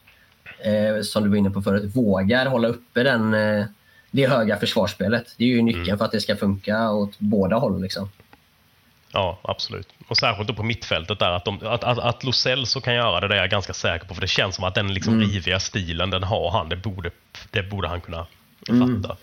eh, 0.59 1.03
som 1.03 1.23
du 1.23 1.29
var 1.29 1.37
inne 1.37 1.51
på 1.51 1.63
förut, 1.63 1.97
vågar 1.97 2.47
hålla 2.47 2.69
uppe 2.69 3.03
den, 3.03 3.35
eh, 3.35 3.65
det 4.11 4.27
höga 4.27 4.57
försvarsspelet. 4.57 5.35
Det 5.37 5.45
är 5.45 5.49
ju 5.49 5.63
nyckeln 5.63 5.99
för 5.99 6.05
att 6.05 6.13
det 6.13 6.21
ska 6.21 6.37
funka 6.37 6.91
åt 6.91 7.19
båda 7.19 7.57
håll. 7.57 7.83
Liksom. 7.83 8.11
Ja, 9.19 9.39
absolut. 9.43 9.89
Och 10.09 10.17
särskilt 10.17 10.49
då 10.49 10.55
på 10.55 10.63
mittfältet 10.63 11.19
där. 11.19 11.31
Att, 11.31 11.45
de, 11.45 11.67
att, 11.67 11.85
att, 11.85 11.99
att 11.99 12.25
Lo 12.25 12.33
Celso 12.33 12.81
kan 12.81 12.95
göra 12.95 13.21
det, 13.21 13.29
det 13.29 13.35
är 13.35 13.39
jag 13.41 13.51
ganska 13.51 13.73
säker 13.73 14.07
på. 14.07 14.15
För 14.15 14.21
det 14.21 14.27
känns 14.29 14.55
som 14.55 14.65
att 14.65 14.75
den 14.75 14.95
liksom 14.95 15.15
Mm. 15.15 15.29
riviga 15.29 15.61
stilen, 15.61 16.11
den 16.11 16.23
har 16.23 16.51
han. 16.51 16.69
Det 16.69 16.77
borde, 16.77 17.11
det 17.51 17.63
borde 17.63 17.89
han 17.89 18.01
kunna 18.01 18.27
Mm. 18.69 19.03
fatta. 19.03 19.17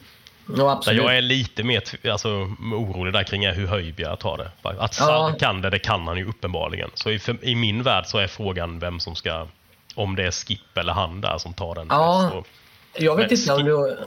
Ja, 0.47 0.55
Där 0.55 0.69
absolut. 0.71 1.03
jag 1.03 1.17
är 1.17 1.21
lite 1.21 1.63
mer 1.63 1.83
alltså, 2.11 2.29
orolig 2.73 3.13
där 3.13 3.23
kring 3.23 3.47
hur 3.47 3.67
Höjbjerg 3.67 4.17
tar 4.17 4.37
det. 4.37 4.51
Att 4.69 4.75
Ja. 4.79 4.87
Sarr 5.05 5.39
kan 5.39 5.61
det, 5.61 5.69
det 5.69 5.79
kan 5.79 6.07
han 6.07 6.17
ju 6.17 6.25
uppenbarligen. 6.29 6.89
Så 6.93 7.09
i, 7.11 7.19
för, 7.19 7.37
i 7.45 7.55
min 7.55 7.83
värld 7.83 8.05
så 8.07 8.17
är 8.17 8.27
frågan 8.27 8.79
vem 8.79 8.99
som 8.99 9.15
ska, 9.15 9.47
om 9.95 10.15
det 10.15 10.23
är 10.23 10.31
Skip 10.31 10.77
eller 10.77 10.93
han 10.93 11.21
där 11.21 11.37
som 11.37 11.53
tar 11.53 11.75
den. 11.75 11.87
Ja. 11.89 12.43
Jag 12.97 13.15
vet 13.15 13.31
inte 13.31 13.53
om 13.53 13.63
du... 13.63 13.97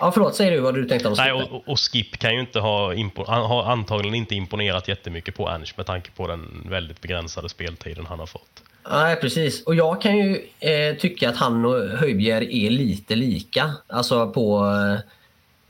Ja, 0.00 0.12
förlåt. 0.12 0.34
Säger 0.34 0.50
du 0.52 0.60
vad 0.60 0.74
du 0.74 0.84
tänkte 0.84 1.08
om 1.08 1.14
nej, 1.18 1.32
Skippe? 1.32 1.54
och, 1.54 1.68
och- 1.68 1.80
Skip 1.80 2.18
kan 2.18 2.34
ju 2.34 2.40
inte 2.40 2.60
ha, 2.60 2.94
impo, 2.94 3.24
han 3.26 3.42
har 3.42 3.64
antagligen 3.64 4.14
inte 4.14 4.34
imponerat 4.34 4.88
jättemycket 4.88 5.36
på 5.36 5.48
Ernst 5.48 5.76
med 5.76 5.86
tanke 5.86 6.10
på 6.10 6.26
den 6.26 6.66
väldigt 6.70 7.00
begränsade 7.00 7.48
speltiden 7.48 8.06
han 8.06 8.18
har 8.18 8.26
fått. 8.26 8.62
Nej, 8.90 9.16
precis. 9.16 9.64
Och 9.64 9.74
jag 9.74 10.02
kan 10.02 10.18
ju 10.18 10.46
eh, 10.60 10.96
tycka 10.96 11.28
att 11.28 11.36
han 11.36 11.64
och 11.64 11.88
Höjbjerg 11.88 12.66
är 12.66 12.70
lite 12.70 13.16
lika. 13.16 13.74
Alltså 13.86 14.30
på... 14.30 14.58
Eh, 14.58 15.00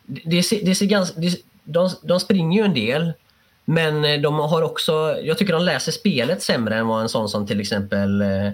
det, 0.06 0.20
det, 0.24 0.42
ser, 0.42 0.64
det 0.64 0.74
ser 0.74 0.86
ganska... 0.86 1.20
Det, 1.20 1.36
de, 1.64 1.90
de 2.02 2.20
springer 2.20 2.58
ju 2.60 2.64
en 2.64 2.74
del. 2.74 3.12
Men 3.64 4.04
eh, 4.04 4.20
de 4.20 4.34
har 4.38 4.62
också... 4.62 5.16
Jag 5.22 5.38
tycker 5.38 5.52
de 5.52 5.62
läser 5.62 5.92
spelet 5.92 6.42
sämre 6.42 6.76
än 6.76 6.86
vad 6.86 7.02
en 7.02 7.08
sån 7.08 7.28
som 7.28 7.46
till 7.46 7.60
exempel 7.60 8.22
eh, 8.22 8.50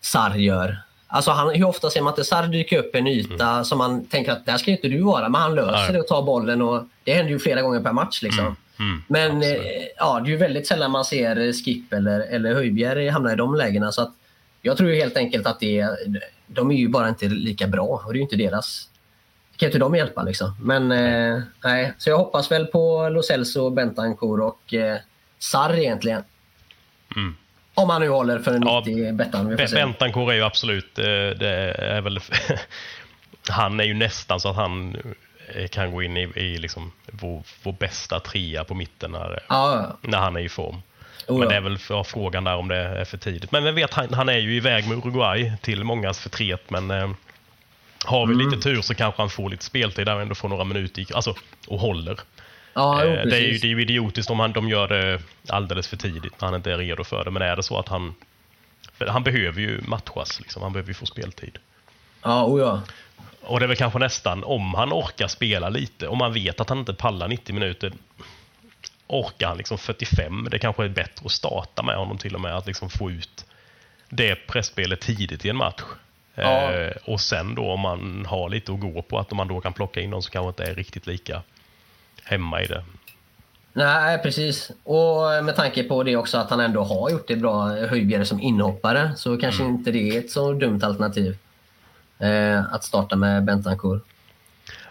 Sarr 0.00 0.36
gör. 0.36 0.78
Alltså 1.06 1.30
han, 1.30 1.54
hur 1.54 1.64
ofta 1.64 1.90
ser 1.90 2.02
man 2.02 2.12
inte 2.12 2.24
Sarr 2.24 2.46
dyka 2.46 2.78
upp 2.78 2.94
en 2.94 3.06
yta 3.06 3.64
som 3.64 3.78
man 3.78 4.06
tänker 4.06 4.32
att 4.32 4.46
där 4.46 4.56
ska 4.56 4.70
inte 4.70 4.88
du 4.88 5.02
vara. 5.02 5.28
Men 5.28 5.40
han 5.40 5.54
löser 5.54 5.72
Nej. 5.72 5.92
det 5.92 6.00
och 6.00 6.06
tar 6.06 6.22
bollen. 6.22 6.62
och 6.62 6.84
Det 7.04 7.12
händer 7.14 7.32
ju 7.32 7.38
flera 7.38 7.62
gånger 7.62 7.80
per 7.80 7.92
match. 7.92 8.22
Liksom. 8.22 8.56
Mm, 8.78 9.02
Men 9.08 9.42
eh, 9.42 9.48
ja, 9.96 10.20
det 10.20 10.28
är 10.28 10.30
ju 10.30 10.36
väldigt 10.36 10.66
sällan 10.66 10.90
man 10.90 11.04
ser 11.04 11.52
Skip 11.52 11.92
eller, 11.92 12.20
eller 12.20 12.54
Höjbjerg 12.54 13.08
hamna 13.08 13.32
i 13.32 13.36
de 13.36 13.54
lägena. 13.54 13.92
Så 13.92 14.02
att 14.02 14.12
jag 14.62 14.76
tror 14.76 14.90
ju 14.90 14.96
helt 14.96 15.16
enkelt 15.16 15.46
att 15.46 15.60
det 15.60 15.88
de 16.46 16.70
är 16.70 16.76
ju 16.76 16.88
bara 16.88 17.08
inte 17.08 17.28
lika 17.28 17.66
bra 17.66 18.02
och 18.06 18.12
det 18.12 18.16
är 18.16 18.20
ju 18.20 18.22
inte 18.22 18.36
deras... 18.36 18.88
Kan 19.56 19.66
inte 19.66 19.78
de 19.78 19.94
hjälpa 19.94 20.22
liksom. 20.22 20.56
Men 20.60 20.92
eh, 20.92 21.42
nej, 21.64 21.94
så 21.98 22.10
jag 22.10 22.18
hoppas 22.18 22.50
väl 22.52 22.66
på 22.66 23.08
Lo 23.08 23.22
Celso, 23.22 23.70
Bentancourt 23.70 24.40
och 24.40 24.74
eh, 24.74 24.98
Sarr 25.38 25.78
egentligen. 25.78 26.22
Mm. 27.16 27.36
Om 27.74 27.90
han 27.90 28.00
nu 28.00 28.08
håller 28.08 28.38
för 28.38 28.54
en 28.54 28.62
Ja, 28.66 28.82
90 28.86 29.12
Bettan. 29.12 29.48
Vi 29.48 29.56
får 29.56 29.56
Be- 29.56 29.68
se. 29.68 29.76
Bentancourt 29.76 30.30
är 30.30 30.34
ju 30.34 30.42
absolut, 30.42 30.98
eh, 30.98 31.04
det 31.04 31.74
är 31.78 32.00
väl, 32.00 32.20
han 33.48 33.80
är 33.80 33.84
ju 33.84 33.94
nästan 33.94 34.40
så 34.40 34.48
att 34.48 34.56
han 34.56 34.96
eh, 35.54 35.66
kan 35.68 35.92
gå 35.92 36.02
in 36.02 36.16
i, 36.16 36.20
i 36.36 36.58
liksom 36.58 36.92
vår, 37.12 37.42
vår 37.62 37.72
bästa 37.72 38.20
trea 38.20 38.64
på 38.64 38.74
mitten 38.74 39.10
när, 39.12 39.42
Ja, 39.48 39.96
när 40.00 40.18
han 40.18 40.36
är 40.36 40.40
i 40.40 40.48
form. 40.48 40.82
Oh, 41.28 41.38
Men 41.38 41.42
ja. 41.42 41.48
det 41.48 41.56
är 41.56 41.60
väl 41.60 41.78
för 41.78 42.02
frågan 42.02 42.44
där 42.44 42.56
om 42.56 42.68
det 42.68 42.76
är 42.76 43.04
för 43.04 43.16
tidigt. 43.18 43.52
Men 43.52 43.64
vem 43.64 43.74
vet, 43.74 43.94
han, 43.94 44.14
han 44.14 44.28
är 44.28 44.38
ju 44.38 44.56
iväg 44.56 44.88
med 44.88 44.98
Uruguay 44.98 45.52
till 45.62 45.84
mångas 45.84 46.18
förtret. 46.18 46.70
Men 46.70 46.90
eh, 46.90 47.10
har 48.04 48.26
vi 48.26 48.34
Mm. 48.34 48.48
lite 48.50 48.62
tur 48.62 48.82
så 48.82 48.94
kanske 48.94 49.22
han 49.22 49.30
får 49.30 49.50
lite 49.50 49.64
speltid 49.64 50.06
där 50.06 50.14
och 50.14 50.22
ändå 50.22 50.34
får 50.34 50.48
några 50.48 50.64
minuter 50.64 51.06
alltså, 51.14 51.34
och 51.68 51.78
håller. 51.80 52.16
Ja 52.74 53.04
jo, 53.04 53.10
Eh, 53.10 53.26
det, 53.26 53.36
är 53.36 53.40
ju, 53.40 53.58
det 53.58 53.66
är 53.66 53.70
ju 53.70 53.82
idiotiskt 53.82 54.30
om 54.30 54.40
han, 54.40 54.52
de 54.52 54.68
gör 54.68 54.88
det 54.88 55.20
alldeles 55.48 55.88
för 55.88 55.96
tidigt 55.96 56.40
när 56.40 56.48
han 56.48 56.54
inte 56.54 56.72
är 56.72 56.78
redo 56.78 57.04
för 57.04 57.24
det. 57.24 57.30
Men 57.30 57.42
är 57.42 57.56
det 57.56 57.62
så 57.62 57.78
att 57.78 57.88
han... 57.88 58.14
Han 59.08 59.22
behöver 59.22 59.60
ju 59.60 59.80
matchas, 59.86 60.40
liksom. 60.40 60.62
han 60.62 60.72
behöver 60.72 60.90
ju 60.90 60.94
få 60.94 61.06
speltid. 61.06 61.58
Ja, 62.22 62.44
oh, 62.44 62.60
ja. 62.60 62.82
Och 63.40 63.60
det 63.60 63.66
är 63.66 63.68
väl 63.68 63.76
kanske 63.76 63.98
nästan, 63.98 64.44
om 64.44 64.74
han 64.74 64.92
orkar 64.92 65.28
spela 65.28 65.68
lite, 65.68 66.08
om 66.08 66.18
man 66.18 66.32
vet 66.32 66.60
att 66.60 66.68
han 66.68 66.78
inte 66.78 66.94
pallar 66.94 67.28
90 67.28 67.54
minuter, 67.54 67.92
orkar 69.06 69.48
han 69.48 69.56
liksom 69.56 69.78
45, 69.78 70.48
det 70.50 70.58
kanske 70.58 70.84
är 70.84 70.88
bättre 70.88 71.26
att 71.26 71.32
starta 71.32 71.82
med 71.82 71.96
honom 71.96 72.18
till 72.18 72.34
och 72.34 72.40
med, 72.40 72.56
att 72.56 72.66
liksom 72.66 72.90
få 72.90 73.10
ut 73.10 73.46
det 74.08 74.34
pressspelet 74.46 75.00
tidigt 75.00 75.44
i 75.44 75.48
en 75.48 75.56
match. 75.56 75.82
Ja. 76.34 76.72
Eh, 76.72 76.92
och 77.04 77.20
sen 77.20 77.54
då 77.54 77.70
om 77.70 77.80
man 77.80 78.26
har 78.26 78.48
lite 78.48 78.72
att 78.72 78.80
gå 78.80 79.02
på, 79.02 79.18
att 79.18 79.32
om 79.32 79.36
man 79.36 79.48
då 79.48 79.60
kan 79.60 79.72
plocka 79.72 80.00
in 80.00 80.10
någon 80.10 80.22
som 80.22 80.30
kanske 80.30 80.48
inte 80.48 80.64
är 80.72 80.74
riktigt 80.74 81.06
lika 81.06 81.42
hemma 82.24 82.62
i 82.62 82.66
det. 82.66 82.84
Nej, 83.72 84.18
precis. 84.18 84.70
Och 84.84 85.44
med 85.44 85.56
tanke 85.56 85.82
på 85.84 86.02
det 86.02 86.16
också 86.16 86.38
att 86.38 86.50
han 86.50 86.60
ändå 86.60 86.84
har 86.84 87.10
gjort 87.10 87.28
det 87.28 87.36
bra, 87.36 87.68
Höjbjerg 87.68 88.26
som 88.26 88.40
inhoppare, 88.40 89.12
så 89.16 89.36
kanske 89.36 89.62
Mm. 89.62 89.74
inte 89.74 89.90
det 89.90 90.16
är 90.16 90.18
ett 90.18 90.30
så 90.30 90.52
dumt 90.52 90.80
alternativ. 90.82 91.36
Eh, 92.18 92.64
att 92.74 92.84
starta 92.84 93.16
med 93.16 93.44
Bentancourt. 93.44 94.02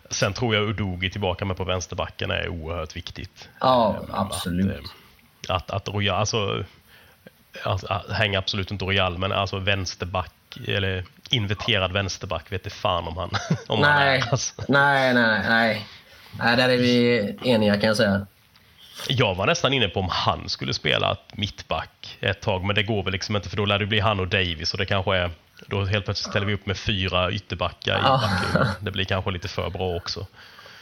Sen 0.10 0.34
tror 0.34 0.56
jag 0.56 0.63
Udogi 0.63 1.10
tillbaka 1.10 1.46
med 1.46 1.58
på 1.58 1.63
vänsterbacken 1.63 2.32
är 2.32 2.48
oerhört 2.50 2.96
viktigt. 2.96 3.50
Ja, 3.60 3.96
Eh, 4.10 4.19
absolut. 4.19 4.84
Att, 5.48 5.50
eh, 5.50 5.56
att, 5.56 5.72
att 5.72 5.88
Royal, 5.88 6.19
alltså, 6.19 6.63
att, 7.63 7.84
att 7.84 8.12
hänga 8.12 8.39
absolut 8.39 8.72
inte 8.72 8.86
Royal, 8.86 9.17
men 9.17 9.32
alltså 9.32 9.60
vänsterback, 9.60 10.32
eller 10.67 11.06
inverterad 11.30 11.91
vänsterback, 11.91 12.52
vet 12.52 12.65
inte 12.65 12.78
fan 12.78 13.08
om 13.08 13.17
han, 13.17 13.30
om 13.67 13.80
Nej. 13.80 13.89
han 13.91 14.02
är. 14.08 14.32
Alltså. 14.32 14.62
nej, 14.67 15.13
nej, 15.13 15.41
nej. 15.50 15.86
Nej, 16.39 16.58
där 16.58 16.69
är 16.69 16.78
vi 16.78 17.36
eniga 17.43 17.74
kan 17.78 17.88
jag 17.88 17.98
säga. 17.98 18.28
Jag 19.08 19.36
var 19.36 19.46
nästan 19.46 19.74
inne 19.74 19.88
på 19.88 20.00
om 20.00 20.08
han 20.10 20.50
skulle 20.50 20.74
spela 20.74 21.17
mittback 21.34 22.17
ett 22.22 22.41
tag, 22.41 22.63
men 22.63 22.76
det 22.76 22.84
går 22.84 23.04
väl 23.04 23.13
liksom 23.13 23.36
inte 23.36 23.50
för 23.50 23.58
då 23.58 23.65
lär 23.65 23.80
det 23.80 23.86
bli 23.86 24.00
han 24.00 24.19
och 24.19 24.28
Davis 24.28 24.72
och 24.74 24.78
det 24.80 24.86
kanske 24.86 25.15
är 25.17 25.32
då 25.67 25.86
helt 25.86 26.06
plötsligt 26.06 26.30
ställer 26.32 26.46
vi 26.46 26.54
upp 26.54 26.65
med 26.65 26.78
fyra 26.78 27.32
ytterbackar 27.32 27.98
i 27.98 28.02
Ja. 28.04 28.22
backlinjen. 28.24 28.74
Det 28.82 28.91
blir 28.91 29.06
kanske 29.06 29.32
lite 29.32 29.48
för 29.48 29.69
bra 29.69 29.96
också. 29.96 30.28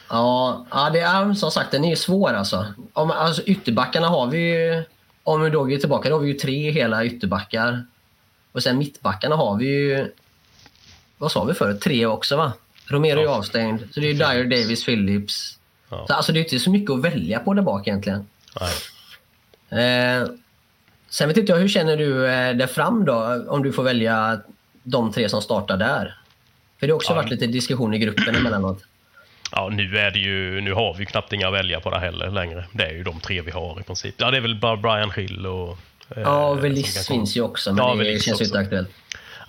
Ja, 0.09 0.65
ja 0.71 0.89
det 0.89 0.99
är 0.99 1.33
som 1.33 1.51
sagt 1.51 1.71
den 1.71 1.85
är 1.85 1.95
svår 1.95 2.33
alltså. 2.33 2.65
Om, 2.93 3.11
alltså 3.11 3.41
ytterbackarna 3.45 4.07
har 4.07 4.27
vi 4.27 4.37
ju, 4.37 4.83
om 5.23 5.41
vi 5.41 5.49
då 5.49 5.71
är 5.71 5.77
tillbaka, 5.77 6.09
då 6.09 6.15
har 6.15 6.19
vi 6.21 6.27
ju 6.27 6.33
tre 6.33 6.71
hela 6.71 7.05
ytterbackar. 7.05 7.85
Och 8.51 8.63
sen 8.63 8.77
mittbackarna 8.77 9.35
har 9.35 9.55
vi 9.57 9.65
ju, 9.65 10.11
vad 11.17 11.31
sa 11.31 11.43
vi 11.43 11.53
förut, 11.53 11.81
tre 11.81 12.05
också 12.05 12.37
va? 12.37 12.53
Romero 12.91 13.19
är 13.19 13.23
Ja. 13.23 13.29
avstängd. 13.37 13.81
Så 13.93 13.99
det 13.99 14.07
är 14.09 14.13
Dyer, 14.13 14.43
Davis, 14.43 14.85
Phillips. 14.85 15.57
Ja. 15.89 16.05
Så, 16.07 16.13
alltså 16.13 16.31
det 16.31 16.39
är 16.39 16.43
inte 16.43 16.59
så 16.59 16.69
mycket 16.71 16.91
att 16.91 17.01
välja 17.01 17.39
på 17.39 17.53
där 17.53 17.61
bak 17.61 17.87
egentligen. 17.87 18.27
Eh, 19.69 20.27
sen 21.09 21.27
vet 21.27 21.37
inte 21.37 21.51
jag, 21.51 21.59
hur 21.59 21.67
känner 21.67 21.97
du 21.97 22.27
eh, 22.27 22.53
där 22.55 22.67
fram 22.67 23.05
då? 23.05 23.45
Om 23.47 23.63
du 23.63 23.71
får 23.73 23.83
välja 23.83 24.41
de 24.83 25.11
tre 25.13 25.29
som 25.29 25.41
startar 25.41 25.77
där. 25.77 26.17
För 26.79 26.87
det 26.87 26.93
har 26.93 26.95
också 26.95 27.11
Ja. 27.11 27.15
varit 27.15 27.29
lite 27.29 27.47
diskussion 27.47 27.93
i 27.93 27.99
gruppen 27.99 28.35
emellanåt. 28.35 28.83
Ja, 29.51 29.69
nu, 29.71 29.97
är 29.97 30.11
det 30.11 30.19
ju, 30.19 30.61
nu 30.61 30.73
har 30.73 30.93
vi 30.93 30.99
ju 30.99 31.05
knappt 31.05 31.33
inga 31.33 31.47
att 31.47 31.53
välja 31.53 31.79
på 31.79 31.89
det 31.89 31.99
heller 31.99 32.29
längre. 32.31 32.65
Det 32.71 32.83
är 32.85 32.91
ju 32.91 33.03
de 33.03 33.19
tre 33.19 33.41
vi 33.41 33.51
har 33.51 33.79
i 33.79 33.83
princip. 33.83 34.15
Ja, 34.17 34.31
det 34.31 34.37
är 34.37 34.41
väl 34.41 34.55
bara 34.59 34.77
Brian 34.77 35.11
Hill 35.11 35.45
och... 35.47 35.77
eh, 36.15 36.21
Ja, 36.21 36.53
Velis 36.53 37.07
finns 37.07 37.37
ju 37.37 37.41
också, 37.41 37.73
men 37.73 37.85
Ja, 37.85 37.91
det 37.93 37.97
Velis 37.99 38.23
känns 38.25 38.41
ju 38.41 38.45
inte 38.45 38.59
aktuellt. 38.59 38.89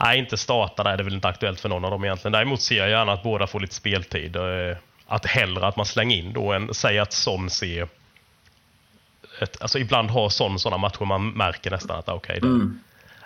Nej, 0.02 0.18
inte 0.18 0.36
starta 0.36 0.82
där. 0.82 0.96
Det 0.96 1.02
är 1.02 1.04
väl 1.04 1.14
inte 1.14 1.28
aktuellt 1.28 1.60
för 1.60 1.68
någon 1.68 1.84
av 1.84 1.90
dem 1.90 2.04
egentligen. 2.04 2.32
Däremot 2.32 2.60
ser 2.60 2.78
jag 2.78 2.90
gärna 2.90 3.12
att 3.12 3.22
båda 3.22 3.46
får 3.46 3.60
lite 3.60 3.74
speltid. 3.74 4.36
Eh, 4.36 4.76
Att 5.06 5.26
hellre 5.26 5.66
att 5.66 5.76
man 5.76 5.86
slänger 5.86 6.16
in 6.16 6.32
då 6.32 6.52
än 6.52 6.74
säg 6.74 6.98
att 6.98 7.12
Son 7.12 7.50
ser... 7.50 7.88
Ett, 9.40 9.62
alltså 9.62 9.78
ibland 9.78 10.10
har 10.10 10.28
Son 10.28 10.58
sådana 10.58 10.78
matcher 10.78 11.04
man 11.04 11.30
märker 11.30 11.70
nästan 11.70 11.98
att 11.98 12.08
ah, 12.08 12.14
okej, 12.14 12.38
okay, 12.38 12.50
Mm. 12.50 12.80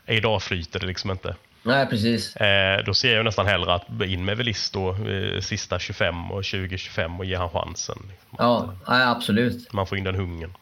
idag 0.06 0.42
flyter 0.42 0.80
det 0.80 0.86
liksom 0.86 1.10
inte. 1.10 1.36
Nej, 1.62 1.86
precis. 1.86 2.36
Eh, 2.36 2.84
då 2.84 2.94
ser 2.94 3.16
jag 3.16 3.24
nästan 3.24 3.46
hellre 3.46 3.74
att 3.74 3.88
in 4.04 4.24
med 4.24 4.36
Velis 4.36 4.70
då 4.70 4.90
eh, 4.90 5.40
sista 5.40 5.78
25 5.78 6.30
och 6.32 6.42
20-25 6.42 7.18
och 7.18 7.24
ge 7.24 7.36
han 7.36 7.50
chansen. 7.50 7.98
Liksom. 8.10 8.36
Ja, 8.38 8.74
nej, 8.88 9.02
absolut. 9.02 9.72
Man 9.72 9.86
får 9.86 9.98
in 9.98 10.04
den 10.04 10.14
hungern. 10.14 10.52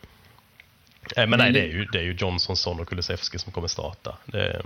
Eh, 1.16 1.26
men 1.26 1.38
nej, 1.38 1.52
det 1.52 1.60
är 1.60 1.66
ju, 1.66 1.84
det 1.84 1.98
är 1.98 2.02
ju 2.02 2.12
Johnson, 2.12 2.56
Son 2.56 2.80
och 2.80 2.88
Kulusevski 2.88 3.38
som 3.38 3.52
kommer 3.52 3.68
starta. 3.68 4.16
Det, 4.26 4.62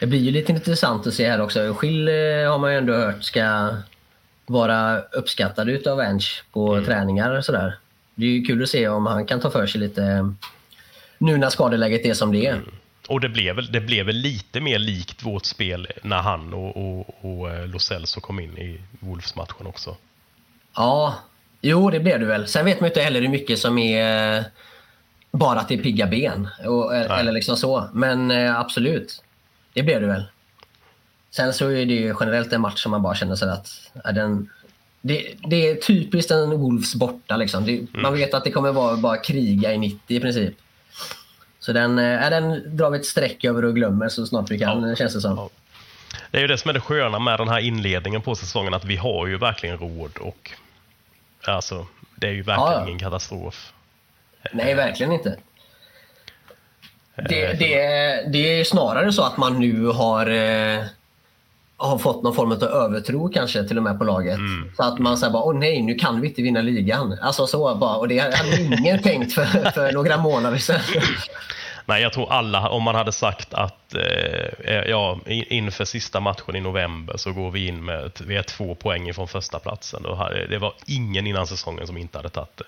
Det 0.00 0.06
blir 0.06 0.18
ju 0.18 0.30
lite 0.30 0.52
intressant 0.52 1.06
att 1.06 1.14
se 1.14 1.30
här 1.30 1.40
också. 1.40 1.74
Schill 1.74 2.08
eh, 2.08 2.14
har 2.50 2.58
man 2.58 2.72
ju 2.72 2.78
ändå 2.78 2.92
hört 2.92 3.24
ska 3.24 3.70
vara 4.46 5.00
uppskattad 5.00 5.68
utav 5.68 6.00
Ench 6.00 6.44
på 6.52 6.72
Mm. 6.72 6.84
träningar 6.84 7.30
och 7.36 7.44
sådär. 7.44 7.76
Det 8.14 8.26
är 8.26 8.30
ju 8.30 8.42
kul 8.42 8.62
att 8.62 8.68
se 8.68 8.88
om 8.88 9.06
han 9.06 9.26
kan 9.26 9.40
ta 9.40 9.50
för 9.50 9.66
sig 9.66 9.80
lite 9.80 10.02
eh, 10.04 10.30
nu 11.18 11.36
när 11.36 11.50
skadeläget 11.50 12.04
är 12.06 12.14
som 12.14 12.32
det 12.32 12.46
är. 12.46 12.60
Och 13.08 13.20
det 13.20 13.28
blev, 13.28 13.56
väl, 13.56 13.72
det 13.72 13.80
blev 13.80 14.06
väl 14.06 14.16
lite 14.16 14.60
mer 14.60 14.78
likt 14.78 15.22
vårt 15.26 15.44
spel 15.44 15.86
när 16.02 16.18
han 16.18 16.54
och, 16.54 16.76
och, 16.76 17.24
och 17.24 17.50
eh, 17.50 17.66
Lo 17.66 17.78
Celso 17.78 18.20
kom 18.20 18.40
in 18.40 18.58
i 18.58 18.80
Wolves-matchen 19.00 19.66
också. 19.66 19.96
Ja, 20.76 21.14
jo 21.60 21.90
det 21.90 22.00
blev 22.00 22.20
det 22.20 22.26
väl. 22.26 22.48
Sen 22.48 22.64
vet 22.64 22.80
man 22.80 22.86
ju 22.86 22.90
inte 22.90 23.00
heller 23.02 23.20
hur 23.20 23.28
mycket 23.28 23.58
som 23.58 23.78
är 23.78 24.44
bara 25.32 25.60
att 25.60 25.68
det 25.68 25.74
är 25.74 25.82
pigga 25.82 26.06
ben. 26.06 26.48
Och, 26.66 26.94
eller 26.96 27.32
liksom 27.32 27.56
så. 27.56 27.88
Men 27.92 28.30
absolut, 28.30 29.22
det 29.72 29.82
blev 29.82 30.00
det 30.00 30.06
väl. 30.06 30.24
Sen 31.30 31.52
så 31.52 31.68
är 31.68 31.86
det 31.86 31.94
ju 31.94 32.14
generellt 32.20 32.52
en 32.52 32.60
match 32.60 32.82
som 32.82 32.90
man 32.90 33.02
bara 33.02 33.14
känner 33.14 33.36
sig 33.36 33.50
att 33.50 33.90
ja, 34.04 34.12
den, 34.12 34.50
Det, 35.00 35.34
det 35.48 35.70
är 35.70 35.74
typiskt 35.74 36.30
en 36.30 36.50
Wolves 36.50 36.94
borta. 36.94 37.36
Liksom. 37.36 37.64
Det, 37.64 37.86
Man 37.92 38.14
vet 38.14 38.34
att 38.34 38.44
det 38.44 38.50
kommer 38.50 38.72
vara 38.72 38.96
bara 38.96 39.16
kriga 39.16 39.72
i 39.72 39.78
90 39.78 40.16
i 40.16 40.20
princip. 40.20 40.54
Så 41.60 41.72
den, 41.72 41.98
eh, 41.98 42.30
den 42.30 42.76
drar 42.76 42.90
vi 42.90 42.98
ett 42.98 43.06
streck 43.06 43.44
över 43.44 43.64
och 43.64 43.74
glömmer 43.74 44.08
så 44.08 44.26
snart 44.26 44.50
vi 44.50 44.58
kan, 44.58 44.88
Ja. 44.88 44.96
känns 44.96 45.14
det 45.14 45.20
som. 45.20 45.36
Ja. 45.36 45.50
Det 46.30 46.38
är 46.38 46.42
ju 46.42 46.46
det 46.48 46.58
som 46.58 46.68
är 46.68 46.72
det 46.72 46.80
sköna 46.80 47.18
med 47.18 47.38
den 47.40 47.48
här 47.48 47.58
inledningen 47.58 48.22
på 48.22 48.34
säsongen, 48.34 48.74
att 48.74 48.84
vi 48.84 48.96
har 48.96 49.26
ju 49.26 49.38
verkligen 49.38 49.78
råd 49.78 50.18
och 50.20 50.50
alltså, 51.44 51.86
det 52.16 52.26
är 52.26 52.32
ju 52.32 52.42
verkligen 52.42 52.72
ja. 52.72 52.86
ingen 52.86 52.98
katastrof. 52.98 53.72
Nej, 54.52 54.74
verkligen 54.74 55.12
inte. 55.12 55.36
Det, 57.28 57.44
Eh, 57.44 57.58
det, 57.58 58.24
det 58.32 58.60
är 58.60 58.64
snarare 58.64 59.12
så 59.12 59.22
att 59.22 59.36
man 59.36 59.60
nu 59.60 59.86
har, 59.86 60.26
eh, 60.26 60.84
har 61.76 61.98
fått 61.98 62.22
någon 62.22 62.34
form 62.34 62.52
av 62.52 62.62
övertro 62.64 63.28
kanske 63.28 63.64
till 63.64 63.76
och 63.76 63.82
med 63.82 63.98
på 63.98 64.04
laget. 64.04 64.36
Mm. 64.36 64.72
Så 64.76 64.82
att 64.82 64.98
man 64.98 65.18
säger 65.18 65.32
bara, 65.32 65.42
åh 65.42 65.54
nej, 65.54 65.82
nu 65.82 65.94
kan 65.94 66.20
vi 66.20 66.28
inte 66.28 66.42
vinna 66.42 66.60
ligan. 66.60 67.18
Alltså 67.22 67.46
så 67.46 67.74
bara. 67.74 67.96
Och 67.96 68.08
det 68.08 68.18
hade 68.18 68.62
ingen 68.62 69.02
tänkt 69.02 69.32
för, 69.32 69.70
för 69.70 69.92
några 69.92 70.16
månader 70.16 70.58
sedan. 70.58 70.80
Nej, 71.86 72.02
jag 72.02 72.12
tror 72.12 72.32
alla, 72.32 72.68
om 72.68 72.82
man 72.82 72.94
hade 72.94 73.12
sagt 73.12 73.54
att 73.54 73.94
eh, 74.64 74.74
ja, 74.86 75.18
in- 75.26 75.44
inför 75.48 75.84
sista 75.84 76.20
matchen 76.20 76.56
i 76.56 76.60
november 76.60 77.16
så 77.16 77.32
går 77.32 77.50
vi 77.50 77.66
in 77.66 77.84
med 77.84 78.10
vi 78.26 78.36
är 78.36 78.42
två 78.42 78.74
poäng 78.74 79.14
från 79.14 79.28
första 79.28 79.58
platsen. 79.58 80.02
Det 80.50 80.58
var 80.58 80.72
ingen 80.86 81.26
innan 81.26 81.46
säsongen 81.46 81.86
som 81.86 81.96
inte 81.96 82.18
hade 82.18 82.28
tagit 82.28 82.56
det. 82.56 82.64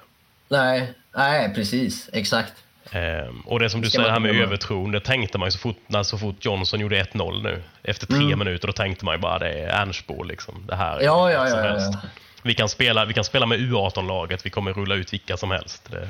nej, 0.49 0.93
nej, 1.17 1.55
precis. 1.55 2.11
Exakt. 2.13 2.53
Ehm, 2.93 3.41
och 3.41 3.59
det 3.59 3.71
som 3.71 3.81
du 3.81 3.91
säger 3.91 4.11
här 4.11 4.21
med 4.21 4.37
övertron, 4.37 4.91
det 4.91 5.01
tänkte 5.01 5.39
man 5.39 5.47
ju 5.47 5.53
så 5.53 5.59
fort, 5.59 5.77
när 5.87 6.03
så 6.03 6.19
fort 6.19 6.45
Johnson 6.45 6.81
gjorde 6.81 6.97
1-0 7.03 7.43
nu. 7.43 7.63
Efter 7.83 8.07
tre 8.07 8.17
Mm. 8.17 8.39
minuter, 8.39 8.67
då 8.67 8.73
tänkte 8.73 9.05
man 9.05 9.15
ju 9.15 9.21
bara 9.21 9.39
det 9.39 9.49
är 9.53 9.69
Ernstbo 9.83 10.23
liksom. 10.23 10.67
Det 10.69 10.77
här 10.77 10.97
är 10.97 11.03
Ja, 11.05 11.31
ja, 11.33 11.47
som 11.47 11.59
ja, 11.59 11.65
helst. 11.65 11.95
Vi 12.43 12.55
kan, 12.55 12.69
spela, 12.69 13.05
vi 13.05 13.15
kan 13.15 13.25
spela 13.25 13.47
med 13.47 13.59
U18-laget, 13.59 14.47
vi 14.47 14.51
kommer 14.51 14.73
rulla 14.73 14.95
ut 14.95 15.13
vilka 15.13 15.37
som 15.37 15.51
helst. 15.51 15.89
Det, 15.91 16.09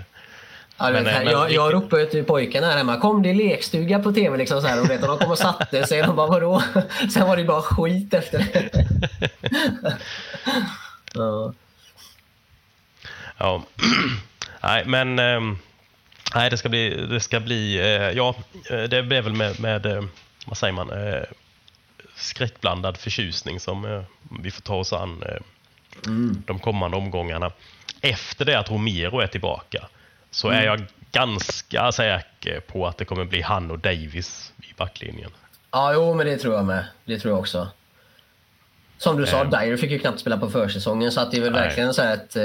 Ja, 0.83 0.91
Men, 0.91 1.07
eh, 1.07 1.13
men 1.13 1.27
jag, 1.27 1.53
jag 1.53 1.75
ropade 1.75 2.07
till 2.07 2.25
pojkarna 2.25 2.67
här 2.67 2.77
hemma. 2.77 2.97
Kom 2.97 3.23
det 3.23 3.35
lekstuga 3.35 3.99
på 3.99 4.13
tv 4.13 4.37
liksom 4.37 4.61
så 4.61 4.67
här. 4.67 4.81
Och 4.81 4.91
vet, 4.91 5.03
och 5.03 5.09
de 5.09 5.19
kom 5.19 5.31
och 5.31 5.39
satte 5.39 5.87
sig. 5.87 6.03
De 6.03 6.17
bara 6.17 6.27
vadå? 6.27 6.63
Sen 7.15 7.27
var 7.29 7.37
det 7.37 7.45
bara 7.45 7.63
skit 7.63 8.15
efter 8.15 8.39
det. 8.39 8.71
ja. 11.15 11.53
Ja. 13.39 13.63
nej, 14.63 14.85
men 14.87 15.19
ehm, 15.19 15.59
nej, 16.35 16.51
det 16.51 16.57
ska 16.57 16.69
bli, 16.69 17.07
det 17.07 17.21
ska 17.21 17.41
bli, 17.41 17.79
eh, 17.79 18.11
ja, 18.11 18.35
eh, 18.71 18.83
det 18.83 19.03
blir 19.03 19.23
väl 19.23 19.35
med, 19.35 19.61
med 19.61 19.87
eh, 19.87 20.03
vad 20.47 20.57
säger 20.57 20.73
man, 20.73 20.91
skräckblandad 22.17 22.97
förtjusning 22.97 23.61
som 23.61 24.05
vi 24.43 24.51
får 24.51 24.63
ta 24.63 24.75
oss 24.75 24.93
an 24.93 25.23
eh, 25.23 25.41
de 26.47 26.59
kommande 26.59 26.97
omgångarna. 26.97 27.53
Efter 28.01 28.45
det 28.45 28.59
att 28.59 28.71
Romero 28.71 29.21
är 29.21 29.27
tillbaka 29.27 29.89
så 30.31 30.49
är 30.49 30.63
jag 30.63 30.83
ganska 31.13 31.93
säker 31.93 32.61
på 32.61 32.87
att 32.87 32.99
det 32.99 33.05
kommer 33.05 33.25
bli 33.25 33.43
han 33.43 33.71
och 33.71 33.79
Davis 33.79 34.53
i 34.63 34.75
backlinjen. 34.77 35.31
ja, 35.71 35.93
jo 35.95 36.15
men 36.15 36.27
det 36.27 36.37
tror 36.39 36.55
jag 36.55 36.65
med. 36.65 36.85
Det 37.05 37.19
tror 37.19 37.33
jag 37.33 37.39
också. 37.41 37.69
Som 38.99 39.17
du 39.17 39.27
sa, 39.27 39.41
Ehm. 39.41 39.51
Dyer 39.51 39.77
fick 39.77 39.91
ju 39.91 39.99
knappt 39.99 40.21
spela 40.21 40.39
på 40.39 40.51
försäsongen. 40.51 41.13
Så 41.13 41.21
att 41.21 41.31
det 41.31 41.37
är 41.37 41.41
väl 41.41 41.53
Nej. 41.53 41.61
verkligen 41.61 41.95
så 41.95 42.03
här 42.03 42.15
ett, 42.15 42.37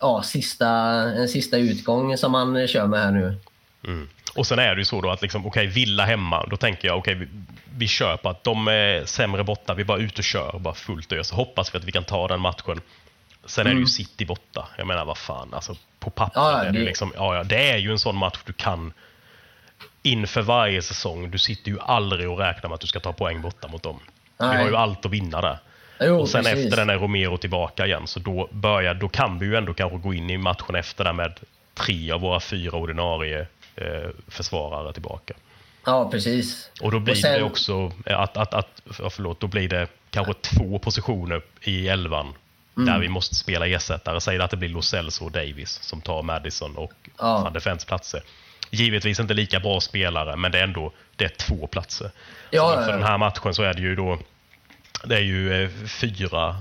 ja, 0.00 0.22
sista, 0.22 0.68
en 1.02 1.28
sista 1.28 1.56
utgång 1.56 2.16
som 2.16 2.32
man 2.32 2.68
kör 2.68 2.86
med 2.86 3.00
här 3.00 3.10
nu. 3.10 3.36
Mm. 3.86 4.08
Och 4.34 4.46
sen 4.46 4.58
är 4.58 4.74
det 4.74 4.80
ju 4.80 4.84
så 4.84 5.00
då 5.00 5.10
att 5.10 5.22
liksom, 5.22 5.46
okej, 5.46 5.66
Villa 5.66 6.04
hemma, 6.04 6.46
då 6.46 6.56
tänker 6.56 6.88
jag 6.88 6.98
okej, 6.98 7.14
vi, 7.14 7.28
vi 7.76 7.88
kör 7.88 8.16
på 8.16 8.28
att 8.28 8.44
de 8.44 8.68
är 8.68 9.04
sämre 9.04 9.44
borta, 9.44 9.74
vi 9.74 9.84
bara 9.84 9.98
ute 9.98 10.18
och 10.18 10.24
kör, 10.24 10.58
bara 10.58 10.74
fullt 10.74 11.12
ös. 11.12 11.30
Hoppas 11.30 11.74
vi 11.74 11.78
att 11.78 11.84
vi 11.84 11.92
kan 11.92 12.04
ta 12.04 12.28
den 12.28 12.40
matchen. 12.40 12.80
Sen 13.44 13.66
är 13.66 13.74
det 13.74 13.80
ju 13.80 13.86
City 13.86 14.24
borta. 14.24 14.68
Jag 14.78 14.86
menar, 14.86 15.04
vad 15.04 15.18
fan, 15.18 15.54
alltså 15.54 15.76
på 15.98 16.10
papper 16.10 16.40
Ja, 16.40 16.52
ja, 16.52 16.58
är 16.64 16.72
det, 16.72 16.78
det- 16.78 16.84
liksom, 16.84 17.12
ja, 17.16 17.36
ja, 17.36 17.44
det 17.44 17.70
är 17.70 17.76
ju 17.76 17.90
en 17.90 17.98
sån 17.98 18.16
match 18.16 18.38
du 18.44 18.52
kan 18.52 18.92
inför 20.02 20.42
varje 20.42 20.82
säsong. 20.82 21.30
Du 21.30 21.38
sitter 21.38 21.70
ju 21.70 21.80
aldrig 21.80 22.30
och 22.30 22.38
räknar 22.38 22.68
med 22.68 22.74
att 22.74 22.80
du 22.80 22.86
ska 22.86 23.00
ta 23.00 23.12
poäng 23.12 23.42
borta 23.42 23.68
mot 23.68 23.82
dem. 23.82 24.00
Nej. 24.38 24.56
har 24.56 24.70
ju 24.70 24.76
allt 24.76 25.06
att 25.06 25.12
vinna 25.12 25.40
där. 25.40 25.58
Jo, 26.00 26.20
och 26.20 26.28
sen 26.28 26.44
precis. 26.44 26.64
efter 26.64 26.76
den 26.76 26.90
är 26.90 26.98
Romero 26.98 27.36
tillbaka 27.36 27.86
igen, 27.86 28.06
så 28.06 28.20
då, 28.20 28.48
börjar, 28.52 28.94
då 28.94 29.08
kan 29.08 29.38
vi 29.38 29.46
ju 29.46 29.56
ändå 29.56 29.74
kanske 29.74 29.98
gå 29.98 30.14
in 30.14 30.30
i 30.30 30.38
matchen 30.38 30.74
efter 30.74 31.04
där 31.04 31.12
med 31.12 31.40
tre 31.74 32.10
av 32.12 32.20
våra 32.20 32.40
fyra 32.40 32.76
ordinarie 32.76 33.46
eh, 33.76 34.10
försvarare 34.28 34.92
tillbaka. 34.92 35.34
Ja, 35.86 36.10
precis. 36.10 36.70
Och 36.82 36.90
då 36.92 36.98
blir 36.98 37.14
Och 37.14 37.18
sen- 37.18 37.32
det 37.38 37.42
också 37.44 37.92
att, 38.06 38.36
att, 38.36 38.54
att 38.54 38.82
ja, 38.98 39.10
förlåt, 39.10 39.40
då 39.40 39.46
blir 39.46 39.68
det 39.68 39.86
kanske 40.10 40.34
två 40.34 40.78
positioner 40.78 41.42
i 41.62 41.88
elvan 41.88 42.34
Mm. 42.78 42.92
där 42.94 42.98
vi 43.00 43.08
måste 43.08 43.34
spela 43.34 43.66
ersättare. 43.66 44.20
Säg 44.20 44.38
att 44.40 44.50
det 44.50 44.56
blir 44.56 44.68
Lo 44.68 44.82
Celso 44.82 45.24
och 45.24 45.32
Davis 45.32 45.70
som 45.82 46.00
tar 46.00 46.22
Madison 46.22 46.76
och 46.76 46.92
Ja. 47.18 47.40
van 47.44 47.52
de 47.52 47.58
Vens 47.60 47.84
platser. 47.84 48.22
Givetvis 48.70 49.20
inte 49.20 49.34
lika 49.34 49.60
bra 49.60 49.80
spelare, 49.80 50.36
men 50.36 50.52
det 50.52 50.58
är 50.58 50.62
ändå 50.62 50.92
det 51.16 51.24
är 51.24 51.28
två 51.28 51.66
platser. 51.66 52.10
Ja, 52.50 52.68
så 52.68 52.74
ja, 52.80 52.84
för 52.84 52.90
ja. 52.90 52.96
den 52.96 53.06
här 53.06 53.18
matchen 53.18 53.54
så 53.54 53.62
är 53.62 53.74
det 53.74 53.80
ju 53.80 53.94
då 53.96 54.18
det 55.08 55.16
är 55.16 55.20
ju 55.20 55.62
eh, 55.64 55.70
fyra 56.00 56.56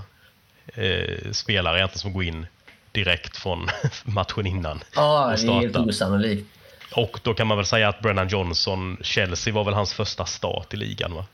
eh, 0.67 1.31
spelare 1.31 1.77
egentligen 1.77 1.99
som 1.99 2.13
går 2.13 2.23
in 2.23 2.47
direkt 2.91 3.37
från 3.37 3.69
matchen 4.03 4.45
innan 4.45 4.83
Ja, 4.95 5.31
och 5.33 5.39
det 5.39 5.47
är 5.47 5.59
helt 5.59 5.77
osannolikt. 5.77 6.47
Och 6.95 7.19
då 7.23 7.33
kan 7.33 7.47
man 7.47 7.57
väl 7.57 7.65
säga 7.65 7.89
att 7.89 7.99
Brennan 7.99 8.27
Johnson, 8.27 8.97
Chelsea 9.01 9.53
var 9.53 9.63
väl 9.63 9.73
hans 9.73 9.93
första 9.93 10.25
start 10.25 10.73
i 10.73 10.77
ligan 10.77 11.13
va? 11.13 11.25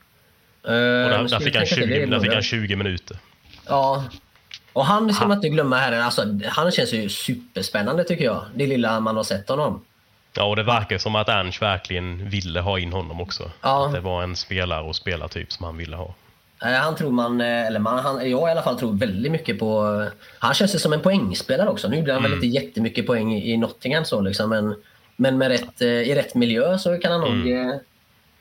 Uh, 0.68 0.74
Och 0.74 1.10
där, 1.10 1.28
där, 1.28 1.40
fick 1.40 1.56
han 1.56 1.66
20, 1.66 2.06
där 2.06 2.20
fick 2.20 2.28
han 2.28 2.34
han 2.34 2.44
20 2.44 2.76
minuter. 2.76 3.18
Ja. 3.68 4.04
Och 4.74 4.86
han 4.86 5.14
ska 5.14 5.28
man 5.28 5.38
inte 5.38 5.50
glömma 5.50 5.78
här. 5.78 5.92
Alltså, 5.92 6.26
han 6.46 6.72
känns 6.72 6.94
ju 6.94 7.10
superspännande 7.10 8.04
tycker 8.04 8.26
jag. 8.26 8.46
Det 8.56 8.68
lilla 8.68 9.00
man 9.00 9.16
har 9.16 9.24
sett 9.24 9.50
honom. 9.50 9.86
Ja, 10.34 10.44
och 10.44 10.56
det 10.56 10.64
verkar 10.64 10.98
som 10.98 11.16
att 11.16 11.30
Ernst 11.30 11.62
verkligen 11.62 12.30
ville 12.30 12.60
ha 12.60 12.80
in 12.80 12.94
honom 12.94 13.22
också. 13.22 13.52
Ja. 13.62 13.86
Att 13.86 13.94
det 13.94 14.00
var 14.00 14.24
en 14.24 14.36
spelare 14.36 14.82
och 14.82 14.96
spelartyp 14.96 15.52
som 15.52 15.66
han 15.66 15.78
ville 15.78 15.96
ha. 15.96 16.14
Han 16.62 16.96
tror 16.96 17.12
man, 17.12 17.42
eh, 17.42 17.68
eller 17.68 17.80
man, 17.80 18.00
han, 18.00 18.30
jag 18.30 18.48
i 18.50 18.52
alla 18.52 18.62
fall 18.62 18.80
tror 18.80 18.94
väldigt 18.94 19.32
mycket 19.32 19.60
på... 19.60 20.06
Han 20.40 20.54
känns 20.54 20.76
ju 20.76 20.80
som 20.80 20.94
en 20.94 21.02
poängspelare 21.02 21.70
också. 21.70 21.88
Nu 21.88 21.98
gjorde 21.98 22.12
han 22.14 22.20
Mm. 22.26 22.32
väl 22.32 22.44
inte 22.44 22.60
jättemycket 22.66 23.08
poäng 23.08 23.34
i, 23.36 23.58
Nottingham 23.58 24.06
så 24.06 24.22
liksom, 24.22 24.50
men, 24.50 24.76
men 25.16 25.38
med 25.38 25.48
rätt, 25.48 25.82
eh, 25.82 25.88
i 25.88 26.16
rätt 26.16 26.36
miljö 26.36 26.78
så 26.78 26.98
kan 26.98 27.12
han 27.12 27.22
nog 27.22 27.30
Mm. 27.48 27.70
eh, 27.70 27.76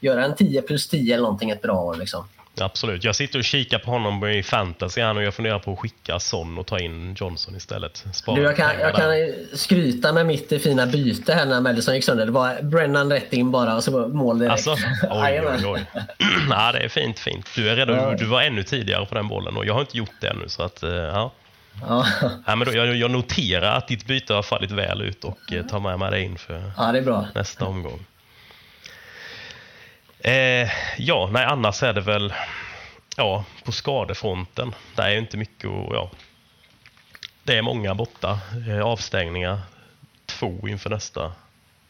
göra 0.01 0.25
en 0.25 0.35
10 0.35 0.63
plus 0.63 0.89
10 0.89 1.15
eller 1.15 1.23
någonting 1.23 1.51
ett 1.51 1.63
bra 1.63 1.83
år 1.83 1.95
liksom. 1.97 2.25
Absolut. 2.61 3.05
Jag 3.05 3.17
sitter 3.17 3.39
och 3.39 3.45
kikar 3.45 3.79
på 3.79 3.91
honom 3.91 4.29
i 4.29 4.43
fantasy 4.43 5.01
här 5.01 5.15
nu 5.15 5.21
och 5.21 5.27
jag 5.27 5.35
funderar 5.35 5.59
på 5.59 5.73
att 5.73 5.79
skicka 5.79 6.21
Son 6.21 6.59
och 6.59 6.67
ta 6.67 6.79
in 6.79 7.15
Johnson 7.19 7.57
istället. 7.57 8.05
Spara 8.13 8.37
Du, 8.37 8.43
jag, 8.43 8.57
kan, 8.57 8.71
jag 8.81 8.95
kan 8.95 9.11
skryta 9.53 10.13
med 10.13 10.27
mitt 10.27 10.63
fina 10.63 10.87
byte 10.87 11.35
här 11.35 11.47
när 11.47 11.61
Madison 11.61 11.95
gick 11.95 12.05
sönder. 12.05 12.27
Det 12.27 12.33
var 12.33 12.63
Brennan 12.63 13.13
rätt 13.13 13.33
in 13.33 13.51
bara 13.51 13.77
och 13.77 13.85
så 13.85 14.09
mål 14.09 14.39
direkt. 14.39 14.53
Alltså, 14.53 14.71
oj, 15.11 15.43
oj, 15.47 15.67
oj. 15.67 15.87
Nej, 16.49 16.73
det 16.73 16.79
är 16.79 16.89
fint, 16.89 17.19
fint. 17.19 17.47
Du 17.57 17.69
är 17.69 17.77
redo. 17.77 17.93
Ja. 17.93 18.15
Du 18.19 18.25
var 18.25 18.43
ännu 18.43 18.63
tidigare 18.63 19.07
på 19.07 19.15
den 19.15 19.29
bollen 19.29 19.57
och 19.57 19.67
jag 19.67 19.75
har 19.75 19.81
inte 19.81 19.99
gjort 19.99 20.15
det 20.21 20.29
ännu. 20.29 20.49
Så 20.49 20.63
att, 20.63 20.83
eh, 20.83 20.91
ja. 20.91 21.33
Ja. 21.89 22.07
Ja, 22.47 22.57
men 22.57 22.67
då, 22.67 22.75
jag, 22.75 22.97
jag 22.97 23.11
noterar 23.11 23.77
att 23.77 23.89
ditt 23.89 24.07
byte 24.07 24.35
har 24.35 24.43
fallit 24.43 24.71
väl 24.71 25.03
ut 25.03 25.25
och 25.25 25.53
eh, 25.53 25.67
tar 25.67 25.81
med 25.81 25.99
mig 25.99 26.11
det 26.11 26.61
ja, 26.77 26.93
det 26.93 26.99
är 26.99 27.03
bra. 27.03 27.27
nästa 27.35 27.65
omgång. 27.65 28.07
Eh, 30.21 30.69
ja, 30.99 31.29
nej, 31.33 31.45
annars 31.45 31.83
är 31.83 31.93
det 31.93 32.01
väl 32.01 32.33
ja, 33.17 33.45
på 33.65 33.73
skadefronten. 33.73 34.75
Det 34.97 35.03
är 35.03 35.11
ju 35.11 35.19
inte 35.19 35.37
mycket 35.37 35.71
att... 35.71 35.89
Ja, 35.91 36.11
det 37.43 37.59
är 37.59 37.63
många 37.63 37.95
borta. 37.95 38.39
Eh, 38.69 38.81
avstängningar. 38.81 39.61
Två 40.27 40.69
inför 40.69 40.91
nästa. 40.91 41.33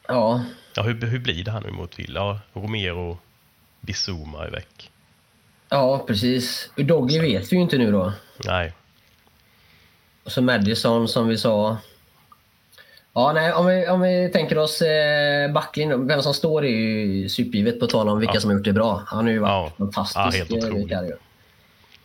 Ja, 0.08 0.44
Ja, 0.74 0.82
hur, 0.82 1.06
hur 1.06 1.18
blir 1.18 1.44
det 1.44 1.50
här 1.50 1.60
nu 1.60 1.70
mot 1.70 1.98
Villa? 1.98 2.20
Ja, 2.20 2.38
Romero, 2.60 3.18
Bizuma 3.80 4.46
är 4.46 4.50
väck. 4.50 4.90
ja 5.68 6.04
precis. 6.06 6.70
Udogi 6.76 7.18
vet 7.18 7.52
vi 7.52 7.56
ju 7.56 7.62
inte 7.62 7.78
nu 7.78 7.92
då. 7.92 8.12
Nej. 8.44 8.72
Och 10.24 10.32
så 10.32 10.42
Madison 10.42 11.08
som 11.08 11.28
vi 11.28 11.38
sa. 11.38 11.78
Ja, 13.14 13.32
nej, 13.32 13.52
om 13.52 13.66
vi, 13.66 13.88
om 13.88 14.00
vi 14.00 14.30
tänker 14.32 14.58
oss 14.58 14.82
eh, 14.82 15.52
backlinjen. 15.52 16.06
Vem 16.06 16.22
som 16.22 16.34
står 16.34 16.64
är 16.64 16.68
ju 16.68 17.28
supergivet 17.28 17.80
på 17.80 17.86
tal 17.86 18.08
om 18.08 18.18
vilka 18.18 18.34
Ja. 18.34 18.40
som 18.40 18.50
har 18.50 18.56
gjort 18.56 18.64
det 18.64 18.72
bra. 18.72 19.02
Han 19.06 19.24
har 19.24 19.32
ju 19.32 19.38
varit 19.38 19.72
Ja. 19.76 19.84
fantastisk. 19.92 20.46
Ja, 20.50 20.66
helt 20.72 20.92
eh. 20.92 21.16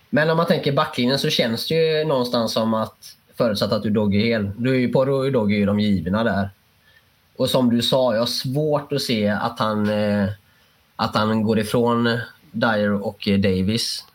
Men 0.09 0.29
om 0.29 0.37
man 0.37 0.45
tänker 0.45 0.71
backlinjen 0.71 1.19
så 1.19 1.29
känns 1.29 1.67
det 1.67 1.75
ju 1.75 2.05
någonstans 2.05 2.53
som 2.53 2.73
att 2.73 3.15
förutsatt 3.35 3.71
att 3.71 3.85
Udogi 3.85 4.21
är 4.21 4.25
hel. 4.25 4.51
Då 4.57 4.69
är 4.69 4.75
ju 4.75 4.91
Porro 4.93 5.15
och 5.15 5.23
Udogi 5.23 5.61
är 5.61 5.65
de 5.67 5.79
givna 5.79 6.23
där. 6.23 6.49
Och 7.35 7.49
som 7.49 7.69
du 7.69 7.81
sa, 7.81 8.13
jag 8.13 8.21
har 8.21 8.25
svårt 8.25 8.93
att 8.93 9.01
se 9.01 9.27
att 9.27 9.59
han, 9.59 9.89
eh, 9.89 10.27
att 10.95 11.15
han 11.15 11.43
går 11.43 11.59
ifrån 11.59 12.19
Dyer 12.51 12.91
och 13.05 13.27
eh, 13.27 13.39
Davis. 13.39 14.05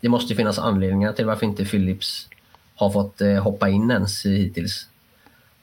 Det 0.00 0.08
måste 0.08 0.32
ju 0.32 0.36
finnas 0.36 0.58
anledningar 0.58 1.12
till 1.12 1.26
varför 1.26 1.46
inte 1.46 1.64
Phillips 1.64 2.28
har 2.74 2.90
fått 2.90 3.20
eh, 3.20 3.34
hoppa 3.34 3.68
in 3.68 3.90
ens 3.90 4.26
hittills. 4.26 4.86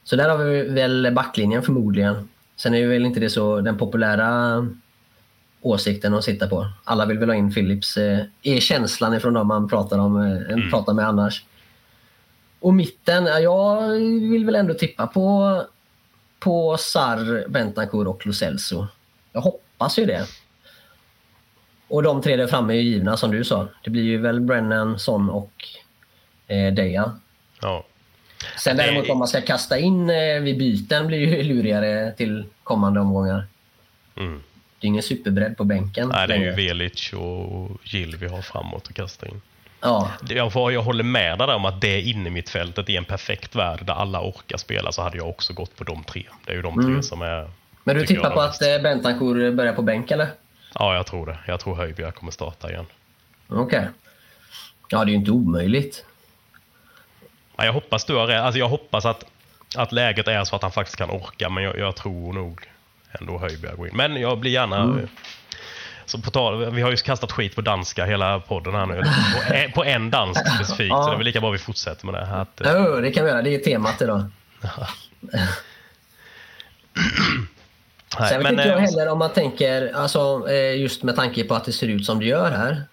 Så 0.08 0.16
där 0.16 0.30
har 0.30 0.38
vi 0.38 0.64
väl 0.64 1.12
backlinjen 1.16 1.64
förmodligen. 1.64 2.30
Sen 2.55 2.74
är 2.74 2.78
ju 2.78 2.88
väl 2.88 3.05
inte 3.05 3.20
det 3.20 3.30
så 3.30 3.62
den 3.62 3.78
populära 3.78 4.68
åsikten 5.62 6.14
att 6.14 6.24
sitta 6.24 6.47
på. 6.47 6.68
Alla 6.84 7.05
vill 7.05 7.18
väl 7.18 7.30
ha 7.30 7.36
in 7.36 7.53
Philips, 7.53 7.97
eh, 7.97 8.20
är 8.43 8.60
känslan 8.60 9.14
ifrån 9.14 9.34
dem 9.34 9.47
man 9.47 9.70
pratar, 9.70 9.99
om, 9.99 10.22
eh, 10.22 10.70
pratar 10.72 10.93
med 10.93 11.08
annars. 11.08 11.45
Och 12.60 12.74
mitten, 12.74 13.26
ja, 13.26 13.39
jag 13.39 13.89
vill 14.32 14.45
väl 14.45 14.55
ändå 14.55 14.74
tippa 14.74 15.08
på, 15.08 15.64
på 16.39 16.78
Sar, 16.78 17.49
Bentancourt 17.49 18.08
och 18.08 18.26
Lo 18.26 18.34
Celso. 18.34 18.88
Jag 19.32 19.41
hoppas 19.41 19.99
ju 19.99 20.05
det. 20.05 20.26
Och 21.88 22.03
de 22.03 22.22
tre 22.22 22.36
där 22.36 22.47
framme 22.47 22.74
är 22.74 22.82
ju 22.82 22.89
givna 22.89 23.18
som 23.18 23.32
du 23.32 23.43
sa. 23.43 23.68
Det 23.84 23.89
blir 23.89 24.03
ju 24.03 24.18
väl 24.18 24.39
Brennan, 24.39 24.99
Son 24.99 25.30
och 25.30 25.53
eh, 26.47 26.74
Deja. 26.74 27.20
Ja. 27.62 27.86
Sen 28.57 28.77
Det- 28.77 28.83
däremot 28.83 29.09
om 29.09 29.17
man 29.19 29.27
ska 29.27 29.41
kasta 29.41 29.79
in 29.79 30.09
eh, 30.09 30.39
vid 30.41 30.57
byten 30.57 31.07
blir 31.07 31.17
ju 31.19 31.43
lurigare 31.43 32.11
till 32.11 32.45
kommande 32.63 32.99
omgångar. 32.99 33.45
Mm. 34.17 34.43
Det 34.79 34.85
är 34.85 34.89
ingen 34.89 35.03
superbredd 35.03 35.57
på 35.57 35.63
bänken. 35.63 36.09
Nej, 36.09 36.27
det 36.27 36.33
är 36.33 36.38
ju. 36.39 36.51
Velic 36.51 37.13
och 37.13 37.71
Gill 37.83 38.15
vi 38.15 38.27
har 38.27 38.41
framåt 38.41 38.88
att 38.89 38.93
kasta 38.95 39.27
in. 39.27 39.41
Ja, 39.81 40.11
Jag, 40.29 40.53
får- 40.53 40.73
jag 40.73 40.81
håller 40.81 41.03
med 41.03 41.38
dig 41.38 41.47
om 41.55 41.65
att 41.65 41.81
det 41.81 42.01
inne 42.01 42.29
mitt 42.29 42.49
fältet 42.49 42.89
i 42.89 42.95
en 42.95 43.05
perfekt 43.05 43.55
värld 43.55 43.85
där 43.85 43.93
alla 43.93 44.21
orkar 44.21 44.57
spela 44.57 44.91
så 44.91 45.01
hade 45.01 45.17
jag 45.17 45.29
också 45.29 45.53
gått 45.53 45.75
på 45.75 45.83
de 45.83 46.03
tre. 46.03 46.23
Det 46.45 46.51
är 46.51 46.55
ju 46.55 46.61
de 46.61 46.75
tre 46.75 46.85
Mm. 46.91 47.03
som 47.03 47.21
är... 47.21 47.49
men 47.83 47.95
du 47.97 48.05
tippar 48.05 48.29
på 48.31 48.39
att 48.41 48.61
eh, 48.61 48.79
Bentancourt 48.83 49.53
börjar 49.53 49.73
på 49.73 49.81
bänk 49.81 50.11
eller? 50.11 50.27
Ja, 50.73 50.95
jag 50.95 51.05
tror 51.05 51.25
det. 51.25 51.38
Jag 51.47 51.59
tror 51.59 51.75
Höjbjerg 51.75 52.11
kommer 52.11 52.31
starta 52.31 52.69
igen. 52.69 52.85
Okej. 53.47 53.88
Ja, 54.89 55.05
det 55.05 55.09
är 55.09 55.13
ju 55.13 55.17
inte 55.17 55.31
omöjligt. 55.31 56.05
Ja, 57.58 57.66
jag 57.66 57.74
hoppas 57.74 58.05
du 58.05 58.16
har 58.16 58.28
rätt. 58.28 58.41
Alltså, 58.41 58.60
jag 58.60 58.70
hoppas 58.70 59.05
att, 59.05 59.26
att 59.76 59.91
läget 59.91 60.28
är 60.28 60.43
så 60.43 60.55
att 60.55 60.62
han 60.62 60.72
faktiskt 60.72 60.97
kan 60.97 61.10
orka, 61.10 61.49
men 61.49 61.64
jag, 61.64 61.80
jag 61.80 61.95
tror 61.95 62.34
nog 62.34 62.62
ändå 63.20 63.38
Höjbjerg 63.38 63.76
går 63.76 63.88
in. 63.88 63.95
Men 63.95 64.22
jag 64.22 64.38
blir 64.39 64.51
gärna... 64.51 64.78
Mm. 64.84 65.08
Så 66.05 66.20
på 66.22 66.32
tal, 66.32 66.72
vi 66.72 66.82
har 66.82 66.91
ju 66.91 66.97
kastat 66.97 67.32
skit 67.32 67.55
på 67.55 67.62
danska 67.62 68.05
hela 68.05 68.39
podden 68.39 68.76
här 68.76 68.86
nu. 68.86 69.03
På 69.03 69.53
en, 69.53 69.72
på 69.72 69.84
en 69.84 70.12
dansk 70.12 70.41
specifikt, 70.55 70.89
Ja. 70.89 71.03
så 71.03 71.10
det 71.10 71.16
är 71.16 71.18
väl 71.18 71.26
lika 71.26 71.41
bra 71.41 71.49
vi 71.49 71.58
fortsätter 71.58 72.05
med 72.05 72.14
det. 72.16 72.26
Här, 72.26 72.41
att, 72.41 72.62
eh, 72.62 72.72
Jo, 72.76 73.01
det 73.01 73.12
kan 73.12 73.26
vi 73.26 73.32
göra. 73.32 73.41
Det 73.41 73.55
är 73.55 73.60
temat 73.60 74.01
idag. 74.01 74.26
nej, 78.20 78.30
Sen 78.30 78.38
vet 78.38 78.43
men, 78.43 78.53
inte 78.53 78.68
jag 78.68 78.78
eh, 78.78 78.84
heller 78.84 79.10
om 79.10 79.20
man 79.20 79.34
tänker, 79.34 79.91
alltså, 79.95 80.49
eh, 80.49 80.82
just 80.82 81.03
med 81.03 81.16
tanke 81.16 81.43
på 81.43 81.55
att 81.55 81.66
det 81.66 81.72
ser 81.72 81.88
ut 81.88 82.05
som 82.05 82.20
det 82.20 82.26
gör 82.26 82.51
här. 82.51 82.84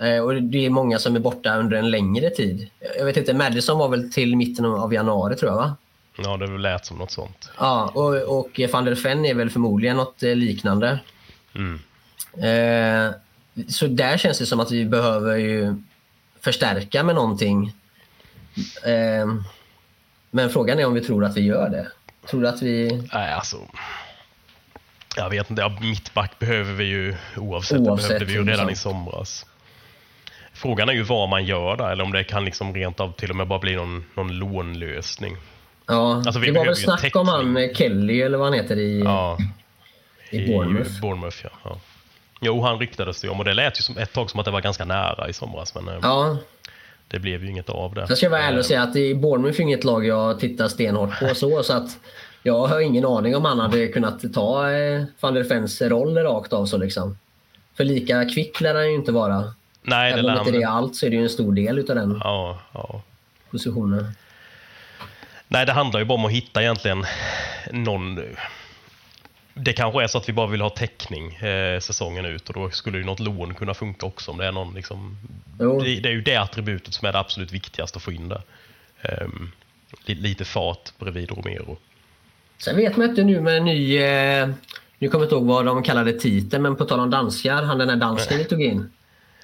Eh, 0.00 0.18
Och 0.18 0.42
det 0.42 0.66
är 0.66 0.70
många 0.70 0.98
som 0.98 1.16
är 1.16 1.20
borta 1.20 1.56
under 1.56 1.76
en 1.76 1.90
längre 1.90 2.30
tid. 2.30 2.70
Jag 2.98 3.04
vet 3.04 3.16
inte, 3.16 3.34
Madison 3.34 3.78
var 3.78 3.88
väl 3.88 4.12
till 4.12 4.36
mitten 4.36 4.64
av 4.64 4.94
januari 4.94 5.36
tror 5.36 5.50
jag 5.50 5.56
va? 5.56 5.76
Ja, 6.16 6.36
det 6.36 6.58
lät 6.58 6.86
som 6.86 6.98
något 6.98 7.10
sånt. 7.10 7.50
Ja, 7.58 7.90
och, 7.94 8.38
och 8.38 8.60
van 8.72 8.84
der 8.84 8.94
Ven 8.94 9.24
är 9.24 9.34
väl 9.34 9.50
förmodligen 9.50 9.96
något 9.96 10.22
eh, 10.22 10.34
liknande. 10.36 10.98
Mm. 11.54 11.80
Eh, 12.34 13.14
så 13.68 13.86
där 13.86 14.16
känns 14.16 14.38
det 14.38 14.46
som 14.46 14.60
att 14.60 14.70
vi 14.70 14.84
behöver 14.84 15.36
ju 15.36 15.74
förstärka 16.40 17.02
med 17.02 17.14
någonting. 17.14 17.74
Eh, 18.84 19.34
men 20.30 20.50
frågan 20.50 20.78
är 20.78 20.86
om 20.86 20.94
vi 20.94 21.00
tror 21.00 21.24
att 21.24 21.36
vi 21.36 21.40
gör 21.40 21.68
det. 21.68 21.88
Tror 22.28 22.42
du 22.42 22.48
att 22.48 22.62
vi... 22.62 23.02
Nej, 23.12 23.32
alltså. 23.32 23.56
Jag 25.16 25.30
vet 25.30 25.50
inte. 25.50 25.62
Ja, 25.62 25.78
mittback 25.80 26.38
behöver 26.38 26.72
vi 26.72 26.84
ju 26.84 27.16
oavsett. 27.36 27.78
Oavsett, 27.78 28.08
det 28.08 28.14
behövde 28.14 28.24
vi 28.24 28.32
ju 28.32 28.44
redan 28.44 28.70
i 28.70 28.76
somras. 28.76 29.46
Frågan 30.62 30.88
är 30.88 30.92
ju 30.92 31.02
vad 31.02 31.28
man 31.28 31.44
gör 31.44 31.76
där, 31.76 31.90
eller 31.92 32.04
om 32.04 32.12
det 32.12 32.24
kan 32.24 32.44
liksom 32.44 32.74
rent 32.74 33.00
av 33.00 33.12
till 33.12 33.30
och 33.30 33.36
med 33.36 33.48
bara 33.48 33.58
bli 33.58 33.76
någon, 33.76 34.04
någon 34.14 34.38
lånlösning. 34.38 35.36
Ja, 35.86 36.14
Alltså, 36.16 36.40
det 36.40 36.52
var 36.52 36.64
väl 36.64 36.76
snack 36.76 36.98
om 37.16 37.26
täckning. 37.26 37.26
han 37.26 37.56
eh, 37.56 37.72
Kelly 37.74 38.20
eller 38.22 38.38
vad 38.38 38.46
han 38.46 38.54
heter 38.54 38.76
i, 38.78 39.00
Ja, 39.04 39.38
i 40.30 40.46
Bournemouth. 40.46 41.00
Bournemouth 41.00 41.36
ja. 41.44 41.50
ja. 41.64 41.78
Jo, 42.40 42.62
han 42.62 42.78
ryktades 42.78 43.20
det 43.20 43.28
om 43.28 43.38
och 43.38 43.44
det 43.44 43.54
lät 43.54 43.78
ju 43.78 43.82
som 43.82 43.98
ett 43.98 44.12
tag 44.12 44.30
som 44.30 44.40
att 44.40 44.46
det 44.46 44.52
var 44.52 44.60
ganska 44.60 44.84
nära 44.84 45.28
i 45.28 45.32
somras, 45.32 45.74
men 45.74 45.88
eh, 45.88 45.94
Ja, 46.02 46.36
det 47.08 47.18
blev 47.18 47.44
ju 47.44 47.50
inget 47.50 47.70
av 47.70 47.94
det. 47.94 48.06
jag 48.08 48.18
ska 48.18 48.28
vara 48.28 48.40
ärlig 48.40 48.58
och 48.58 48.64
Eh, 48.64 48.68
säga 48.68 48.82
att 48.82 48.96
i 48.96 49.14
Bournemouth 49.14 49.60
är 49.60 49.62
inget 49.62 49.84
lag 49.84 50.06
jag 50.06 50.40
tittar 50.40 50.68
stenhårt 50.68 51.18
på 51.20 51.34
så, 51.34 51.62
så 51.62 51.72
att 51.72 51.98
jag 52.42 52.66
har 52.66 52.80
ingen 52.80 53.04
aning 53.06 53.36
om 53.36 53.44
han 53.44 53.58
hade 53.58 53.88
kunnat 53.88 54.32
ta 54.34 54.70
eh, 54.72 55.02
van 55.20 55.34
der 55.34 55.42
Vens 55.44 55.82
roll 55.82 56.18
rakt 56.18 56.52
av 56.52 56.66
så 56.66 56.76
liksom. 56.78 57.18
För 57.76 57.84
lika 57.84 58.24
kvick 58.24 58.60
lär 58.60 58.74
han 58.74 58.88
ju 58.88 58.94
inte 58.94 59.12
vara. 59.12 59.54
Nej, 59.82 60.12
Även 60.12 60.24
om 60.24 60.38
inte 60.38 60.50
det 60.50 60.62
är 60.62 60.66
allt 60.66 60.96
så 60.96 61.06
är 61.06 61.10
det 61.10 61.16
ju 61.16 61.22
en 61.22 61.28
stor 61.28 61.52
del 61.52 61.78
utav 61.78 61.96
den 61.96 62.20
Ja, 62.24 62.58
ja. 62.72 63.02
positionen. 63.50 64.12
Nej, 65.48 65.66
det 65.66 65.72
handlar 65.72 66.00
ju 66.00 66.06
bara 66.06 66.14
om 66.14 66.24
att 66.24 66.32
hitta 66.32 66.62
egentligen 66.62 67.04
någon... 67.72 68.20
Det 69.54 69.72
kanske 69.72 70.02
är 70.02 70.06
så 70.06 70.18
att 70.18 70.28
vi 70.28 70.32
bara 70.32 70.46
vill 70.46 70.60
ha 70.60 70.70
täckning 70.70 71.34
eh, 71.34 71.80
säsongen 71.80 72.24
ut 72.24 72.48
och 72.48 72.54
då 72.54 72.70
skulle 72.70 72.98
ju 72.98 73.04
något 73.04 73.20
lån 73.20 73.54
kunna 73.54 73.74
funka 73.74 74.06
också 74.06 74.30
om 74.30 74.38
det 74.38 74.46
är 74.46 74.52
någon 74.52 74.74
liksom... 74.74 75.16
Det, 75.58 76.00
det 76.00 76.08
är 76.08 76.12
ju 76.12 76.22
det 76.22 76.36
attributet 76.36 76.94
som 76.94 77.08
är 77.08 77.12
det 77.12 77.18
absolut 77.18 77.52
viktigaste 77.52 77.96
att 77.96 78.02
få 78.02 78.12
in 78.12 78.28
där. 78.28 78.42
Li, 80.04 80.14
lite 80.14 80.44
fart 80.44 80.92
bredvid 80.98 81.30
Romero. 81.30 81.78
Sen 82.58 82.76
vet 82.76 82.96
man 82.96 83.08
inte 83.10 83.24
nu 83.24 83.40
med 83.40 83.56
en 83.56 83.64
ny... 83.64 83.98
Eh, 83.98 84.48
nu 84.98 85.08
kommer 85.08 85.24
jag 85.24 85.26
inte 85.26 85.34
ihåg 85.34 85.46
vad 85.46 85.66
de 85.66 85.82
kallade 85.82 86.12
titeln, 86.12 86.62
men 86.62 86.76
på 86.76 86.84
tal 86.84 87.00
om 87.00 87.10
danskar, 87.10 87.62
han 87.62 87.78
den 87.78 87.88
där 87.88 87.96
dansken 87.96 88.38
vi 88.38 88.44
tog 88.44 88.62
in. 88.62 88.90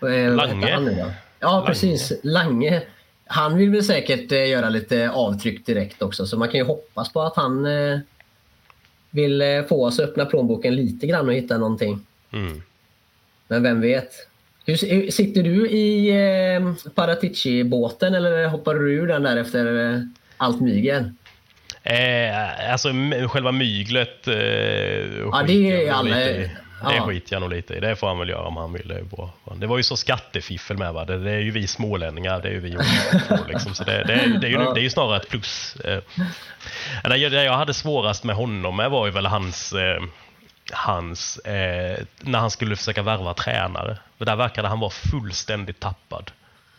Eh, 0.02 0.34
Lange. 0.34 1.14
Ja, 1.40 1.64
precis. 1.66 2.12
Lange. 2.22 2.82
Han 3.26 3.56
vill 3.56 3.70
väl 3.70 3.84
säkert 3.84 4.32
eh, 4.32 4.48
göra 4.48 4.68
lite 4.68 5.10
avtryck 5.10 5.66
direkt 5.66 6.02
också, 6.02 6.26
så 6.26 6.38
man 6.38 6.48
kan 6.48 6.60
ju 6.60 6.64
hoppas 6.66 7.12
på 7.12 7.22
att 7.22 7.36
han 7.36 7.66
eh, 7.66 7.98
vill 9.10 9.64
få 9.68 9.86
oss 9.86 9.98
att 10.00 10.08
öppna 10.08 10.24
plånboken 10.24 10.74
lite 10.74 11.06
grann 11.06 11.28
och 11.28 11.34
hitta 11.34 11.58
någonting. 11.58 12.06
Mm. 12.32 12.62
Men 13.48 13.62
vem 13.62 13.80
vet? 13.80 14.12
Hur, 14.66 15.10
sitter 15.10 15.42
du 15.42 15.68
i 15.70 16.08
eh, 16.54 16.90
Paratici-båten 16.94 18.14
eller 18.14 18.46
hoppar 18.48 18.74
du 18.74 18.92
ur 18.92 19.06
den 19.06 19.22
där 19.22 19.36
efter 19.36 19.92
eh, 19.94 20.00
allt 20.36 20.60
mygel? 20.60 21.10
Eh, 21.82 22.70
alltså 22.72 22.88
själva 23.28 23.52
myglet 23.52 24.28
eh, 24.28 24.34
Ja, 24.34 25.44
det 25.46 25.86
är 25.86 25.92
alla- 25.92 26.16
lite. 26.18 26.50
Det 26.82 26.96
ja. 26.96 27.06
skiter 27.06 27.34
jag 27.34 27.40
nog 27.40 27.50
lite 27.50 27.74
i. 27.74 27.80
Det 27.80 27.96
får 27.96 28.06
han 28.08 28.18
väl 28.18 28.28
göra 28.28 28.42
om 28.46 28.56
han 28.56 28.72
vill. 28.72 28.88
Det, 28.88 28.98
är 28.98 29.02
bra. 29.02 29.30
Det 29.56 29.66
var 29.66 29.76
ju 29.76 29.82
så 29.82 29.96
skattefiffel 29.96 30.78
med 30.78 30.92
va. 30.94 31.04
Det, 31.04 31.18
det 31.18 31.30
är 31.32 31.38
ju 31.40 31.50
vi 31.50 31.66
smålänningar. 31.66 32.40
Det 32.42 32.48
är 32.48 32.52
ju 32.52 32.60
vi 32.60 32.78
liksom. 33.48 33.74
Så 33.74 33.84
det, 33.84 34.04
det, 34.04 34.12
är, 34.12 34.28
det, 34.28 34.46
är 34.46 34.50
ju, 34.50 34.56
det 34.74 34.80
är 34.80 34.82
ju 34.82 34.90
snarare 34.90 35.16
ett 35.16 35.28
plus. 35.28 35.76
Eh, 35.76 35.98
Det 37.04 37.16
jag- 37.16 37.32
det 37.32 37.44
jag 37.44 37.52
hade 37.56 37.74
svårast 37.74 38.24
med 38.24 38.36
honom 38.36 38.76
med 38.76 38.90
var 38.90 39.06
ju 39.06 39.12
väl 39.12 39.26
hans 39.26 39.72
eh, 39.72 40.02
hans, 40.72 41.38
eh, 41.38 41.98
när 42.20 42.38
han 42.38 42.50
skulle 42.50 42.76
försöka 42.76 43.02
värva 43.02 43.34
tränare. 43.34 43.98
För 44.18 44.24
där 44.24 44.36
verkade 44.36 44.68
han 44.68 44.80
vara 44.80 44.90
fullständigt 44.90 45.80
tappad. 45.80 46.30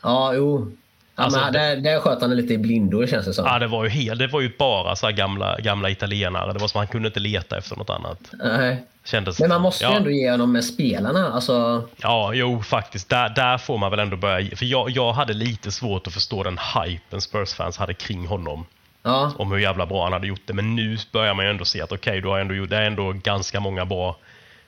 Ja, 0.03 0.33
jo. 0.33 0.71
Ja, 1.17 1.23
Alltså, 1.23 1.39
men 1.39 1.53
det- 1.53 1.59
där, 1.59 1.75
där 1.75 1.99
sköt 1.99 2.21
han 2.21 2.35
lite 2.35 2.53
i 2.53 2.57
blindo 2.57 3.07
känns 3.07 3.25
det 3.25 3.33
som. 3.33 3.45
Ja, 3.45 3.59
det 3.59 3.67
var 3.67 3.83
ju, 3.83 3.89
helt, 3.89 4.19
det 4.19 4.27
var 4.27 4.41
ju 4.41 4.51
bara 4.57 4.95
så 4.95 5.11
gamla, 5.11 5.59
gamla 5.59 5.89
italienare. 5.89 6.53
Det 6.53 6.59
var 6.59 6.67
som 6.67 6.77
han 6.77 6.87
kunde 6.87 7.07
inte 7.07 7.19
leta 7.19 7.57
efter 7.57 7.75
något 7.75 7.89
annat. 7.89 8.19
Nej. 8.43 8.83
Kändes 9.05 9.39
Men 9.39 9.49
man 9.49 9.61
måste 9.61 9.83
ju 9.85 9.89
ja. 9.91 9.97
ändå 9.97 10.09
ge 10.09 10.31
honom 10.31 10.51
med 10.51 10.65
spelarna. 10.65 11.31
Alltså, 11.31 11.83
Ja, 11.97 12.33
jo 12.33 12.61
faktiskt. 12.63 13.09
Där, 13.09 13.29
där 13.29 13.57
får 13.57 13.77
man 13.77 13.91
väl 13.91 13.99
ändå 13.99 14.17
börja. 14.17 14.55
För 14.55 14.65
jag, 14.65 14.89
jag 14.89 15.13
hade 15.13 15.33
lite 15.33 15.71
svårt 15.71 16.07
att 16.07 16.13
förstå 16.13 16.43
den 16.43 16.57
hypen 16.83 17.21
Spurs-fans 17.21 17.77
hade 17.77 17.93
kring 17.93 18.27
honom. 18.27 18.65
ja. 19.03 19.31
Om 19.37 19.51
hur 19.51 19.57
jävla 19.59 19.85
bra 19.85 20.03
han 20.03 20.13
hade 20.13 20.27
gjort 20.27 20.41
det. 20.45 20.53
Men 20.53 20.75
nu 20.75 20.97
börjar 21.13 21.33
man 21.33 21.45
ju 21.45 21.51
ändå 21.51 21.65
se 21.65 21.81
att 21.81 21.91
okej, 21.91 22.21
du 22.21 22.27
har 22.27 22.39
ändå 22.39 22.53
gjort, 22.55 22.69
det 22.69 22.77
är 22.77 22.81
ändå 22.81 23.11
ganska 23.11 23.59
många 23.59 23.85
bra, 23.85 24.17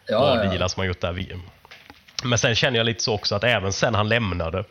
Ja, 0.07 0.19
bra 0.19 0.35
ja, 0.37 0.43
ja. 0.43 0.49
dealar 0.51 0.67
som 0.67 0.81
har 0.81 0.85
gjort 0.87 1.01
det 1.01 1.07
här 1.07 1.13
VM. 1.13 1.41
Men 2.23 2.37
sen 2.37 2.55
känner 2.55 2.77
jag 2.77 2.85
lite 2.85 3.03
så 3.03 3.13
också 3.13 3.35
att 3.35 3.43
även 3.43 3.73
sen 3.73 3.95
han 3.95 4.09
lämnade 4.09 4.63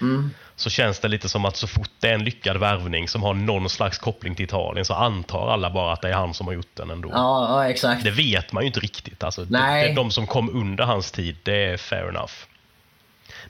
Mm. 0.00 0.30
Så 0.58 0.70
känns 0.70 1.00
det 1.00 1.08
lite 1.08 1.28
som 1.28 1.44
att 1.44 1.56
så 1.56 1.66
fort 1.66 1.90
det 2.00 2.08
är 2.08 2.14
en 2.14 2.24
lyckad 2.24 2.56
värvning 2.56 3.08
som 3.08 3.22
har 3.22 3.34
någon 3.34 3.68
slags 3.70 3.98
koppling 3.98 4.34
till 4.34 4.44
Italien 4.44 4.84
så 4.84 4.94
antar 4.94 5.48
alla 5.52 5.70
bara 5.70 5.92
att 5.92 6.02
det 6.02 6.08
är 6.08 6.12
han 6.14 6.34
som 6.34 6.46
har 6.46 6.54
gjort 6.54 6.74
den 6.74 6.90
ändå. 6.90 7.10
Ja, 7.12 7.46
ja, 7.64 7.70
exakt. 7.70 8.04
Det 8.04 8.10
vet 8.10 8.52
man 8.52 8.62
ju 8.62 8.66
inte 8.66 8.80
riktigt. 8.80 9.24
Alltså, 9.24 9.46
Nej. 9.50 9.82
Det, 9.82 9.88
det, 9.88 9.94
de 9.94 10.10
som 10.10 10.26
kom 10.26 10.50
under 10.56 10.84
hans 10.84 11.10
tid, 11.12 11.36
det 11.42 11.64
är 11.64 11.76
fair 11.76 12.08
enough. 12.08 12.32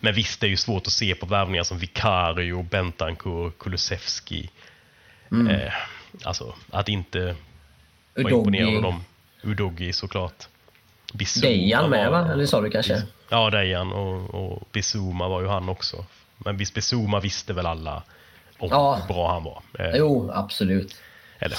Men 0.00 0.14
visst, 0.14 0.40
det 0.40 0.46
är 0.46 0.48
ju 0.48 0.56
svårt 0.56 0.86
att 0.86 0.92
se 0.92 1.14
på 1.14 1.26
värvningar 1.26 1.62
som 1.62 1.78
Vicario, 1.78 2.62
Bentancourt, 2.62 3.58
Kulusevski. 3.58 4.50
Mm. 5.32 5.46
Eh, 5.46 5.72
alltså, 6.24 6.54
att 6.70 6.88
inte 6.88 7.36
vara 8.14 8.30
imponerad 8.30 8.76
av 8.76 8.82
dem. 8.82 9.04
Udogi 9.42 9.92
såklart. 9.92 10.48
Bissouma 11.12 11.48
Dejan 11.48 11.90
med 11.90 12.10
var- 12.10 12.22
va? 12.22 12.32
Eller 12.32 12.46
sa 12.46 12.60
du 12.60 12.70
kanske? 12.70 13.02
Ja, 13.28 13.50
Dejan 13.50 13.92
och, 13.92 14.34
och 14.34 14.68
Bissouma 14.72 15.28
var 15.28 15.40
ju 15.42 15.48
han 15.48 15.68
också. 15.68 16.04
Men 16.38 16.56
visst, 16.56 16.74
Bissouma 16.74 17.20
visste 17.20 17.52
väl 17.52 17.66
alla 17.66 18.02
om 18.58 18.68
Ja. 18.70 18.94
hur 18.94 19.14
bra 19.14 19.32
han 19.32 19.44
var. 19.44 19.62
Eh, 19.78 19.90
Jo, 19.96 20.30
absolut. 20.34 20.96
eller 21.38 21.58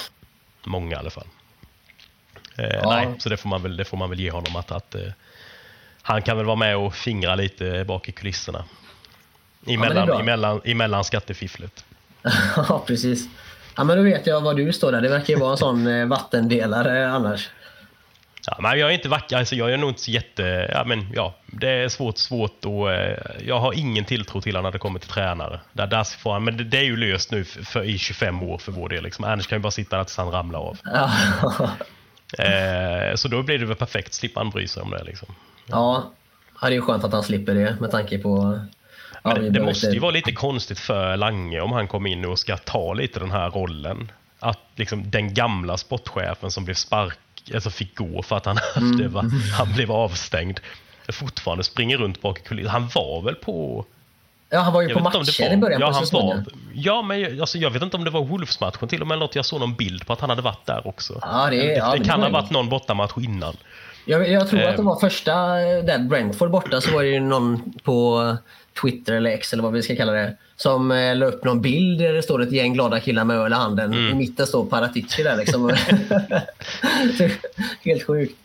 många 0.63 0.95
i 0.95 0.99
alla 0.99 1.09
fall. 1.09 1.27
Eh, 2.57 2.65
Ja. 2.65 2.89
Nej, 2.89 3.07
så 3.19 3.29
det 3.29 3.37
får, 3.37 3.49
man 3.49 3.63
väl, 3.63 3.77
det 3.77 3.85
får 3.85 3.97
man 3.97 4.09
väl 4.09 4.19
ge 4.19 4.31
honom 4.31 4.55
att, 4.55 4.71
att 4.71 4.95
eh, 4.95 5.01
han 6.01 6.21
kan 6.21 6.37
väl 6.37 6.45
vara 6.45 6.55
med 6.55 6.77
och 6.77 6.95
fingra 6.95 7.35
lite 7.35 7.85
bak 7.87 8.09
i 8.09 8.11
kulisserna. 8.11 8.65
Emellan, 9.67 10.07
bra. 10.07 10.19
emellan, 10.19 10.61
emellan 10.65 11.03
skattefifflet. 11.03 11.85
Ja, 12.55 12.83
precis. 12.87 13.27
Ja, 13.77 13.83
men 13.83 13.97
då 13.97 14.03
vet 14.03 14.27
jag 14.27 14.41
var 14.41 14.53
du 14.53 14.73
står 14.73 14.91
där. 14.91 15.01
Det 15.01 15.09
verkar 15.09 15.33
ju 15.33 15.39
vara 15.39 15.51
en 15.51 15.57
sån 15.57 15.87
eh, 15.87 16.05
vattendelare 16.05 17.09
annars. 17.11 17.49
Ja, 18.51 18.57
men 18.61 18.79
jag 18.79 18.89
är 18.89 18.93
inte 18.93 19.09
vacker, 19.09 19.37
alltså 19.37 19.55
jag 19.55 19.73
är 19.73 19.77
nog 19.77 19.89
inte 19.89 20.01
så 20.01 20.11
jätte... 20.11 20.69
Ja, 20.73 20.83
men 20.83 21.07
ja, 21.13 21.35
det 21.45 21.69
är 21.69 21.89
svårt, 21.89 22.17
svårt 22.17 22.65
och 22.65 22.91
eh, 22.93 23.17
jag 23.45 23.59
har 23.59 23.73
ingen 23.73 24.05
tilltro 24.05 24.41
till 24.41 24.55
honom 24.55 24.63
när 24.63 24.71
det 24.71 24.79
kommer 24.79 24.99
till 24.99 25.09
tränare. 25.09 25.59
Där, 25.73 25.87
där 25.87 26.03
får 26.03 26.33
han, 26.33 26.43
men 26.43 26.57
det, 26.57 26.63
det 26.63 26.77
är 26.77 26.83
ju 26.83 26.97
löst 26.97 27.31
nu 27.31 27.43
för, 27.43 27.65
för, 27.65 27.83
i 27.83 27.97
25 27.97 28.43
år 28.43 28.57
för 28.57 28.71
vår 28.71 28.89
del. 28.89 29.03
Liksom. 29.03 29.25
Annars 29.25 29.47
kan 29.47 29.57
ju 29.57 29.61
bara 29.61 29.71
sitta 29.71 29.97
där 29.97 30.03
tills 30.03 30.17
han 30.17 30.31
ramlar 30.31 30.59
av. 30.59 30.77
Ja, 30.83 31.11
Eh, 32.37 33.15
så 33.15 33.27
då 33.27 33.43
blir 33.43 33.59
det 33.59 33.65
väl 33.65 33.75
perfekt, 33.75 34.13
slippa 34.13 34.39
han 34.39 34.49
bry 34.49 34.67
sig 34.67 34.83
om 34.83 34.89
det. 34.89 35.03
Liksom. 35.03 35.35
ja. 35.65 36.11
ja, 36.61 36.67
det 36.67 36.73
är 36.73 36.75
ju 36.75 36.81
skönt 36.81 37.03
att 37.03 37.13
han 37.13 37.23
slipper 37.23 37.55
det 37.55 37.77
med 37.79 37.91
tanke 37.91 38.17
på... 38.17 38.59
Ja, 39.23 39.33
det, 39.33 39.49
det 39.49 39.61
måste 39.61 39.87
ju 39.87 39.99
vara 39.99 40.11
lite 40.11 40.31
konstigt 40.31 40.79
för 40.79 41.17
Lange 41.17 41.59
om 41.59 41.71
han 41.71 41.87
kom 41.87 42.07
in 42.07 42.25
och 42.25 42.39
ska 42.39 42.57
ta 42.57 42.93
lite 42.93 43.19
den 43.19 43.31
här 43.31 43.49
rollen. 43.49 44.11
Att 44.39 44.59
liksom 44.75 45.11
den 45.11 45.33
gamla 45.33 45.77
sportchefen 45.77 46.51
som 46.51 46.65
blev 46.65 46.75
spark, 46.75 47.19
alltså 47.53 47.69
fick 47.69 47.95
gå 47.95 48.21
för 48.23 48.37
att 48.37 48.45
han, 48.45 48.57
Mm. 48.77 48.97
det 48.97 49.07
var, 49.07 49.25
han 49.57 49.73
blev 49.73 49.91
avstängd. 49.91 50.59
Fortfarande 51.11 51.63
springer 51.63 51.97
runt 51.97 52.21
bak 52.21 52.39
i 52.39 52.41
kulisserna. 52.41 52.71
Han 52.71 52.89
var 52.95 53.21
väl 53.21 53.35
på... 53.35 53.85
Ja, 54.49 54.59
han 54.59 54.73
var 54.73 54.81
ju 54.81 54.87
på 54.89 54.93
det 54.99 55.03
matcher 55.03 55.43
var, 55.47 55.53
i 55.53 55.57
början 55.57 55.81
ja, 55.81 55.87
på 55.87 55.93
han 55.93 56.05
säsongen. 56.05 56.37
var, 56.37 56.45
ja, 56.73 57.01
men 57.01 57.21
jag- 57.21 57.39
alltså, 57.39 57.57
jag 57.57 57.69
vet 57.69 57.83
inte 57.83 57.97
om 57.97 58.03
det 58.03 58.09
var 58.09 58.23
Wolves-matchen 58.25 58.87
till 58.87 59.01
och 59.01 59.07
med 59.07 59.15
eller 59.15 59.25
något. 59.25 59.35
Jag 59.35 59.45
såg 59.45 59.59
någon 59.59 59.73
bild 59.75 60.05
på 60.07 60.13
att 60.13 60.21
han 60.21 60.29
hade 60.29 60.41
varit 60.41 60.65
där 60.65 60.87
också. 60.87 61.19
Ja, 61.21 61.47
det, 61.49 61.55
det, 61.57 61.63
ja, 61.73 61.91
det 61.91 61.97
men 61.99 62.07
kan 62.07 62.21
ha 62.21 62.29
var- 62.29 62.41
varit 62.41 62.51
någon 62.51 62.69
bortamatch 62.69 63.11
innan. 63.17 63.57
Jag, 64.05 64.29
jag 64.29 64.49
tror 64.49 64.59
att 64.61 64.65
det 64.75 64.79
Ehm. 64.79 64.85
var 64.85 64.99
första, 64.99 65.35
där 65.81 65.99
Brentford 65.99 66.51
borta, 66.51 66.81
så 66.81 66.91
var 66.93 67.03
det 67.03 67.09
ju 67.09 67.19
någon 67.19 67.73
på 67.83 68.37
Twitter 68.81 69.13
eller 69.13 69.29
X 69.31 69.53
eller 69.53 69.63
vad 69.63 69.71
vi 69.73 69.83
ska 69.83 69.95
kalla 69.95 70.11
det. 70.11 70.37
Som 70.61 70.91
eh, 70.91 71.15
la 71.15 71.25
upp 71.25 71.43
någon 71.43 71.61
bild 71.61 71.99
där 71.99 72.13
det 72.13 72.23
står 72.23 72.41
ett 72.41 72.51
gäng 72.51 72.73
glada 72.73 72.99
killar 72.99 73.23
med 73.23 73.37
öl 73.37 73.51
i 73.51 73.55
handen. 73.55 73.93
Mm. 73.93 74.09
I 74.09 74.13
mitten 74.13 74.47
står 74.47 74.65
Paratici 74.65 75.23
där 75.23 75.37
liksom. 75.37 75.69
Helt 77.85 78.03
sjukt. 78.07 78.35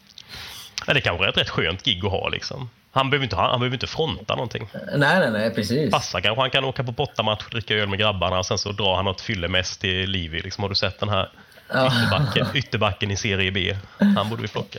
Men 0.87 0.95
det 0.95 1.01
kanske 1.01 1.25
är 1.25 1.29
ett 1.29 1.37
rätt 1.37 1.49
skönt 1.51 1.83
gig 1.83 2.05
att 2.05 2.11
ha 2.11 2.29
liksom. 2.29 2.71
Han 2.93 3.11
behöver 3.11 3.25
inte, 3.25 3.37
ha- 3.37 3.51
han 3.51 3.61
behöver 3.61 3.77
inte 3.77 3.87
fronta 3.87 4.35
någonting. 4.35 4.69
Nej, 4.97 5.19
nej, 5.21 5.31
nej, 5.31 5.55
precis. 5.55 5.91
Passa 5.91 6.21
kanske 6.21 6.41
han 6.41 6.51
kan 6.51 6.65
åka 6.65 6.85
på 6.85 6.93
bortamatch 6.93 7.45
och 7.45 7.51
dricka 7.51 7.75
öl 7.75 7.89
med 7.89 7.99
grabbarna 7.99 8.39
och 8.39 8.47
sen 8.47 8.59
så 8.59 8.73
drar 8.73 8.97
han 8.97 9.05
något 9.05 9.21
fyllemest 9.21 9.81
till 9.81 10.11
Livi. 10.11 10.41
Liksom, 10.43 10.63
har 10.63 10.69
du 10.69 10.75
sett 10.75 11.01
den 11.01 11.09
här 11.09 11.29
Ja. 11.69 11.87
ytterbacken, 11.87 12.47
ytterbacken 12.55 13.11
i 13.11 13.17
Serie 13.17 13.51
B? 13.53 13.77
Han 14.17 14.29
borde 14.31 14.43
vi 14.43 14.49
plocka. 14.49 14.79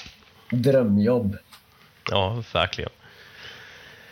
Drömjobb. 0.49 1.37
Ja, 2.11 2.43
verkligen. 2.53 2.91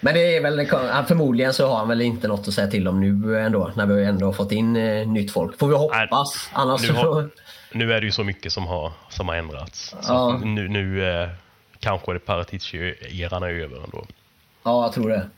Men 0.04 0.14
det 0.14 0.36
är 0.38 0.42
väl, 0.42 0.68
förmodligen 1.08 1.54
så 1.54 1.68
har 1.68 1.78
han 1.78 1.88
väl 1.88 2.02
inte 2.02 2.28
något 2.28 2.48
att 2.48 2.54
säga 2.54 2.68
till 2.68 2.88
om 2.88 3.00
nu 3.00 3.40
ändå, 3.40 3.72
när 3.76 3.86
vi 3.86 4.04
ändå 4.04 4.26
har 4.26 4.34
fått 4.34 4.52
in 4.52 4.76
eh, 4.76 5.08
nytt 5.08 5.32
folk. 5.32 5.60
Får 5.60 5.68
vi 5.68 5.76
hoppas. 5.76 6.50
Annars 6.54 6.82
nu, 6.90 6.94
har, 6.94 7.30
nu 7.72 7.94
är 7.94 8.02
det 8.02 8.06
ju 8.06 8.12
så 8.12 8.24
mycket 8.24 8.54
som 8.54 8.68
har, 8.68 8.92
som 9.10 9.28
har 9.28 9.36
ändrats. 9.36 9.96
Så 10.02 10.14
Ja. 10.14 10.40
nu, 10.44 10.68
nu 10.68 11.10
eh, 11.22 11.30
kanske 11.80 12.14
det 12.14 12.20
Paratici-eran 12.20 13.44
är 13.44 13.50
över 13.50 13.84
ändå. 13.84 14.06
Ja, 14.64 14.84
jag 14.84 14.94
tror 14.94 15.10
det. 15.10 15.30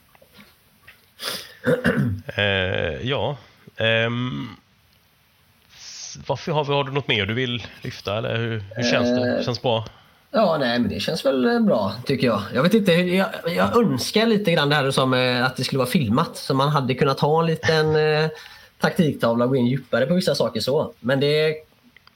Eh, 2.36 3.08
ja. 3.08 3.36
Ehm, 3.76 4.48
varför 6.26 6.52
har, 6.52 6.64
vi, 6.64 6.72
har 6.72 6.84
du 6.84 6.92
något 6.92 7.08
mer 7.08 7.26
du 7.26 7.34
vill 7.34 7.66
lyfta 7.82 8.18
eller 8.18 8.36
hur, 8.36 8.64
hur 8.76 8.90
känns 8.90 9.08
det? 9.20 9.36
Eh, 9.38 9.44
Känns 9.44 9.62
bra? 9.62 9.84
Ja, 10.30 10.56
nej, 10.60 10.78
men 10.78 10.88
det 10.90 11.00
känns 11.00 11.24
väl 11.26 11.46
eh, 11.46 11.60
bra 11.60 11.92
tycker 12.06 12.26
jag. 12.26 12.42
Jag 12.54 12.62
vet 12.62 12.74
inte, 12.74 12.92
jag, 12.92 13.28
jag 13.56 13.76
önskar 13.76 14.26
lite 14.26 14.52
grann 14.52 14.68
det 14.68 14.74
här 14.74 14.90
som 14.90 15.14
eh, 15.14 15.44
att 15.44 15.56
det 15.56 15.64
skulle 15.64 15.78
vara 15.78 15.88
filmat. 15.88 16.36
Så 16.36 16.54
man 16.54 16.68
hade 16.68 16.94
kunnat 16.94 17.20
ha 17.20 17.40
en 17.40 17.46
liten 17.46 17.96
eh, 17.96 18.28
taktiktavla 18.80 19.44
och 19.44 19.50
gå 19.50 19.56
in 19.56 19.66
djupare 19.66 20.06
på 20.06 20.14
vissa 20.14 20.34
saker 20.34 20.60
så. 20.60 20.92
Men 21.00 21.20
det 21.20 21.54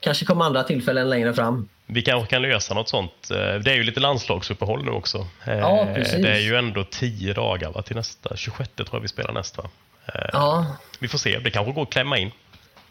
kanske 0.01 0.25
kommer 0.25 0.45
andra 0.45 0.63
tillfällen 0.63 1.11
längre 1.11 1.35
fram. 1.35 1.69
Vi 1.87 2.03
kanske 2.03 2.31
kan 2.31 2.43
lösa 2.43 2.75
något 2.75 2.89
sånt. 2.89 3.31
Eh, 3.31 3.37
Det 3.37 3.71
är 3.71 3.75
ju 3.75 3.83
lite 3.83 4.01
landslagsuppehåll 4.01 4.85
nu 4.85 4.91
också. 4.91 5.27
Eh, 5.47 5.59
Ja, 5.59 5.89
precis. 5.95 6.23
Det 6.23 6.33
är 6.33 6.41
ju 6.41 6.57
ändå 6.57 6.85
tio 6.85 7.33
dagar 7.35 7.71
va, 7.73 7.83
till 7.83 7.97
nästa. 7.97 8.37
26 8.37 8.71
tror 8.77 8.89
jag 8.93 9.01
vi 9.01 9.09
spelar 9.09 9.33
nästa. 9.33 9.63
Eh, 10.07 10.21
Ja, 10.33 10.67
Vi 11.01 11.09
får 11.09 11.19
se. 11.19 11.39
Det 11.39 11.51
kanske 11.51 11.73
går 11.73 11.83
att 11.83 11.91
klämma 11.91 12.19
in. 12.19 12.31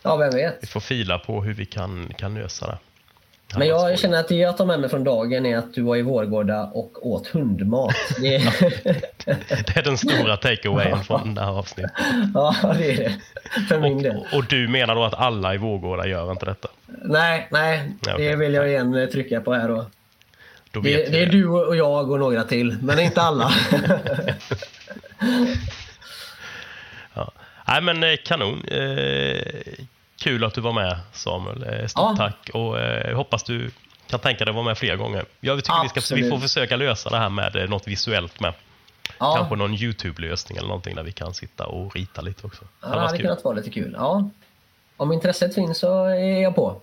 ja 0.03 0.15
vem 0.15 0.31
vet. 0.31 0.57
Vi 0.61 0.67
får 0.67 0.79
fila 0.79 1.19
på 1.19 1.41
hur 1.43 1.53
vi 1.53 1.65
kan, 1.65 2.13
kan 2.17 2.33
lösa 2.33 2.67
det. 2.67 2.77
Men 3.57 3.67
jag 3.67 3.99
känner 3.99 4.19
att 4.19 4.27
det 4.27 4.35
jag 4.35 4.57
tar 4.57 4.65
med 4.65 4.79
mig 4.79 4.89
från 4.89 5.03
dagen 5.03 5.45
är 5.45 5.57
att 5.57 5.73
du 5.73 5.81
var 5.81 5.95
i 5.95 6.01
Vårgårda 6.01 6.63
och 6.63 7.07
åt 7.07 7.27
hundmat. 7.27 7.95
Det, 8.21 8.37
Det 9.65 9.77
är 9.77 9.83
den 9.83 9.97
stora 9.97 10.37
takeawayen 10.37 11.03
från 11.03 11.35
det 11.35 11.41
här 11.41 11.51
avsnittet. 11.51 11.91
ja, 12.33 12.55
det 12.77 12.91
är 12.91 12.97
det. 12.97 13.15
För 13.67 13.79
min 13.79 14.03
del. 14.03 14.17
Och, 14.17 14.37
och 14.37 14.45
du 14.45 14.67
menar 14.67 14.95
då 14.95 15.03
att 15.03 15.13
alla 15.13 15.53
i 15.53 15.57
Vårgårda 15.57 16.07
gör 16.07 16.31
inte 16.31 16.45
detta? 16.45 16.67
Nej, 16.85 17.47
nej. 17.51 17.91
Det 18.17 18.35
vill 18.35 18.53
jag 18.53 18.69
igen 18.69 18.95
eh, 18.95 19.05
trycka 19.05 19.41
på 19.41 19.53
här 19.53 19.67
då. 19.67 19.85
Då 20.71 20.79
Det, 20.79 21.11
det 21.11 21.23
är 21.23 21.25
du 21.25 21.47
och 21.47 21.75
jag 21.75 22.11
och 22.11 22.19
några 22.19 22.43
till, 22.43 22.77
men 22.81 22.99
inte 22.99 23.21
alla. 23.21 23.51
Ja. 27.13 27.31
Nej 27.67 27.81
men 27.81 28.03
eh, 28.03 28.15
kanon. 28.25 28.63
Kul 30.21 30.43
att 30.43 30.53
du 30.53 30.61
var 30.61 30.73
med 30.73 30.99
Samuel. 31.11 31.63
Eh, 31.63 31.87
stort 31.87 32.01
Ja. 32.03 32.15
tack 32.17 32.49
och 32.53 32.79
eh, 32.79 33.15
hoppas 33.15 33.43
du 33.43 33.71
kan 34.07 34.19
tänka 34.19 34.45
dig 34.45 34.49
att 34.51 34.55
vara 34.55 34.65
med 34.65 34.77
fler 34.77 34.95
gånger. 34.95 35.25
Jag 35.39 35.63
tycker 35.63 35.93
vi, 35.95 36.01
ska, 36.01 36.15
vi 36.15 36.29
får 36.29 36.39
försöka 36.39 36.75
lösa 36.75 37.09
det 37.09 37.17
här 37.17 37.29
med 37.29 37.55
eh, 37.55 37.69
något 37.69 37.87
visuellt 37.87 38.39
med. 38.39 38.53
Ja, 39.19 39.35
Kanske 39.37 39.55
någon 39.55 39.73
YouTube-lösning 39.73 40.57
eller 40.57 40.67
någonting 40.67 40.95
där 40.95 41.03
vi 41.03 41.11
kan 41.11 41.33
sitta 41.33 41.65
och 41.65 41.95
rita 41.95 42.21
lite 42.21 42.47
också. 42.47 42.63
ja, 42.81 42.87
Det 42.87 42.99
hade 42.99 43.17
kul. 43.17 43.25
kunnat 43.25 43.43
vara 43.43 43.55
lite 43.55 43.69
kul. 43.69 43.95
Ja. 43.97 44.29
Om 44.97 45.11
intresset 45.11 45.55
finns 45.55 45.77
så 45.79 46.03
är 46.05 46.41
jag 46.41 46.55
på. 46.55 46.81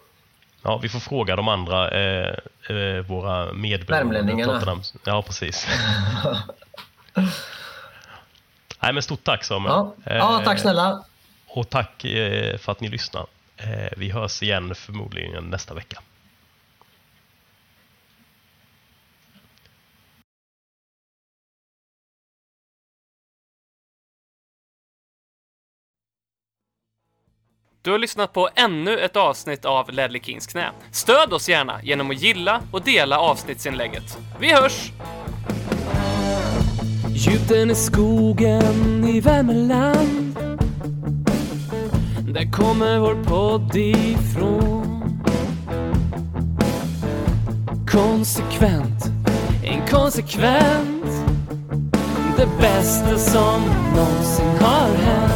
Ja, 0.62 0.78
vi 0.82 0.88
får 0.88 0.98
fråga 1.00 1.36
de 1.36 1.48
andra, 1.48 1.90
eh, 1.90 2.34
eh, 2.70 3.00
våra 3.08 3.52
medberoende. 3.52 4.14
Värmlänningarna. 4.14 4.82
Ja, 5.04 5.22
precis. 5.22 5.66
Nej, 8.80 8.92
men 8.92 9.02
stort 9.02 9.24
tack 9.24 9.44
Samuel. 9.44 9.72
Ja, 9.74 9.94
ja 10.04 10.42
tack 10.44 10.58
snälla. 10.58 11.04
Och 11.56 11.70
tack 11.70 12.04
eh, 12.04 12.58
för 12.58 12.72
att 12.72 12.80
ni 12.80 12.88
lyssnar. 12.88 13.26
Eh, 13.56 13.92
vi 13.96 14.10
hörs 14.10 14.42
igen 14.42 14.74
förmodligen 14.74 15.44
nästa 15.44 15.74
vecka. 15.74 16.02
Du 27.82 27.90
har 27.90 27.98
lyssnat 27.98 28.32
på 28.32 28.48
ännu 28.54 28.98
ett 28.98 29.16
avsnitt 29.16 29.64
av 29.64 29.92
Ledley 29.92 30.22
Kings 30.22 30.46
knä. 30.46 30.70
Stöd 30.90 31.32
oss 31.32 31.48
gärna 31.48 31.82
genom 31.82 32.10
att 32.10 32.22
gilla 32.22 32.62
och 32.72 32.82
dela 32.82 33.18
avsnittsinlägget. 33.18 34.18
Vi 34.40 34.52
hörs! 34.52 34.92
Djupen 37.14 37.70
i 37.70 37.74
skogen 37.74 39.04
i 39.04 39.20
Värmeland 39.20 40.36
där 42.36 42.52
kommer 42.52 42.98
vår 42.98 43.24
podd 43.24 43.76
ifrån. 43.76 45.02
Konsekvent, 47.90 49.10
inkonsekvent 49.64 51.06
Det 52.36 52.48
bästa 52.60 53.18
som 53.18 53.62
någonsin 53.96 54.56
har 54.60 54.88
hänt. 54.88 55.32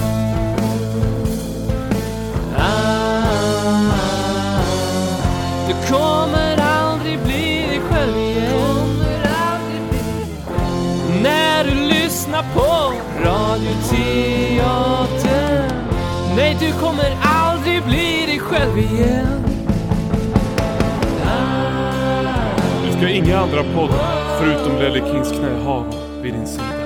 Ah, 2.59 3.93
du 5.69 5.75
kommer 5.95 6.57
aldrig 6.57 7.19
bli 7.19 7.67
dig 7.69 7.81
själv 7.91 8.17
igen. 8.17 9.05
När 11.23 11.65
du 11.65 11.75
lyssnar 11.75 12.45
på 12.55 12.93
Radioteatern 13.25 15.30
Nej, 16.41 16.57
du 16.61 16.73
kommer 16.73 17.17
aldrig 17.23 17.85
bli 17.85 18.27
dig 18.27 18.39
själv 18.39 18.79
igen 18.79 19.45
Du 22.87 22.93
ska 22.93 23.09
inga 23.09 23.39
andra 23.39 23.63
poddar 23.75 24.39
förutom 24.39 24.79
Lelle 24.79 25.01
Kings 25.01 25.33
knä 25.33 25.65
ha 25.65 25.85
vid 26.23 26.35
din 26.35 26.47
sida. 26.47 26.80